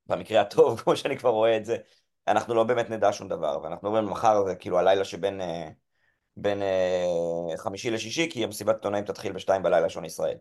במקרה 0.07 0.41
הטוב, 0.41 0.81
כמו 0.83 0.97
שאני 0.97 1.19
כבר 1.19 1.31
רואה 1.31 1.57
את 1.57 1.65
זה, 1.65 1.77
אנחנו 2.29 2.55
לא 2.55 2.65
באמת 2.65 2.91
נדע 2.91 3.13
שום 3.13 3.29
דבר, 3.29 3.61
ואנחנו 3.63 3.89
אומרים 3.89 4.07
מחר 4.07 4.45
זה 4.47 4.55
כאילו 4.55 4.79
הלילה 4.79 5.05
שבין 5.05 5.41
אה, 5.41 5.69
בין, 6.37 6.63
אה, 6.63 7.57
חמישי 7.57 7.91
לשישי, 7.91 8.31
כי 8.31 8.45
המסיבת 8.45 8.75
עיתונאים 8.75 9.05
תתחיל 9.05 9.33
בשתיים 9.33 9.63
בלילה 9.63 9.89
שעון 9.89 10.05
ישראל. 10.05 10.37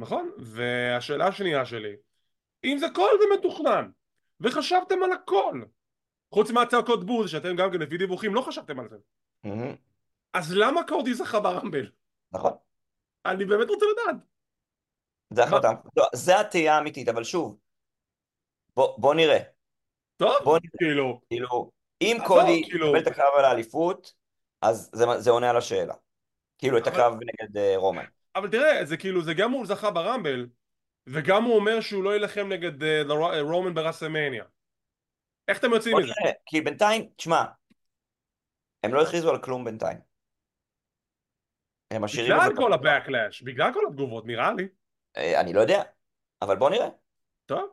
נכון, 0.00 0.30
והשאלה 0.38 1.26
השנייה 1.26 1.66
שלי, 1.66 1.96
אם 2.64 2.76
זה 2.78 2.86
כל 2.94 3.10
זה 3.20 3.24
מתוכנן, 3.38 3.90
וחשבתם 4.40 5.02
על 5.02 5.12
הכל, 5.12 5.62
חוץ 6.34 6.50
מהצעקות 6.50 7.06
בוז, 7.06 7.30
שאתם 7.30 7.56
גם 7.56 7.72
כן 7.72 7.78
לפי 7.78 7.98
דיווחים 7.98 8.34
לא 8.34 8.40
חשבתם 8.40 8.80
על 8.80 8.88
זה, 8.88 8.96
Mm-hmm. 9.46 9.76
אז 10.32 10.52
למה 10.56 10.80
קורדי 10.88 11.14
זכה 11.14 11.40
ברמבל? 11.40 11.90
נכון, 12.32 12.52
אני 13.26 13.44
באמת 13.44 13.68
רוצה 13.68 13.86
לדעת. 13.92 14.16
זה 15.30 15.44
החלטה. 15.44 15.72
לא, 15.96 16.04
זה 16.14 16.40
התהייה 16.40 16.76
האמיתית, 16.76 17.08
אבל 17.08 17.24
שוב, 17.24 17.58
בוא, 18.76 18.98
בוא 18.98 19.14
נראה. 19.14 19.38
טוב, 20.16 20.32
בוא 20.44 20.58
נראה. 20.58 20.78
כאילו, 20.78 21.20
כאילו, 21.28 21.70
אם 22.00 22.16
קודי 22.26 22.62
כאילו- 22.64 22.86
יקבל 22.86 22.98
את 22.98 23.06
הקרב 23.06 23.32
על 23.38 23.44
האליפות, 23.44 24.14
אז 24.60 24.90
זה, 24.92 25.04
זה 25.18 25.30
עונה 25.30 25.50
על 25.50 25.56
השאלה. 25.56 25.94
כאילו, 26.58 26.78
את 26.78 26.86
הקרב 26.86 27.14
נגד 27.14 27.56
אה, 27.56 27.72
רומן. 27.76 28.04
אבל 28.36 28.50
תראה, 28.50 28.84
זה 28.84 28.96
כאילו, 28.96 29.22
זה 29.22 29.34
גם 29.34 29.50
הוא 29.50 29.66
זכה 29.66 29.90
ברמבל, 29.90 30.46
וגם 31.06 31.44
הוא 31.44 31.56
אומר 31.56 31.80
שהוא 31.80 32.04
לא 32.04 32.10
יילחם 32.10 32.48
נגד 32.48 32.82
אה, 32.82 33.02
לרו- 33.04 33.32
אה, 33.32 33.40
רומן 33.40 33.74
ברסלמניה. 33.74 34.44
איך 35.48 35.58
אתם 35.58 35.72
יוצאים 35.72 35.96
מזה? 35.96 36.12
כי 36.46 36.60
בינתיים, 36.60 37.08
תשמע, 37.16 37.44
הם 38.82 38.94
לא 38.94 39.02
הכריזו 39.02 39.30
על 39.30 39.42
כלום 39.42 39.64
בינתיים. 39.64 39.98
הם 41.90 42.04
משאירים 42.04 42.32
בגלל 42.36 42.56
כל. 42.56 42.72
ה-Backlash, 42.72 43.44
בגלל 43.44 43.72
כל 43.74 43.80
התגובות, 43.88 44.26
נראה 44.26 44.52
לי. 44.52 44.68
אה, 45.16 45.40
אני 45.40 45.52
לא 45.52 45.60
יודע, 45.60 45.82
אבל 46.42 46.56
בוא 46.56 46.70
נראה. 46.70 46.88
טוב, 47.46 47.70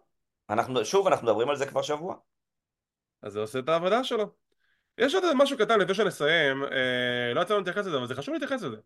אנחנו, 0.49 0.85
שוב, 0.85 1.07
אנחנו 1.07 1.27
מדברים 1.27 1.49
על 1.49 1.55
זה 1.55 1.65
כבר 1.65 1.81
שבוע. 1.81 2.15
אז 3.21 3.33
זה 3.33 3.39
עושה 3.39 3.59
את 3.59 3.69
העבודה 3.69 4.03
שלו. 4.03 4.35
יש 4.97 5.15
עוד 5.15 5.23
משהו 5.35 5.57
קטן 5.57 5.79
לפני 5.79 5.93
שנסיים, 5.93 6.63
אה, 6.63 7.33
לא 7.33 7.41
יצא 7.41 7.53
לנו 7.53 7.63
להתייחס 7.63 7.85
לזה, 7.85 7.97
אבל 7.97 8.07
זה 8.07 8.15
חשוב 8.15 8.33
להתייחס 8.33 8.61
לזה. 8.61 8.77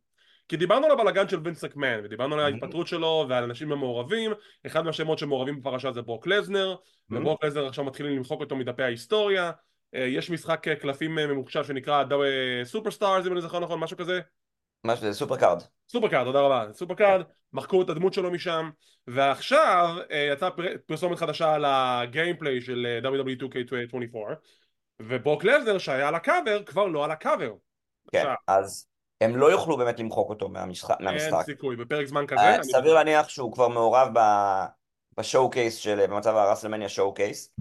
כי 0.48 0.58
דיברנו 0.58 0.86
על 0.86 0.92
הבלאגן 0.92 1.30
של 1.30 1.40
וינס 1.44 1.64
מקמן, 1.64 2.00
ודיברנו 2.04 2.36
על 2.36 2.42
Mhm. 2.42 2.44
ההתפטרות 2.54 2.88
שלו 2.88 3.26
ועל 3.30 3.44
אנשים 3.44 3.72
המעורבים, 3.72 4.32
אחד 4.66 4.86
מהשמות 4.86 5.18
שמעורבים 5.20 5.60
בפרשה 5.62 5.92
זה 5.92 6.02
ברוק 6.02 6.28
לזנר, 6.28 6.76
Mhm. 6.76 7.16
וברוק 7.16 7.44
לזנר 7.44 7.68
עכשיו 7.68 7.84
מתחילים 7.84 8.16
למחוק 8.16 8.40
אותו 8.42 8.56
מדפי 8.56 8.84
ההיסטוריה, 8.84 9.52
אה, 9.96 10.00
יש 10.00 10.30
משחק 10.30 10.68
אה, 10.68 10.76
קלפים 10.76 11.20
אה, 11.20 11.28
ממוחשב 11.28 11.64
שנקרא 11.64 12.04
Superstars 12.64 13.28
אם 13.28 13.32
אני 13.32 13.42
זוכר 13.42 13.60
נכון, 13.60 13.80
משהו 13.80 13.98
כזה, 13.98 14.20
מה 14.84 14.96
שזה 14.96 15.14
SuperCard. 15.14 15.62
SuperCard, 15.90 16.26
תודה 16.26 16.40
רבה, 16.42 16.74
SuperCard, 16.74 17.22
מחקו 17.54 17.82
את 17.82 17.90
הדמות 17.90 18.14
שלו 18.14 18.32
משם, 18.32 18.70
ועכשיו 19.08 19.96
אה, 20.12 20.30
יצאה 20.34 20.52
פר- 20.52 20.78
פרסומת 20.86 21.18
חדשה 21.18 21.54
על 21.54 21.66
ה 21.68 21.78
gameplay 21.78 22.62
של 22.62 23.00
WWE 23.04 23.36
2K24, 23.40 24.18
וברוק 25.02 25.44
לסנר 25.44 25.78
שהיה 25.78 26.08
על 26.08 26.16
הקאבר 26.16 26.64
כבר 26.64 26.86
לא 26.88 27.06
על 27.06 27.12
הקאבר. 27.12 27.52
כן, 28.12 28.18
עכשיו, 28.20 28.34
אז 28.48 28.88
הם 29.22 29.36
לא 29.36 29.52
יוכלו 29.52 29.78
באמת 29.78 30.00
למחוק 30.00 30.30
אותו 30.30 30.50
מהמשחק. 30.50 30.96
אין. 31.02 31.44
סיכוי, 31.44 31.76
בפרק 31.76 32.06
זמן 32.06 32.28
כזה, 32.28 32.42
אה, 32.42 32.56
אני- 32.56 32.64
סביר 32.64 32.94
להניח 32.94 33.30
שהוא 33.30 33.54
כבר 33.54 33.68
מעורב 33.68 34.08
ב- 34.14 34.66
ב 35.18 35.50
showcase 35.50 35.76
של, 35.76 36.08
במצב 36.08 36.36
הרסלמניה 36.36 36.90
showcase. 36.90 37.54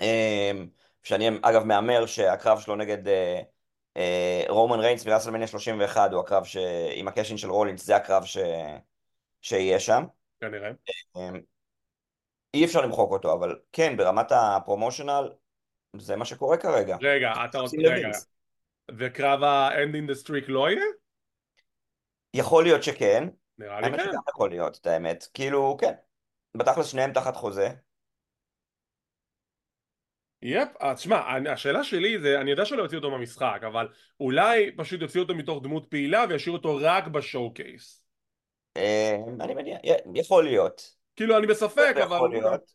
אמ, 0.00 0.66
שאני 1.02 1.28
אגב 1.42 1.64
מהמר 1.64 2.06
שהקרב 2.06 2.60
שלו 2.60 2.76
נגד 2.76 3.08
אה, 3.08 3.40
אה, 3.96 4.44
רומן 4.48 4.80
ריינס 4.80 5.04
ברסלמניה 5.04 5.46
31 5.46 6.12
הוא 6.12 6.20
הקרב 6.20 6.44
ש... 6.44 6.56
עם 6.94 7.08
ה 7.08 7.12
cash 7.12 7.28
in 7.28 7.36
של 7.36 7.50
רולינס, 7.50 7.84
זה 7.86 7.96
הקרב 7.96 8.24
ש... 8.24 8.38
שיהיה 9.42 9.80
שם. 9.80 10.04
כנראה. 10.40 10.70
אמ, 11.16 11.40
אי 12.54 12.64
אפשר 12.64 12.80
למחוק 12.80 13.12
אותו, 13.12 13.32
אבל 13.32 13.58
כן, 13.72 13.96
ברמת 13.96 14.32
הפרומושנל, 14.32 15.30
זה 15.96 16.16
מה 16.16 16.24
שקורה 16.24 16.56
כרגע. 16.56 16.96
רגע, 17.02 17.32
אתה 17.44 17.58
רוצה, 17.58 17.76
רגע. 17.84 18.08
וקרב 18.98 19.42
ה-End 19.42 19.94
in 19.94 20.10
the 20.10 20.24
Streak 20.24 20.44
לא 20.48 20.70
יהיה? 20.70 20.84
יכול 22.34 22.64
להיות 22.64 22.82
שכן, 22.82 23.28
נראה 23.58 23.80
לי 23.80 23.96
כן. 23.96 24.10
יכול 24.30 24.50
להיות, 24.50 24.78
את 24.80 24.86
האמת. 24.86 25.24
כאילו, 25.34 25.76
כן. 25.80 25.92
בתכלס 26.56 26.86
שניהם 26.86 27.12
תחת 27.12 27.36
חוזה. 27.36 27.68
יפ, 30.42 30.68
אז 30.80 31.00
שמע, 31.00 31.36
אני- 31.36 31.48
השאלה 31.48 31.84
שלי 31.84 32.20
זה, 32.20 32.40
אני 32.40 32.50
יודע 32.50 32.64
שלא 32.64 32.82
יוציאו 32.82 33.00
אותו 33.00 33.10
מהמשחק, 33.10 33.60
אבל 33.66 33.88
אולי 34.20 34.76
פשוט 34.76 35.00
יוציאו 35.00 35.22
אותו 35.22 35.34
מתוך 35.34 35.62
דמות 35.62 35.86
פעילה 35.90 36.24
וישאירו 36.28 36.56
אותו 36.56 36.78
רק 36.82 37.06
בשואו 37.06 37.54
קייס. 37.54 38.02
אה, 38.76 39.16
אני 39.40 39.54
מניח, 39.54 39.78
יכול 40.14 40.44
להיות. 40.44 40.98
כאילו, 41.16 41.38
אני 41.38 41.46
בספק, 41.46 41.94
אבל... 42.02 42.16
יכול 42.16 42.30
להיות. 42.30 42.72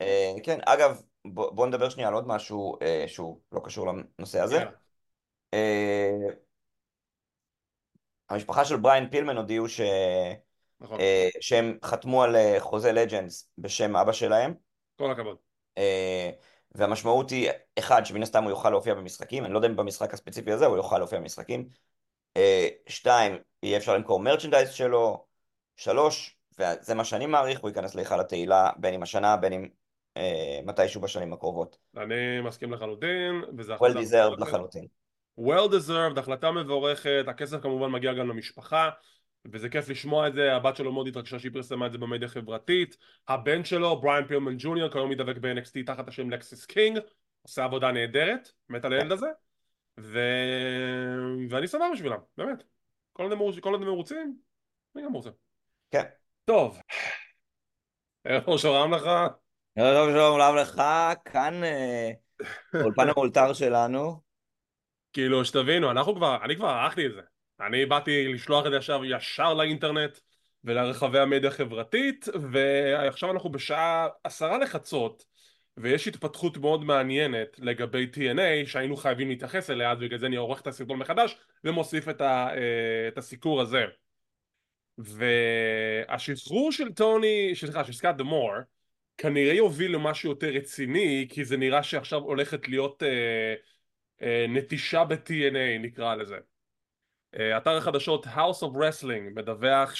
אה, 0.00 0.32
כן, 0.42 0.58
אגב, 0.66 1.02
בוא 1.24 1.50
בוא 1.50 1.66
נדבר 1.66 1.88
שנייה 1.88 2.08
על 2.08 2.14
עוד 2.14 2.28
משהו 2.28 2.78
אה, 2.82 3.04
שהוא 3.06 3.40
לא 3.52 3.60
קשור 3.64 3.86
לנושא 4.18 4.40
הזה. 4.40 4.64
אה, 5.54 6.34
המשפחה 8.30 8.64
של 8.64 8.76
בריין 8.76 9.08
פילמן 9.10 9.36
הודיעו 9.36 9.68
ש- 9.68 9.80
נכון, 10.80 11.00
אה, 11.00 11.28
שהם 11.40 11.78
חתמו 11.84 12.22
על 12.22 12.36
אה, 12.36 12.56
חוזה 12.58 12.92
לג'נדס 12.92 13.50
בשם 13.58 13.96
אבא 13.96 14.12
שלהם. 14.12 14.54
כל 14.96 15.10
הכבוד. 15.10 15.36
והמשמעות 16.74 17.30
היא, 17.30 17.50
אחד, 17.78 18.04
שמן 18.04 18.22
הסתם 18.22 18.42
הוא 18.42 18.50
יוכל 18.50 18.70
להופיע 18.70 18.94
במשחקים, 18.94 19.44
אני 19.44 19.52
לא 19.52 19.58
יודע 19.58 19.68
אם 19.68 19.76
במשחק 19.76 20.14
הספציפי 20.14 20.52
הזה 20.52 20.66
הוא 20.66 20.76
יוכל 20.76 20.98
להופיע 20.98 21.18
במשחקים. 21.18 21.68
שתיים, 22.88 23.36
יהיה 23.62 23.78
אפשר 23.78 23.94
למכור 23.94 24.20
merchandise 24.20 24.70
שלו. 24.70 25.24
שלוש, 25.76 26.36
וזה 26.58 26.94
מה 26.94 27.04
שאני 27.04 27.26
מעריך, 27.26 27.60
הוא 27.60 27.68
ייכנס 27.68 27.94
להיכל 27.94 28.20
התהילה 28.20 28.70
בין 28.76 28.94
אם 28.94 29.02
השנה, 29.02 29.36
בין 29.36 29.52
אם 29.52 29.68
אה, 30.16 30.60
מתישהו 30.64 31.00
בשנים 31.00 31.32
הקרובות. 31.32 31.78
אני 31.96 32.40
מסכים 32.40 32.72
לחלוטין, 32.72 33.42
וזה 33.58 33.74
well 33.74 33.78
deserved. 33.78 34.40
לחלוטין. 34.40 34.86
Well 35.40 35.68
deserved, 35.68 36.20
החלטה 36.20 36.50
מבורכת, 36.50 37.24
הכסף 37.28 37.62
כמובן 37.62 37.90
מגיע 37.90 38.12
גם 38.12 38.28
למשפחה, 38.28 38.90
וזה 39.52 39.68
כיף 39.68 39.88
לשמוע 39.88 40.28
את 40.28 40.34
זה, 40.34 40.56
הבת 40.56 40.76
שלו 40.76 40.92
מאוד 40.92 41.08
התרגשה 41.08 41.38
שהיא 41.38 41.52
פרסמה 41.52 41.86
את 41.86 41.92
זה 41.92 41.98
במדיה 41.98 42.28
חברתית, 42.28 42.96
הבן 43.28 43.64
שלו, 43.64 44.00
בריאן 44.00 44.26
פילמן 44.26 44.54
ג'וניור, 44.58 44.88
כיום 44.88 45.10
מתאבק 45.10 45.36
ב-NXT 45.36 45.86
תחת 45.86 46.08
השם 46.08 46.30
לקסיס 46.30 46.66
קינג, 46.66 46.98
עושה 47.42 47.64
עבודה 47.64 47.92
נהדרת, 47.92 48.52
מת 48.68 48.84
על 48.84 48.92
הילד 48.92 49.12
הזה, 49.12 49.26
ו... 50.00 50.18
ואני 51.50 51.66
שמח 51.66 51.86
בשבילם, 51.92 52.18
באמת. 52.36 52.62
כל 53.12 53.22
עוד 53.22 53.32
הם 53.32 53.88
מרוצים, 53.88 54.36
אני 54.96 55.04
גם 55.04 55.12
מרוצה. 55.12 55.30
כן. 55.90 56.04
טוב, 56.44 56.80
ערב 58.24 58.56
שלום 58.56 58.94
לך, 58.94 59.04
שלום 59.78 60.10
שלום 60.12 60.56
לך, 60.56 60.82
כאן 61.24 61.64
אה, 61.64 62.10
אולפן 62.84 63.08
המולתר 63.08 63.52
שלנו. 63.52 64.23
כאילו 65.14 65.44
שתבינו, 65.44 65.90
אנחנו 65.90 66.14
כבר, 66.14 66.38
אני 66.44 66.56
כבר 66.56 66.68
ערכתי 66.68 67.06
את 67.06 67.12
זה. 67.12 67.20
אני 67.60 67.86
באתי 67.86 68.28
לשלוח 68.32 68.66
את 68.66 68.70
זה 68.70 68.76
עכשיו 68.76 69.04
ישר 69.04 69.54
לאינטרנט 69.54 70.18
ולרחבי 70.64 71.18
המדיה 71.18 71.50
החברתית, 71.50 72.26
ועכשיו 72.50 73.30
אנחנו 73.30 73.50
בשעה 73.50 74.08
עשרה 74.24 74.58
לחצות, 74.58 75.24
ויש 75.76 76.08
התפתחות 76.08 76.56
מאוד 76.56 76.84
מעניינת 76.84 77.58
לגבי 77.58 78.06
TNA 78.14 78.66
שהיינו 78.66 78.96
חייבים 78.96 79.28
להתייחס 79.28 79.70
אליה, 79.70 79.90
אז 79.90 79.98
בגלל 79.98 80.18
זה 80.18 80.26
אני 80.26 80.36
עורך 80.36 80.60
את 80.60 80.66
הסרטון 80.66 80.98
מחדש 80.98 81.36
ומוסיף 81.64 82.08
את, 82.08 82.20
ה, 82.20 82.48
אה, 82.56 83.08
את 83.08 83.18
הסיקור 83.18 83.60
הזה. 83.60 83.84
והשחרור 84.98 86.72
של 86.72 86.92
טוני, 86.92 87.52
סליחה, 87.54 87.84
של 87.84 87.92
סקאט 87.92 88.16
דה 88.16 88.24
מור, 88.24 88.52
כנראה 89.18 89.54
יוביל 89.54 89.94
למשהו 89.94 90.30
יותר 90.30 90.48
רציני, 90.48 91.26
כי 91.30 91.44
זה 91.44 91.56
נראה 91.56 91.82
שעכשיו 91.82 92.20
הולכת 92.20 92.68
להיות 92.68 93.02
אה, 93.02 93.54
נטישה 94.48 95.04
ב-TNA 95.04 95.78
נקרא 95.80 96.14
לזה. 96.14 96.36
אה, 97.38 97.56
אתר 97.56 97.76
החדשות 97.76 98.26
House 98.26 98.60
of 98.62 98.76
Wrestling 98.76 99.34
מדווח 99.34 99.94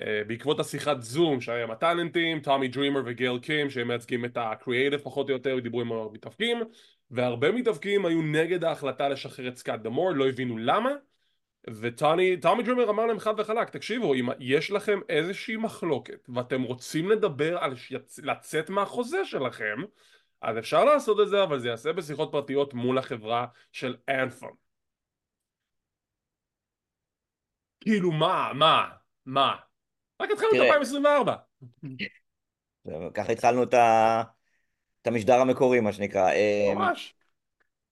אה, 0.00 0.22
בעקבות 0.26 0.60
השיחת 0.60 1.02
זום 1.02 1.40
שהיה 1.40 1.64
עם 1.64 1.70
הטאלנטים, 1.70 2.40
טומי 2.40 2.68
דרימר 2.68 3.02
וגייל 3.06 3.38
קים 3.38 3.70
שהם 3.70 3.88
מייצגים 3.88 4.24
את 4.24 4.36
הקריאייטיב 4.40 5.00
פחות 5.00 5.28
או 5.28 5.34
יותר, 5.34 5.58
דיברו 5.58 5.80
עם 5.80 5.92
המתאבקים 5.92 6.62
והרבה 7.10 7.52
מתאבקים 7.52 8.06
היו 8.06 8.22
נגד 8.22 8.64
ההחלטה 8.64 9.08
לשחרר 9.08 9.48
את 9.48 9.56
סקאט 9.56 9.80
דמור, 9.80 10.10
לא 10.10 10.28
הבינו 10.28 10.58
למה 10.58 10.90
וטומי 11.68 12.36
דרימר 12.36 12.90
אמר 12.90 13.06
להם 13.06 13.18
חד 13.18 13.34
וחלק, 13.40 13.70
תקשיבו, 13.70 14.14
אם 14.14 14.28
יש 14.40 14.70
לכם 14.70 15.00
איזושהי 15.08 15.56
מחלוקת 15.56 16.28
ואתם 16.34 16.62
רוצים 16.62 17.10
לדבר 17.10 17.58
על 17.58 17.74
לצאת 18.22 18.70
מהחוזה 18.70 19.24
שלכם 19.24 19.76
אז 20.44 20.58
אפשר 20.58 20.84
לעשות 20.84 21.20
את 21.20 21.28
זה, 21.28 21.42
אבל 21.42 21.60
זה 21.60 21.68
יעשה 21.68 21.92
בשיחות 21.92 22.28
פרטיות 22.32 22.74
מול 22.74 22.98
החברה 22.98 23.46
של 23.72 23.96
אנפון. 24.08 24.52
כאילו 27.80 28.12
מה, 28.12 28.52
מה, 28.54 28.88
מה? 29.26 29.56
רק 30.22 30.30
התחלנו 30.30 30.56
את 30.56 30.60
2024. 30.60 31.36
ככה 33.14 33.32
התחלנו 33.32 33.62
את, 33.62 33.74
ה... 33.74 34.22
את 35.02 35.06
המשדר 35.06 35.34
המקורי, 35.34 35.80
מה 35.80 35.92
שנקרא. 35.92 36.32
אמ, 36.32 36.78
ממש. 36.78 37.14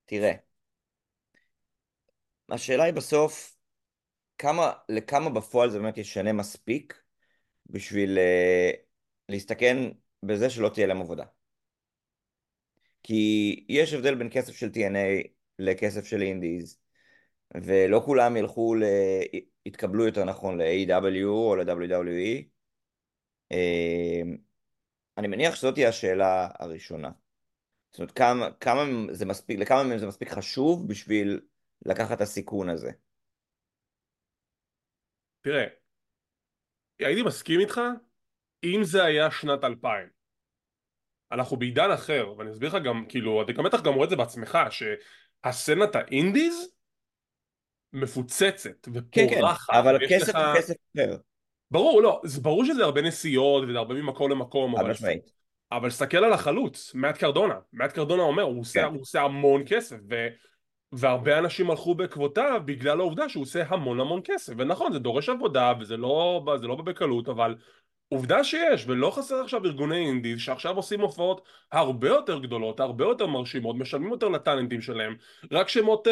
תראה, 0.05 0.32
השאלה 2.48 2.84
היא 2.84 2.94
בסוף, 2.94 3.57
כמה, 4.38 4.72
לכמה 4.88 5.30
בפועל 5.30 5.70
זה 5.70 5.78
באמת 5.78 5.98
ישנה 5.98 6.32
מספיק 6.32 7.03
בשביל 7.66 8.18
uh, 8.18 8.76
להסתכן 9.28 9.76
בזה 10.22 10.50
שלא 10.50 10.68
תהיה 10.68 10.86
להם 10.86 11.00
עבודה. 11.00 11.24
כי 13.03 13.64
יש 13.68 13.92
הבדל 13.92 14.14
בין 14.14 14.28
כסף 14.30 14.57
של 14.57 14.68
TNA 14.74 15.28
לכסף 15.59 16.05
של 16.05 16.22
אינדיז, 16.22 16.78
ולא 17.55 18.03
כולם 18.05 18.36
ילכו, 18.36 18.74
ל... 18.74 18.82
יתקבלו 19.66 20.07
יותר 20.07 20.24
נכון 20.24 20.61
ל-AW 20.61 21.26
או 21.26 21.57
ל-WWE. 21.57 22.44
אמ, 23.50 24.36
אני 25.18 25.28
מניח 25.28 25.55
שזאת 25.55 25.74
תהיה 25.74 25.88
השאלה 25.88 26.48
הראשונה. 26.59 27.11
זאת 27.90 27.98
אומרת, 27.98 28.12
כמה, 28.12 28.48
כמה 28.61 28.82
זה 29.12 29.26
מספיק, 29.26 29.59
לכמה 29.59 29.82
מהם 29.82 29.98
זה 29.98 30.07
מספיק 30.07 30.28
חשוב 30.28 30.88
בשביל 30.88 31.40
לקחת 31.86 32.16
את 32.16 32.20
הסיכון 32.20 32.68
הזה? 32.68 32.90
תראה, 35.40 35.66
הייתי 36.98 37.22
מסכים 37.22 37.61
איתך 37.61 37.80
אם 38.64 38.80
זה 38.82 39.05
היה 39.05 39.30
שנת 39.30 39.64
2000. 39.64 40.22
אנחנו 41.33 41.57
בעידן 41.57 41.91
אחר, 41.91 42.33
ואני 42.39 42.51
אסביר 42.51 42.68
לך 42.68 42.85
גם, 42.85 43.05
כאילו, 43.09 43.43
אתה 43.43 43.53
גם 43.53 43.64
בטח 43.64 43.83
גם 43.83 43.95
רואה 43.95 44.05
את 44.05 44.11
זה 44.11 44.16
בעצמך, 44.16 44.59
שהסצנת 44.70 45.97
האינדיז 45.97 46.68
מפוצצת 47.93 48.89
ופורחת. 48.89 49.11
כן, 49.12 49.28
כן, 49.30 49.78
אבל 49.78 50.05
הכסף 50.05 50.35
לך... 50.35 50.57
כסף 50.57 50.74
אחר. 50.97 51.16
ברור, 51.70 52.03
לא, 52.03 52.20
זה 52.24 52.41
ברור 52.41 52.64
שזה 52.64 52.85
הרבה 52.85 53.03
נסיעות 53.03 53.64
וזה 53.68 53.78
הרבה 53.78 53.95
ממקום 53.95 54.30
למקום, 54.30 54.76
אבל... 54.76 54.91
משמעית. 54.91 55.43
אבל 55.72 55.91
סתכל 55.91 56.24
על 56.24 56.33
החלוץ, 56.33 56.95
מאט 56.95 57.18
קרדונה, 57.18 57.55
מאט 57.72 57.93
קרדונה 57.93 58.22
אומר, 58.22 58.43
הוא, 58.43 58.53
כן. 58.53 58.59
עושה, 58.59 58.85
הוא 58.85 59.01
עושה 59.01 59.22
המון 59.22 59.62
כסף, 59.66 59.97
ו... 60.11 60.26
והרבה 60.93 61.39
אנשים 61.39 61.70
הלכו 61.70 61.95
בעקבותיו 61.95 62.62
בגלל 62.64 63.01
העובדה 63.01 63.28
שהוא 63.28 63.43
עושה 63.43 63.62
המון 63.68 64.01
המון 64.01 64.20
כסף, 64.24 64.53
ונכון, 64.59 64.93
זה 64.93 64.99
דורש 64.99 65.28
עבודה 65.28 65.72
וזה 65.80 65.97
לא, 65.97 66.45
לא 66.62 66.76
בקלות, 66.76 67.28
אבל 67.28 67.55
עובדה 68.12 68.44
שיש, 68.44 68.84
ולא 68.86 69.10
חסר 69.10 69.40
עכשיו 69.40 69.64
ארגוני 69.64 70.06
indies 70.07 70.40
שעכשיו 70.40 70.76
עושים 70.76 71.00
הופעות 71.00 71.48
הרבה 71.72 72.08
יותר 72.08 72.38
גדולות, 72.38 72.80
הרבה 72.80 73.04
יותר 73.04 73.26
מרשימות, 73.26 73.76
משלמים 73.76 74.10
יותר 74.10 74.28
לטאלנטים 74.28 74.80
שלהם, 74.80 75.16
זורק 75.53 75.68
שמות 75.68 76.06
uh, 76.06 76.10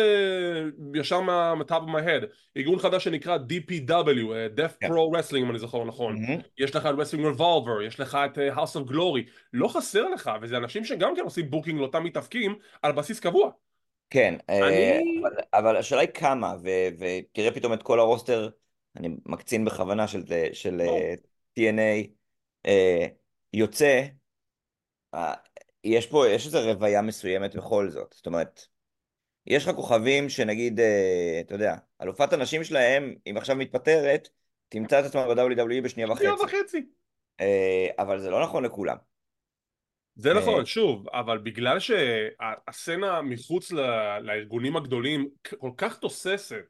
ישר 0.99 1.21
מה-top 1.21 1.71
of 1.71 1.89
my 1.89 2.07
head, 2.07 2.27
ארגון 2.57 2.79
חדש 2.79 3.05
שנקרא 3.05 3.37
DPW, 3.37 3.89
uh, 3.89 4.33
אה, 4.33 4.47
Death 4.57 4.85
yeah. 4.85 4.89
Pro 4.89 5.17
Wrestling 5.17 5.37
אם 5.37 5.51
אני 5.51 5.59
זוכר 5.59 5.85
נכון, 5.85 6.17
mm-hmm. 6.17 6.43
יש 6.59 6.77
לך 6.77 6.87
את 6.87 6.95
Wrestling 6.95 7.39
Revolver, 7.39 7.83
יש 7.87 8.01
לך 8.01 8.19
את 8.25 8.39
uh, 8.39 8.57
House 8.57 8.77
of 8.77 8.91
Glory, 8.91 9.31
לא 9.53 9.69
חסר 9.69 10.09
לך, 10.09 10.31
וזה 10.43 10.57
אנשים 10.57 10.85
שגם 10.85 11.17
כן 11.17 11.23
עושים 11.23 11.51
booking 11.51 11.79
לאותם 11.79 12.05
מתאבקים 12.05 12.59
על 12.83 12.93
בסיס 12.93 13.21
קבוע. 13.21 13.51
כן, 14.11 14.35
אני... 14.49 15.01
אבל, 15.23 15.31
אבל 15.55 15.77
השאלה 15.77 16.01
היא 16.01 16.09
כמה, 16.15 16.55
ותראה 16.99 17.51
פתאום 17.51 17.73
את 17.73 17.83
כל 17.83 18.01
ה 18.01 18.07
roster, 18.07 18.49
אני 18.97 19.09
מקצין 19.27 19.65
בכוונה 19.65 20.09
של, 20.09 20.23
של 20.53 20.81
oh. 20.81 21.30
TNA 21.61 22.09
אה, 22.67 23.07
יוצא, 23.53 24.03
אה, 25.15 25.35
יש 25.85 26.07
פה, 26.07 26.29
יש 26.29 26.47
איזו 26.47 26.59
רוויה 26.65 27.03
מסוימת 27.03 27.57
בכל 27.57 27.91
זאת, 27.91 28.15
זאת 28.17 28.27
אומרת, 28.27 28.67
יש 29.47 29.69
לך 29.69 29.75
כוכבים 29.75 30.29
שנגיד, 30.29 30.81
אה, 30.81 31.41
אתה 31.41 31.55
יודע, 31.55 31.77
אלופת 32.03 32.33
הנשים 32.33 32.65
שלהם, 32.65 33.15
אם 33.31 33.37
עכשיו 33.37 33.57
מתפטרת, 33.57 34.29
תמצא 34.69 35.01
את 35.01 35.05
עצמה 35.05 35.35
ב-WWE 35.35 35.83
בשנייה 35.85 36.11
וחצי. 36.11 36.25
שנייה 36.25 36.35
וחצי. 36.35 36.87
אה, 37.41 37.89
אבל 37.99 38.21
זה 38.21 38.31
לא 38.31 38.43
נכון 38.43 38.65
לכולם. 38.65 38.97
זה 40.15 40.35
נכון, 40.35 40.67
שוב, 40.67 41.09
אבל 41.09 41.39
בגלל 41.39 41.79
שהסצנה 41.81 43.23
מחוץ 43.23 43.73
לארגונים 44.23 44.77
הגדולים 44.77 45.29
כל 45.59 45.71
כך 45.77 45.99
תוססת 45.99 46.65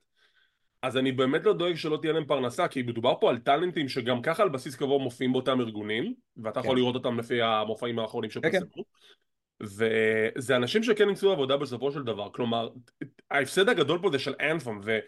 אז 0.82 0.96
אני 0.96 1.12
באמת 1.12 1.44
לא 1.44 1.52
דואג 1.52 1.74
שלא 1.74 1.98
תהיה 2.00 2.12
להם 2.12 2.24
פרנסה 2.24 2.68
כי 2.68 2.82
מדובר 2.82 3.14
פה 3.20 3.30
על 3.30 3.38
טאלנטים 3.38 3.88
שגם 3.88 4.22
ככה 4.22 4.42
על 4.42 4.48
בסיס 4.48 4.76
קבוע 4.76 4.98
מופיעים 4.98 5.32
באותם 5.32 5.60
ארגונים 5.60 6.14
ואתה 6.36 6.60
יכול 6.60 6.70
כן. 6.70 6.76
לראות 6.76 6.94
אותם 6.94 7.18
לפי 7.18 7.42
המופעים 7.42 7.98
האחרונים 7.98 8.30
כן, 8.30 8.40
כן. 8.40 8.58
שפרסמו 8.60 8.84
וזה 9.62 10.56
אנשים 10.56 10.82
שכן 10.82 11.08
ימצאו 11.08 11.32
עבודה 11.32 11.56
בסופו 11.56 11.92
של 11.92 12.02
דבר 12.02 12.28
כלומר 12.32 12.68
ההפסד 13.30 13.68
הגדול 13.68 13.98
פה 14.02 14.10
זה 14.12 14.18
של 14.18 14.34
אנפום 14.50 14.80
ו... 14.84 14.98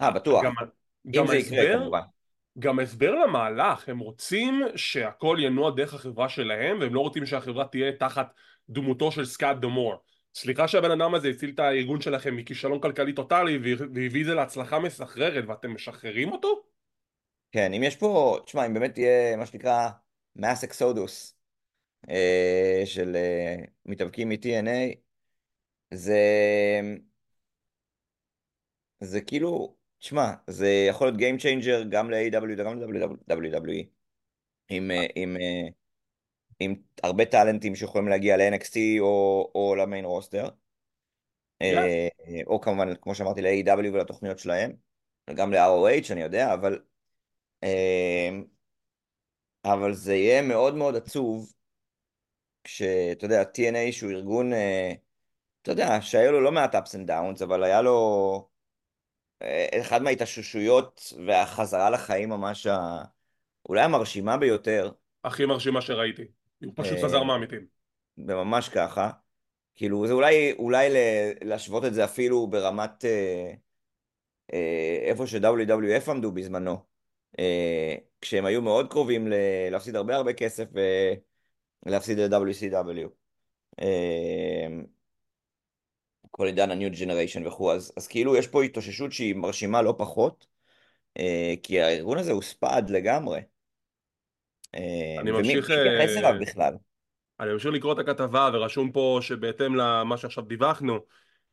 אה 0.00 0.10
בטוח 0.10 0.44
גם 1.10 1.30
ההסבר 1.30 1.90
גם 2.58 2.78
הסבר 2.78 3.14
למהלך 3.14 3.88
הם 3.88 3.98
רוצים 3.98 4.62
שהכל 4.76 5.36
ינוע 5.40 5.70
דרך 5.70 5.94
החברה 5.94 6.28
שלהם 6.28 6.80
והם 6.80 6.94
לא 6.94 7.00
רוצים 7.00 7.26
שהחברה 7.26 7.64
תהיה 7.64 7.92
תחת 7.92 8.34
דמותו 8.68 9.12
של 9.12 9.24
סקאט 9.24 9.56
דמור 9.56 9.94
סליחה 10.36 10.68
שהבן 10.68 10.90
אדם 10.90 11.14
הזה 11.14 11.28
הציל 11.28 11.50
את 11.50 11.58
הארגון 11.58 12.00
שלכם 12.00 12.36
מכישלון 12.36 12.80
כלכלי 12.80 13.12
טוטאלי 13.12 13.58
והביא 13.94 14.20
את 14.20 14.26
זה 14.26 14.34
להצלחה 14.34 14.78
מסחררת 14.78 15.44
ואתם 15.48 15.74
משחררים 15.74 16.32
אותו? 16.32 16.62
כן, 17.52 17.74
אם 17.74 17.82
יש 17.82 17.96
פה, 17.96 18.38
תשמע, 18.44 18.66
אם 18.66 18.74
באמת 18.74 18.98
יהיה 18.98 19.36
מה 19.36 19.46
שנקרא 19.46 19.88
מס 20.36 20.64
אקסודוס 20.64 21.36
אה, 22.10 22.82
של 22.84 23.16
אה, 23.16 23.56
מתאבקים 23.86 24.28
מ-TNA, 24.28 24.94
זה... 25.90 26.20
זה 29.00 29.20
כאילו, 29.20 29.76
תשמע, 29.98 30.32
זה 30.46 30.68
יכול 30.88 31.06
להיות 31.06 31.20
Game 31.20 31.42
Changer 31.42 31.88
גם 31.88 32.10
ל-AW 32.10 32.44
וגם 32.58 32.82
ל-WWE. 32.82 33.84
עם, 34.68 34.90
אה, 34.90 35.06
עם, 35.14 35.36
עם 36.60 36.74
הרבה 37.02 37.24
טאלנטים 37.24 37.74
שיכולים 37.74 38.08
להגיע 38.08 38.36
ל-NXT 38.36 38.76
או, 39.00 39.50
או 39.54 39.74
למיין 39.74 40.04
רוסטר. 40.04 40.48
Yeah. 40.48 41.64
אה, 41.64 42.08
או 42.46 42.60
כמובן, 42.60 42.94
כמו 42.94 43.14
שאמרתי, 43.14 43.42
ל-AW 43.42 43.92
ולתוכניות 43.92 44.38
שלהם. 44.38 44.72
גם 45.34 45.52
ל-ROH, 45.52 46.12
אני 46.12 46.22
יודע, 46.22 46.54
אבל... 46.54 46.78
אה, 47.64 48.30
אבל 49.64 49.94
זה 49.94 50.14
יהיה 50.14 50.42
מאוד 50.42 50.74
מאוד 50.74 50.96
עצוב 50.96 51.52
כשאתה 52.64 53.24
יודע, 53.24 53.42
TNA 53.42 53.92
שהוא 53.92 54.10
ארגון, 54.10 54.52
אה, 54.52 54.92
אתה 55.62 55.70
יודע, 55.70 56.00
שהיו 56.00 56.32
לו 56.32 56.40
לא 56.40 56.52
מעט 56.52 56.74
ups 56.74 56.88
and 56.88 57.08
downs, 57.10 57.44
אבל 57.44 57.64
היה 57.64 57.82
לו 57.82 58.48
אחד 59.80 60.02
מההתאוששויות 60.02 61.12
והחזרה 61.26 61.90
לחיים 61.90 62.28
ממש 62.28 62.66
ה... 62.66 63.02
אולי 63.68 63.80
המרשימה 63.80 64.36
ביותר. 64.36 64.90
הכי 65.24 65.46
מרשימה 65.46 65.80
שראיתי. 65.80 66.35
הוא 66.64 66.72
פשוט 66.76 66.98
חזר 67.04 67.22
מהמתים. 67.22 67.66
וממש 68.18 68.68
ככה. 68.68 69.10
כאילו, 69.74 70.06
זה 70.06 70.12
אולי, 70.12 70.52
אולי 70.52 70.88
להשוות 71.42 71.84
את 71.84 71.94
זה 71.94 72.04
אפילו 72.04 72.46
ברמת 72.46 73.04
אה, 73.04 73.52
אה, 74.52 74.98
איפה 75.02 75.26
ש-WWF 75.26 76.10
עמדו 76.10 76.32
בזמנו. 76.32 76.76
אה, 77.38 77.94
כשהם 78.20 78.44
היו 78.44 78.62
מאוד 78.62 78.90
קרובים 78.90 79.28
ל- 79.28 79.34
להפסיד 79.70 79.96
הרבה 79.96 80.16
הרבה 80.16 80.32
כסף 80.32 80.64
ולהפסיד 81.86 82.18
ל-WCW. 82.18 83.08
אה, 83.80 84.66
כל 86.30 86.46
עידן 86.46 86.70
ה-New 86.70 86.94
Generation 86.94 87.46
וכו', 87.46 87.72
אז, 87.72 87.92
אז 87.96 88.06
כאילו 88.06 88.36
יש 88.36 88.46
פה 88.46 88.62
התאוששות 88.62 89.12
שהיא 89.12 89.34
מרשימה 89.34 89.82
לא 89.82 89.94
פחות, 89.98 90.46
אה, 91.18 91.54
כי 91.62 91.80
הארגון 91.80 92.18
הזה 92.18 92.32
הוא 92.32 92.42
ספד 92.42 92.82
לגמרי. 92.88 93.40
אה, 94.74 95.16
אני 95.20 95.30
ממשיך... 95.30 95.70
ומי 95.70 95.80
מתייחס 95.80 96.16
אליו 96.16 96.34
בכלל? 96.40 96.74
אני 97.40 97.52
ממשיך 97.52 97.72
לקרוא 97.72 97.92
את 97.92 97.98
הכתבה 97.98 98.50
ורשום 98.52 98.92
פה 98.92 99.18
שבהתאם 99.22 99.74
למה 99.74 100.16
שעכשיו 100.16 100.44
דיווחנו 100.44 100.98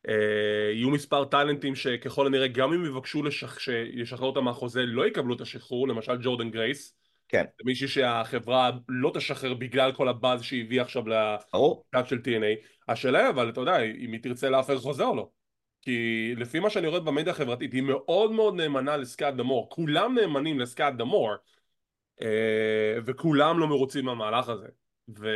אה, 0.07 0.71
יהיו 0.73 0.89
מספר 0.89 1.25
טאלנטים 1.25 1.75
שככל 1.75 2.27
הנראה 2.27 2.47
גם 2.47 2.73
אם 2.73 2.85
יבקשו 2.85 3.23
לשח... 3.23 3.59
שישחרר 3.59 4.27
אותם 4.27 4.43
מהחוזה 4.43 4.81
לא 4.85 5.07
יקבלו 5.07 5.35
את 5.35 5.41
השחרור 5.41 5.87
למשל 5.87 6.17
ג'ורדן 6.21 6.49
גרייס. 6.49 6.95
כן. 7.27 7.45
מישהי 7.65 7.87
שהחברה 7.87 8.71
לא 8.89 9.11
תשחרר 9.13 9.53
בגלל 9.53 9.91
כל 9.91 10.09
הבאז 10.09 10.43
שהביא 10.43 10.81
עכשיו 10.81 11.03
לקאט 11.07 12.07
של 12.07 12.17
TNA 12.17 12.67
השאלה 12.87 13.19
היא 13.19 13.29
אבל 13.29 13.49
אתה 13.49 13.61
יודע 13.61 13.79
אם 13.79 14.11
היא 14.11 14.23
תרצה 14.23 14.49
להפר 14.49 14.77
חוזה 14.77 15.03
או 15.03 15.15
לא. 15.15 15.29
כי 15.81 16.33
לפי 16.37 16.59
מה 16.59 16.69
שאני 16.69 16.87
רואה 16.87 16.99
במדיה 16.99 17.33
החברתית 17.33 17.73
היא 17.73 17.81
מאוד 17.81 18.31
מאוד 18.31 18.55
נאמנה 18.55 18.97
לסקאט 18.97 19.33
דמור 19.33 19.69
כולם 19.69 20.17
נאמנים 20.19 20.59
לסקאט 20.59 20.93
דמור 20.93 21.29
אה, 21.31 21.35
וכולם 23.05 23.59
לא 23.59 23.67
מרוצים 23.67 24.05
מהמהלך 24.05 24.49
הזה. 24.49 24.67
ו... 25.19 25.27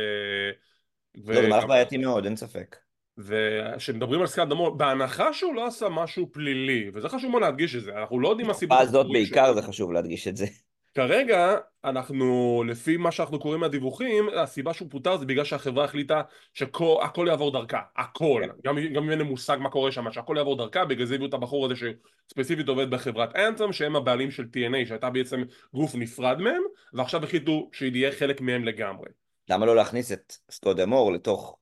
לא, 1.14 1.34
זה 1.34 1.48
מהלך 1.48 1.64
בעייתי 1.64 1.96
מאוד, 1.96 2.24
אין 2.24 2.36
ספק. 2.36 2.76
וכשמדברים 3.18 4.20
על 4.20 4.26
סקאט 4.26 4.48
דמור, 4.48 4.76
בהנחה 4.76 5.32
שהוא 5.32 5.54
לא 5.54 5.66
עשה 5.66 5.88
משהו 5.88 6.32
פלילי, 6.32 6.90
וזה 6.94 7.08
חשוב 7.08 7.30
מאוד 7.30 7.42
להדגיש 7.42 7.76
את 7.76 7.82
זה, 7.82 7.98
אנחנו 7.98 8.20
לא 8.20 8.28
יודעים 8.28 8.46
מה 8.46 8.52
בתקופה 8.52 8.78
הזאת 8.78 9.04
שלו. 9.04 9.12
בעיקר 9.12 9.54
זה 9.54 9.62
חשוב 9.62 9.92
להדגיש 9.92 10.28
את 10.28 10.36
זה. 10.36 10.46
כרגע, 10.94 11.56
אנחנו, 11.84 12.62
לפי 12.66 12.96
מה 12.96 13.12
שאנחנו 13.12 13.38
קוראים 13.38 13.60
מהדיווחים, 13.60 14.28
הסיבה 14.36 14.74
שהוא 14.74 14.90
פוטר 14.90 15.16
זה 15.16 15.26
בגלל 15.26 15.44
שהחברה 15.44 15.84
החליטה 15.84 16.22
שהכל 16.54 17.26
יעבור 17.28 17.52
דרכה, 17.52 17.80
הכל, 17.96 18.42
כן. 18.44 18.52
גם, 18.64 18.76
גם 18.94 19.02
אם 19.02 19.10
אין 19.10 19.18
לי 19.18 19.24
מושג 19.24 19.56
מה 19.60 19.70
קורה 19.70 19.92
שם, 19.92 20.12
שהכל 20.12 20.34
יעבור 20.36 20.56
דרכה, 20.56 20.84
בגלל 20.84 21.06
זה 21.06 21.14
הביאו 21.14 21.28
את 21.28 21.34
הבחור 21.34 21.66
הזה 21.66 21.74
שספציפית 21.76 22.68
עובד 22.68 22.90
בחברת 22.90 23.36
אנת'ם, 23.36 23.72
שהם 23.72 23.96
הבעלים 23.96 24.30
של 24.30 24.42
TNA, 24.42 24.88
שהייתה 24.88 25.10
בעצם 25.10 25.42
גוף 25.74 25.94
נפרד 25.94 26.38
מהם, 26.40 26.62
ועכשיו 26.92 27.24
החליטו 27.24 27.70
שהיא 27.72 27.90
תהיה 27.90 28.12
חלק 28.12 28.40
מהם 28.40 28.64
לגמרי. 28.64 29.08
למה 29.50 29.66
לא 29.66 29.76
להכניס 29.76 30.12
את 30.12 30.32
סקוט 30.50 30.76
דמור 30.76 31.12
לתוך 31.12 31.58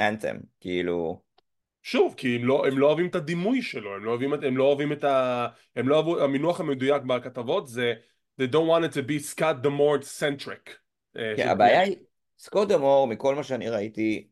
אנתם? 0.00 0.36
כאילו... 0.60 1.20
שוב, 1.82 2.14
כי 2.16 2.36
הם 2.36 2.44
לא, 2.44 2.66
הם 2.66 2.78
לא 2.78 2.86
אוהבים 2.86 3.06
את 3.06 3.14
הדימוי 3.14 3.62
שלו, 3.62 3.94
הם 3.94 4.04
לא 4.04 4.10
אוהבים, 4.10 4.34
את- 4.34 4.42
הם 4.42 4.56
לא 4.56 4.64
אוהבים 4.64 4.92
את 4.92 5.04
ה... 5.04 5.46
הם 5.76 5.88
לא 5.88 5.94
אוהבו, 5.94 6.20
המינוח 6.22 6.60
המדויק 6.60 7.02
בכתבות 7.02 7.68
זה 7.68 7.94
They 8.38 8.46
don't 8.46 8.66
want 8.66 8.84
it 8.84 8.92
to 8.92 9.02
be 9.02 9.18
Scott 9.18 9.62
Demore 9.62 10.04
centric. 10.20 10.70
אה, 11.16 11.34
כן, 11.36 11.48
הבעיה 11.48 11.80
היא, 11.80 11.96
סקוט 12.38 12.68
דמור, 12.68 13.06
מכל 13.06 13.34
מה 13.34 13.42
שאני 13.42 13.68
ראיתי, 13.68 14.28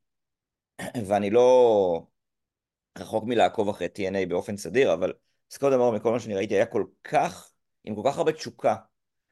ואני 1.09 1.31
לא 1.31 2.07
רחוק 2.99 3.25
מלעקוב 3.25 3.69
אחרי 3.69 3.89
TNA 3.99 4.29
באופן 4.29 4.57
סדיר, 4.57 4.93
אבל 4.93 5.13
סקוט 5.51 5.73
דמור, 5.73 5.93
מכל 5.93 6.13
מה 6.13 6.21
שאני 6.21 6.35
ראיתי, 6.35 6.55
היה 6.55 6.67
כל 6.67 6.85
כך, 7.05 7.53
עם 7.85 7.95
כל 7.95 8.03
כך 8.05 8.19
הרבה 8.19 8.33
תשוקה 8.33 8.77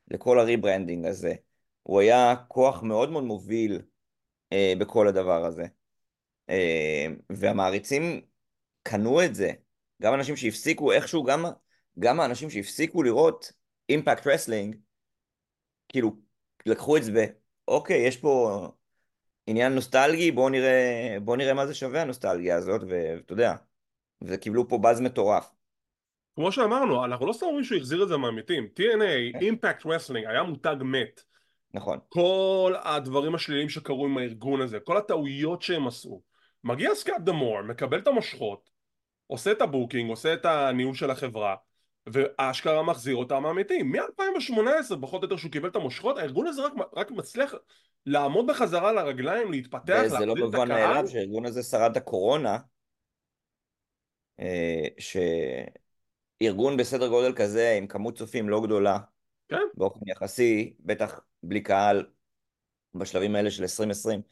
לכל 0.09 0.39
ה 0.39 0.45
rebranding 0.45 1.07
הזה. 1.07 1.35
הוא 1.83 2.01
היה 2.01 2.35
כוח 2.49 2.83
מאוד 2.83 3.11
מאוד 3.11 3.25
מוביל 3.25 3.83
אה, 4.53 4.73
בכל 4.79 5.09
הדבר 5.09 5.45
הזה. 5.45 5.65
אה, 6.51 7.07
והמעריצים 7.31 8.21
קנו 8.83 9.25
את 9.25 9.35
זה. 9.35 9.53
גם 10.03 10.15
אנשים 10.15 10.37
שהפסיקו 10.37 10.93
איכשהו, 10.93 11.25
גם, 11.25 11.45
גם 11.99 12.21
האנשים 12.21 12.51
שהפסיקו 12.51 13.03
לראות 13.03 13.53
Impact 13.93 14.27
Wrestling, 14.27 14.77
כאילו, 15.89 16.17
לקחו 16.67 16.97
את 16.97 17.05
זה 17.05 17.13
ב... 17.13 17.25
אוקיי, 17.69 18.07
יש 18.07 18.17
פה 18.17 18.69
עניין 19.47 19.75
נוסטלגי, 19.75 20.31
בואו 20.31 20.49
נראה, 20.49 21.17
בוא 21.23 21.37
נראה 21.37 21.55
מה 21.55 21.67
זה 21.67 21.75
שווה 21.75 22.03
הנוסטלגיה 22.03 22.57
הזאת, 22.57 22.81
ואתה 22.89 23.33
יודע, 23.33 23.55
וקיבלו 24.23 24.69
פה 24.69 24.79
באז 24.79 25.01
מטורף. 25.01 25.51
כמו 26.35 26.53
שאמרנו, 26.53 27.05
אנחנו 27.05 27.27
לא 27.27 27.33
סתם 27.33 27.47
אומרים 27.47 27.65
שהוא 27.65 27.79
החזיר 27.79 28.03
את 28.03 28.09
זה 28.09 28.17
מהמתים. 28.17 28.69
TNA, 28.79 29.37
Impact 29.39 29.85
Wrestling, 29.85 30.29
היה 30.29 30.43
מותג 30.43 30.77
מת. 30.81 31.21
נכון. 31.75 31.99
כל 32.09 32.75
הדברים 32.85 33.35
השליליים 33.35 33.69
שקרו 33.69 34.07
עם 34.07 34.19
הארגון 34.19 34.61
הזה, 34.61 34.81
כל 34.81 34.97
הטעויות 34.97 35.63
שהם 35.63 35.87
עשו. 35.87 36.23
מגיע 36.65 36.95
סקאט 36.95 37.21
דמור, 37.21 37.63
מקבל 37.63 37.99
את 37.99 38.07
המושכות, 38.07 38.71
עושה 39.27 39.53
את 39.53 39.63
ה 39.63 39.68
booking, 39.68 40.11
עושה 40.11 40.35
את 40.35 40.45
הניהול 40.45 40.95
של 40.95 41.11
החברה, 41.11 41.57
ואשכרה 42.07 42.83
מחזיר 42.83 43.17
אותם 43.17 43.43
מהמתים. 43.43 43.93
מ-2018, 43.93 44.97
פחות 45.01 45.23
או 45.23 45.27
יותר, 45.27 45.37
שהוא 45.37 45.53
קיבל 45.53 45.69
את 45.69 45.77
המושכות, 45.77 46.19
הארגון 46.19 46.47
הזה 46.47 46.63
רק, 46.63 46.73
רק 46.97 47.11
מצליח 47.11 47.55
לעמוד 48.07 48.47
בחזרה 48.47 48.89
על 48.89 48.99
הרגליים, 48.99 49.51
להתפתח, 49.51 50.03
וזה 50.07 50.19
לא 50.19 50.27
להחזיר 50.27 50.33
את 50.33 50.39
מובן 50.39 50.71
הקהל. 50.71 50.89
מאליו 50.89 51.09
שהארגון 51.09 51.47
הזה 51.47 51.63
שרד 51.63 51.97
הקורונה, 51.97 52.59
אה, 54.41 54.87
שארגון 54.99 56.77
בסדר 56.77 57.09
גודל 57.09 57.33
כזה, 57.37 57.75
עם 57.79 57.87
כמות 57.87 58.19
צופים 58.19 58.49
לא 58.49 58.63
גדולה, 58.63 58.99
כן. 59.49 59.63
באופן 59.75 60.09
יחסי, 60.09 60.75
בטח 60.81 61.21
בלי 61.43 61.61
קהל, 61.61 62.07
בשלבים 62.95 63.35
האלה 63.35 63.51
של 63.51 63.63
2020, 63.63 64.23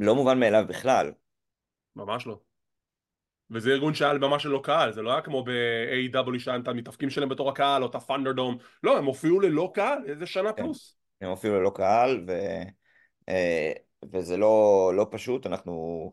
לא 0.00 0.14
מובן 0.14 0.40
מאליו 0.40 0.64
בכלל. 0.68 1.12
ממש 1.96 2.26
לא. 2.26 2.47
וזה 3.50 3.70
ארגון 3.70 3.94
שהיה 3.94 4.10
על 4.10 4.18
במה 4.18 4.38
שלא 4.38 4.60
קהל, 4.64 4.92
זה 4.92 5.02
לא 5.02 5.12
היה 5.12 5.20
כמו 5.20 5.44
ב-AW 5.44 6.38
שהיה 6.38 6.56
את 6.56 6.68
המתאפקים 6.68 7.10
שלהם 7.10 7.28
בתור 7.28 7.48
הקהל, 7.48 7.82
או 7.82 7.88
את 7.88 7.94
הפנדרדום, 7.94 8.58
לא, 8.82 8.98
הם 8.98 9.04
הופיעו 9.04 9.40
ללא 9.40 9.70
קהל, 9.74 9.98
איזה 10.06 10.26
שנה 10.26 10.52
כן. 10.52 10.62
פלוס. 10.62 10.96
הם 11.20 11.32
אפילו 11.32 11.60
ללא 11.60 11.70
קהל, 11.74 12.24
ו... 12.28 12.32
אה, 13.28 13.72
וזה 14.12 14.36
לא, 14.36 14.92
לא 14.94 15.06
פשוט, 15.10 15.46
אנחנו 15.46 16.12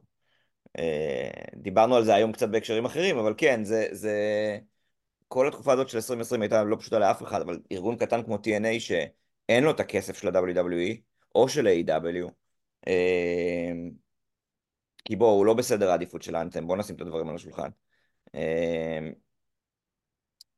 אה, 0.79 1.29
דיברנו 1.55 1.95
על 1.95 2.03
זה 2.03 2.15
היום 2.15 2.31
קצת 2.31 2.49
בהקשרים 2.49 2.85
אחרים, 2.85 3.17
אבל 3.17 3.33
כן, 3.37 3.63
זה, 3.63 3.87
זה... 3.91 4.13
כל 5.27 5.47
התקופה 5.47 5.73
הזאת 5.73 5.89
של 5.89 5.97
2020 5.97 6.41
הייתה 6.41 6.63
לא 6.63 6.75
פשוטה 6.79 6.99
לאף 6.99 7.23
אחד, 7.23 7.41
אבל 7.41 7.59
ארגון 7.71 7.95
קטן 7.95 8.23
כמו 8.23 8.35
TNA 8.35 8.79
שאין 8.79 9.63
לו 9.63 9.71
את 9.71 9.79
הכסף 9.79 10.17
של 10.17 10.27
ה-WWE, 10.27 10.97
או 11.35 11.49
של 11.49 11.67
ה-AEW, 11.67 12.31
אה, 12.87 13.71
כי 15.05 15.15
בואו, 15.15 15.31
הוא 15.31 15.45
לא 15.45 15.53
בסדר 15.53 15.89
העדיפות 15.89 16.21
של 16.21 16.35
האנתם, 16.35 16.67
בואו 16.67 16.79
נשים 16.79 16.95
את 16.95 17.01
הדברים 17.01 17.29
על 17.29 17.35
השולחן. 17.35 17.69
אה, 18.35 19.09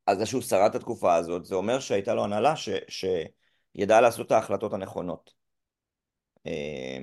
אז 0.06 0.18
זה 0.18 0.26
שהוא 0.26 0.42
שרד 0.42 0.70
את 0.70 0.74
התקופה 0.74 1.14
הזאת, 1.14 1.44
זה 1.44 1.54
אומר 1.54 1.80
שהייתה 1.80 2.14
לו 2.14 2.24
הנהלה 2.24 2.56
ש, 2.56 2.68
שידעה 2.88 4.00
לעשות 4.00 4.26
את 4.26 4.32
ההחלטות 4.32 4.72
הנכונות. 4.72 5.34
אה, 6.46 6.98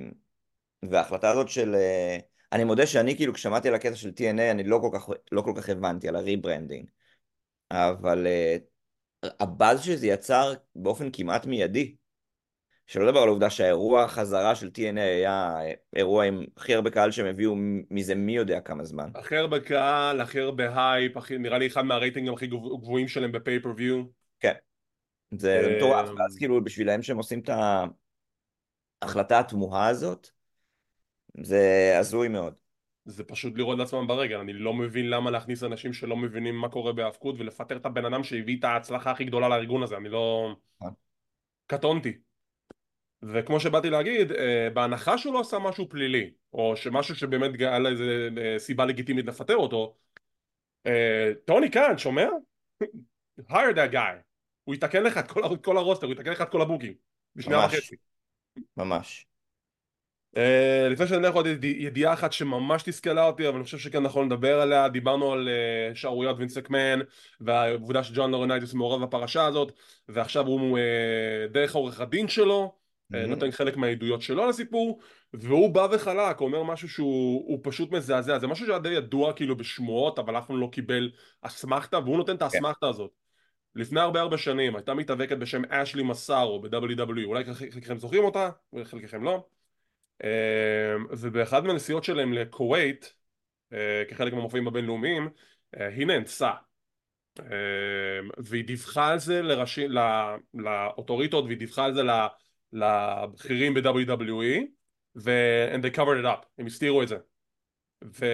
וההחלטה 0.90 1.30
הזאת 1.30 1.48
של... 1.48 1.74
אה, 1.74 2.18
אני 2.52 2.64
מודה 2.64 2.86
שאני 2.86 3.16
כאילו 3.16 3.34
כששמעתי 3.34 3.68
על 3.68 3.74
הקטע 3.74 3.94
של 3.94 4.08
TNA 4.08 4.50
אני 4.50 4.64
לא 4.64 4.78
כל 4.82 4.90
כך, 4.92 5.08
לא 5.32 5.42
כל 5.42 5.52
כך 5.56 5.68
הבנתי 5.68 6.08
על 6.08 6.16
ה 6.16 6.22
rebranding. 6.22 6.90
אבל 7.70 8.26
אה, 8.26 8.56
הבאז 9.40 9.84
שזה 9.84 10.06
יצר 10.06 10.54
באופן 10.76 11.08
כמעט 11.12 11.46
מיידי, 11.46 11.96
שלא 12.86 13.06
לדבר 13.06 13.20
על 13.20 13.28
העובדה 13.28 13.50
שהאירוע 13.50 14.02
החזרה 14.02 14.54
של 14.54 14.70
TNA 14.74 15.00
היה 15.00 15.56
אירוע 15.96 16.24
עם 16.24 16.44
הכי 16.56 16.74
הרבה 16.74 16.90
קהל 16.90 17.10
שהם 17.10 17.26
הביאו 17.26 17.54
מזה 17.90 18.14
מי 18.14 18.36
יודע 18.36 18.60
כמה 18.60 18.84
זמן. 18.84 19.10
הכי 19.14 19.36
הרבה 19.36 19.60
קהל, 19.60 20.20
הכי 20.20 20.40
הרבה 20.40 20.92
הייפ, 20.92 21.16
הכי, 21.16 21.38
נראה 21.38 21.58
לי 21.58 21.66
אחד 21.66 21.82
מהרייטינגים 21.82 22.34
הכי 22.34 22.46
גבוה- 22.46 22.78
גבוהים 22.80 23.08
שלהם 23.08 23.32
ב 23.32 23.37
pay-per-view. 23.37 24.02
כן. 24.40 24.52
זה 25.38 25.60
אה, 25.64 25.76
מטורף, 25.76 26.08
ואז 26.18 26.36
כאילו 26.38 26.64
בשבילם 26.64 27.02
שהם 27.02 27.16
עושים 27.16 27.40
את 27.40 27.50
ההחלטה 29.02 29.38
התמוהה 29.38 29.88
הזאת, 29.88 30.28
זה 31.42 31.94
הזוי 31.98 32.28
מאוד. 32.28 32.54
זה 33.04 33.24
פשוט 33.24 33.52
לירות 33.56 33.78
לעצמם 33.78 34.06
ברגל, 34.06 34.36
אני 34.36 34.52
לא 34.52 34.74
מבין 34.74 35.10
למה 35.10 35.30
להכניס 35.30 35.62
אנשים 35.62 35.92
שלא 35.92 36.16
מבינים 36.16 36.56
מה 36.56 36.68
קורה 36.68 36.92
בהאבקות 36.92 37.34
ולפטר 37.38 37.76
את 37.76 37.86
הבן 37.86 38.04
אדם 38.04 38.24
שהביא 38.24 38.58
את 38.58 38.64
ההצלחה 38.64 39.10
הכי 39.10 39.24
גדולה 39.24 39.48
לארגון 39.48 39.82
הזה, 39.82 39.96
אני 39.96 40.08
לא... 40.08 40.56
נכון. 40.80 40.94
קטונתי. 41.66 42.18
וכמו 43.32 43.60
שבאתי 43.60 43.90
להגיד, 43.90 44.32
אה, 44.32 44.68
בהנחה 44.74 45.18
שהוא 45.18 45.34
לא 45.34 45.40
עשה 45.40 45.58
משהו 45.58 45.88
פלילי, 45.88 46.30
או 46.52 46.76
שמשהו 46.76 47.14
שבאמת 47.14 47.60
היה 47.60 47.78
לה 47.78 47.88
איזה 47.88 48.28
אה, 48.38 48.58
סיבה 48.58 48.84
לגיטימית 48.84 49.26
לפטר 49.26 49.56
אותו, 49.56 49.96
אה, 50.86 51.32
טוני 51.44 51.70
קאן, 51.70 51.98
שומע? 51.98 52.28
hire 53.50 53.74
that 53.74 53.92
guy. 53.92 54.16
הוא 54.64 54.74
יתקן 54.74 55.02
לך 55.02 55.18
את 55.18 55.30
כל, 55.30 55.42
כל 55.62 55.76
ה 55.76 55.80
roster, 55.80 56.06
הוא 56.06 56.12
יתקן 56.12 56.30
לך 56.30 56.40
את 56.40 56.48
כל 56.48 56.62
ה 56.62 56.66
booking. 56.66 56.94
בשנייה. 57.36 57.66
וחצי. 57.66 57.96
ממש. 58.76 59.26
Uh, 60.36 60.38
לפני 60.90 61.06
שאני 61.06 61.26
אלך 61.26 61.34
עוד 61.34 61.46
יד- 61.46 61.64
ידיעה 61.64 62.12
אחת 62.12 62.32
שממש 62.32 62.82
תסכלה 62.82 63.26
אותי 63.26 63.48
אבל 63.48 63.56
אני 63.56 63.64
חושב 63.64 63.78
שכן 63.78 64.02
נכון 64.02 64.26
לדבר 64.26 64.60
עליה 64.60 64.88
דיברנו 64.88 65.32
על 65.32 65.48
uh, 65.48 65.94
שערוריות 65.94 66.36
וינס 66.38 66.68
מקמן 66.68 66.98
והעובדה 67.40 68.04
שג'ון 68.04 68.30
לורנייטיס 68.30 68.74
מעורב 68.74 69.02
בפרשה 69.02 69.46
הזאת 69.46 69.72
ועכשיו 70.08 70.46
הוא 70.46 70.78
uh, 70.78 71.52
דרך 71.52 71.74
העורך 71.74 72.00
הדין 72.00 72.28
שלו 72.28 72.74
Mhm. 73.12 73.16
נותן 73.16 73.50
חלק 73.50 73.76
מהעדויות 73.76 74.22
שלו 74.22 74.48
לסיפור 74.48 75.00
והוא 75.32 75.74
בא 75.74 75.88
וחלק 75.92 76.40
אומר 76.40 76.62
משהו 76.62 76.88
שהוא 76.88 77.44
הוא 77.48 77.60
פשוט 77.62 77.92
מזעזע. 77.92 78.38
זה 78.38 78.46
משהו 78.46 78.66
שהיה 78.66 78.78
די 78.78 78.88
ידוע 78.88 79.32
כאילו 79.32 79.56
בשמועות 79.56 80.18
אבל 80.18 80.38
אף 80.38 80.46
פעם 80.46 80.60
לא 80.60 80.68
קיבל 80.72 81.10
אסמכתה 81.42 81.98
והוא 81.98 82.16
נותן 82.16 82.36
את 82.36 82.42
האסמכתה 82.42 82.88
הזאת. 82.88 83.10
לפני 83.74 84.00
הרבה 84.00 84.20
הרבה 84.20 84.38
שנים 84.38 84.76
הייתה 84.76 84.94
מתאבקת 84.94 85.36
בשם 85.36 85.62
אשלי 85.68 86.02
מסארו 86.02 86.60
ב-WWE 86.60 87.24
אולי 87.24 87.44
חלקכם 87.44 87.98
זוכרים 87.98 88.24
אותה 88.24 88.50
וחלקכם 88.72 89.24
לא. 89.24 89.46
אמ, 90.24 91.06
ובאחד 91.10 91.64
מהנסיעות 91.64 92.04
שלהם 92.04 92.32
לכווית 92.32 93.14
אה, 93.72 94.02
כחלק 94.08 94.32
מהמופעים 94.32 94.68
הבינלאומיים 94.68 95.28
אה, 95.76 95.88
היא 95.88 96.06
נאנסה. 96.06 96.50
אמ, 97.40 97.44
והיא 98.38 98.64
דיווחה 98.64 99.08
על 99.08 99.18
זה 99.18 99.42
לראשי, 99.42 99.88
לא- 99.88 100.36
לאוטוריטות 100.54 101.44
והיא 101.44 101.58
דיווחה 101.58 101.84
על 101.84 101.94
זה 101.94 102.02
ל- 102.02 102.26
לבכירים 102.72 103.74
ב-WWE 103.74 104.66
ו- 105.16 105.68
and 105.74 105.82
they 105.84 105.96
covered 105.96 106.22
it 106.22 106.26
up, 106.26 106.46
הם 106.58 106.66
הסתירו 106.66 107.02
את 107.02 107.08
זה. 107.08 107.16
ו... 108.04 108.26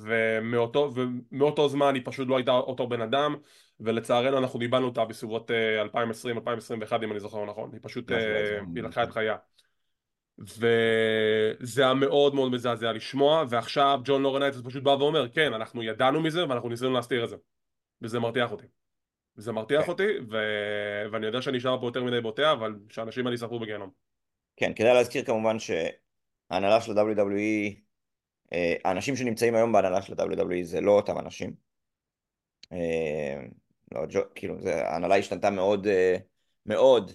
ומאותו, 0.00 0.92
ומאותו 0.94 1.68
זמן 1.68 1.94
היא 1.94 2.02
פשוט 2.04 2.28
לא 2.28 2.36
הייתה 2.36 2.52
אותו 2.52 2.86
בן 2.88 3.00
אדם 3.00 3.36
ולצערנו 3.80 4.38
אנחנו 4.38 4.58
דיברנו 4.58 4.86
אותה 4.86 5.04
בסביבות 5.04 5.50
אה, 5.50 5.84
2020-2021 5.84 7.04
אם 7.04 7.12
אני 7.12 7.20
זוכר 7.20 7.44
נכון. 7.44 7.70
היא 7.72 7.80
פשוט, 7.82 8.12
משהו 8.12 8.28
אה, 8.28 8.34
באזור. 8.34 8.72
היא 8.74 8.82
לקחה 8.82 9.02
את 9.02 9.10
חייה. 9.10 9.36
וזה 10.38 11.82
היה 11.82 11.94
מאוד 11.94 12.34
מאוד 12.34 12.52
מזעזע 12.52 12.92
לשמוע 12.92 13.44
ועכשיו 13.48 14.00
ג'ון 14.04 14.22
לורינייטיס 14.22 14.60
פשוט 14.64 14.82
בא 14.82 14.90
ואומר 14.90 15.28
כן 15.28 15.54
אנחנו 15.54 15.82
ידענו 15.82 16.20
מזה 16.20 16.48
ואנחנו 16.48 16.68
ניסינו 16.68 16.92
להסתיר 16.92 17.24
את 17.24 17.28
זה. 17.28 17.36
וזה 18.02 18.20
מרתיח 18.20 18.52
אותי 18.52 18.66
זה 19.36 19.52
מרתיח 19.52 19.84
כן, 19.84 19.90
אותי, 19.90 20.06
ו... 20.30 20.36
ואני 21.12 21.26
יודע 21.26 21.42
שאני 21.42 21.56
נשמע 21.56 21.80
פה 21.80 21.86
יותר 21.86 22.04
מדי 22.04 22.20
בוטה, 22.20 22.52
אבל 22.52 22.74
שהאנשים 22.88 23.26
האלה 23.26 23.34
יישרפו 23.34 23.58
בגיהנום. 23.58 23.90
כן, 24.56 24.72
כדאי 24.74 24.94
להזכיר 24.94 25.24
כמובן 25.24 25.56
שההנהלה 25.58 26.80
של 26.80 26.98
ה-WWE, 26.98 27.74
אה, 28.52 28.74
האנשים 28.84 29.16
שנמצאים 29.16 29.54
היום 29.54 29.72
בהנהלה 29.72 30.02
של 30.02 30.12
ה-WWE 30.20 30.62
זה 30.62 30.80
לא 30.80 30.90
אותם 30.90 31.18
אנשים. 31.18 31.54
אה, 32.72 33.40
לא, 33.92 34.06
ג'ו, 34.08 34.20
כאילו, 34.34 34.60
זה, 34.60 34.86
ההנהלה 34.88 35.16
השתנתה 35.16 35.50
מאוד, 35.50 35.86
אה, 35.86 36.16
מאוד 36.66 37.10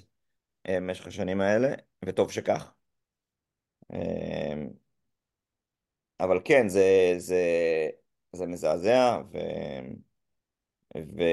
במשך 0.68 1.08
השנים 1.08 1.42
האלה, 1.42 1.70
וטוב 2.06 2.32
שכך. 2.32 2.74
אבל 6.20 6.40
כן, 6.46 6.68
זה, 6.68 7.14
זה, 7.18 7.44
זה 8.32 8.46
מזעזע 8.46 9.22
ו, 9.34 9.38
ו, 10.98 11.24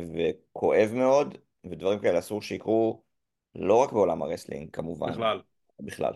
וכואב 0.00 0.90
מאוד, 0.94 1.38
ודברים 1.70 1.98
כאלה 1.98 2.18
אסור 2.18 2.42
שיקרו 2.42 3.02
לא 3.54 3.74
רק 3.74 3.92
בעולם 3.92 4.22
הרסלינג, 4.22 4.68
כמובן, 4.72 5.12
בכלל. 5.12 5.40
בכלל. 5.80 6.12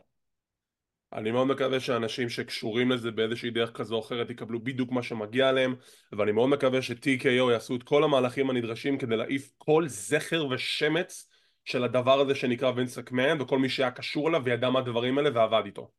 אני 1.13 1.31
מאוד 1.31 1.47
מקווה 1.47 1.81
שאנשים 1.81 2.29
שקשורים 2.29 2.91
לזה 2.91 3.11
באיזושהי 3.11 3.51
דרך 3.51 3.73
כזו 3.73 3.95
או 3.95 4.01
אחרת 4.01 4.31
יקבלו 4.31 4.65
בדיוק 4.65 4.93
מה 4.93 5.03
שמגיע 5.03 5.53
להם 5.53 5.75
ואני 6.13 6.33
מאוד 6.33 6.49
מקווה 6.49 6.83
ש-TKO 6.83 7.51
יעשו 7.53 7.77
את 7.77 7.83
כל 7.83 8.05
המהלכים 8.05 8.51
הנדרשים 8.51 8.99
כדי 8.99 9.17
להעיף 9.17 9.53
כל 9.59 9.89
זכר 9.89 10.47
ושמץ 10.47 11.29
של 11.65 11.85
הדבר 11.85 12.21
הזה 12.21 12.35
שנקרא 12.35 12.73
וינס 12.77 12.99
אקמן 12.99 13.41
וכל 13.41 13.59
מי 13.59 13.69
שהיה 13.69 13.91
קשור 13.91 14.29
אליו 14.29 14.45
וידע 14.45 14.71
מה 14.71 14.79
הדברים 14.79 15.19
האלה 15.19 15.31
ועבד 15.35 15.63
איתו. 15.65 15.91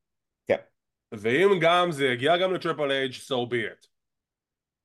כן. 0.47 0.57
ואם 1.11 1.59
גם 1.61 1.91
זה 1.91 2.05
יגיע 2.07 2.37
גם 2.37 2.53
לטריפל 2.53 2.91
אייג' 2.91 3.11
so 3.11 3.51
be 3.51 3.55
it. 3.55 3.87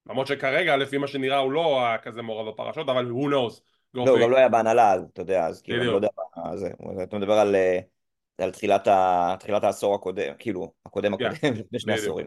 למרות 0.08 0.26
שכרגע 0.26 0.76
לפי 0.76 0.98
מה 0.98 1.06
שנראה 1.06 1.38
הוא 1.38 1.52
לא 1.52 1.86
היה 1.86 1.98
כזה 1.98 2.22
מעורב 2.22 2.48
בפרשות 2.48 2.88
אבל 2.88 3.10
who 3.10 3.24
knows. 3.24 3.60
לא, 3.94 4.10
הוא 4.10 4.20
גם 4.20 4.30
לא 4.30 4.36
היה 4.36 4.48
בהנהלה 4.48 4.94
אתה 5.12 5.22
יודע, 5.22 5.46
אז 5.46 5.62
כאילו, 5.62 5.78
אני 5.78 5.86
לא. 5.86 5.92
יודע 5.92 6.08
מה 6.36 6.56
זה, 6.56 6.70
אתה 7.02 7.16
מדבר 7.16 7.32
על, 7.32 7.54
אה, 7.54 7.78
על 8.38 8.50
תחילת, 8.50 8.88
ה, 8.88 9.34
תחילת 9.38 9.64
העשור 9.64 9.94
הקודם, 9.94 10.32
כאילו, 10.38 10.72
הקודם 10.86 11.16
כן, 11.16 11.24
הקודם, 11.24 11.52
לפני 11.60 11.78
שני. 11.78 11.92
עשורים. 11.92 12.26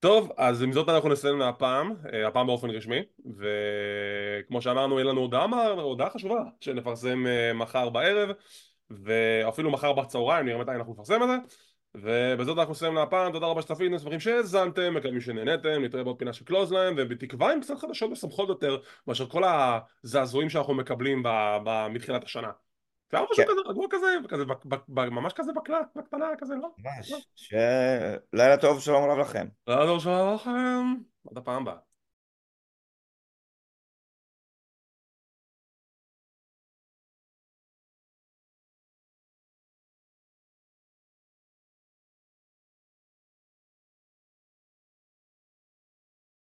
טוב, 0.00 0.32
אז 0.36 0.62
עם 0.62 0.72
זאת 0.72 0.88
אנחנו 0.88 1.08
נסיים 1.08 1.38
להפעם, 1.38 1.94
אה, 2.12 2.26
הפעם 2.26 2.46
באופן 2.46 2.70
רשמי, 2.70 3.00
וכמו 3.38 4.62
שאמרנו, 4.62 4.98
אין 4.98 5.06
לנו 5.06 5.20
הודעה, 5.20 5.66
הודעה 5.66 6.10
חשובה 6.10 6.42
שנפרסם 6.60 7.26
אה, 7.26 7.52
מחר 7.52 7.88
בערב, 7.90 8.30
ואפילו 8.90 9.70
מחר 9.70 9.92
בצהריים, 9.92 10.46
נראה 10.46 10.58
מתי 10.58 10.70
אנחנו 10.70 10.92
נפרסם 10.92 11.22
את 11.22 11.28
זה, 11.28 11.34
ובזאת 11.96 12.58
אנחנו 12.58 12.72
נסיים 12.72 12.94
להפעם, 12.94 13.32
תודה 13.32 13.46
רבה 13.46 13.62
שצפיתם, 13.62 13.98
שמחים 13.98 14.20
שהאזנתם, 14.20 14.94
מקווים 14.94 15.20
שנהנתם, 15.20 15.84
נתראה 15.84 16.04
בעוד 16.04 16.18
פינה 16.18 16.32
של 16.32 16.44
קלוזליין, 16.44 16.94
ובתקווה 16.98 17.52
עם 17.52 17.60
קצת 17.60 17.78
חדשות 17.78 18.10
משמחות 18.10 18.48
יותר, 18.48 18.78
מאשר 19.06 19.26
כל 19.26 19.42
הזעזועים 19.44 20.50
שאנחנו 20.50 20.74
מקבלים 20.74 21.22
מתחילת 21.90 22.24
השנה. 22.24 22.50
זה 23.12 23.18
היה 23.18 23.26
משהו 23.32 23.44
כזה 23.44 23.60
רגוע 23.70 23.86
כזה, 23.90 24.06
וכזה, 24.24 24.44
ממש 25.10 25.32
כזה 25.32 25.52
בקלה, 25.52 25.80
בקטנה 25.96 26.26
כזה, 26.38 26.54
לא? 26.54 26.60
לא. 26.60 26.70
ממש, 26.78 27.12
שלילה 27.34 28.56
טוב, 28.60 28.80
שלום 28.80 29.10
רב 29.10 29.18
לכם. 29.18 29.46
לא, 29.66 29.86
לא, 29.86 30.00
שלום 30.00 30.34
לכם, 30.34 30.94
עד 31.30 31.38
הפעם 31.38 31.62
הבאה. 31.62 31.93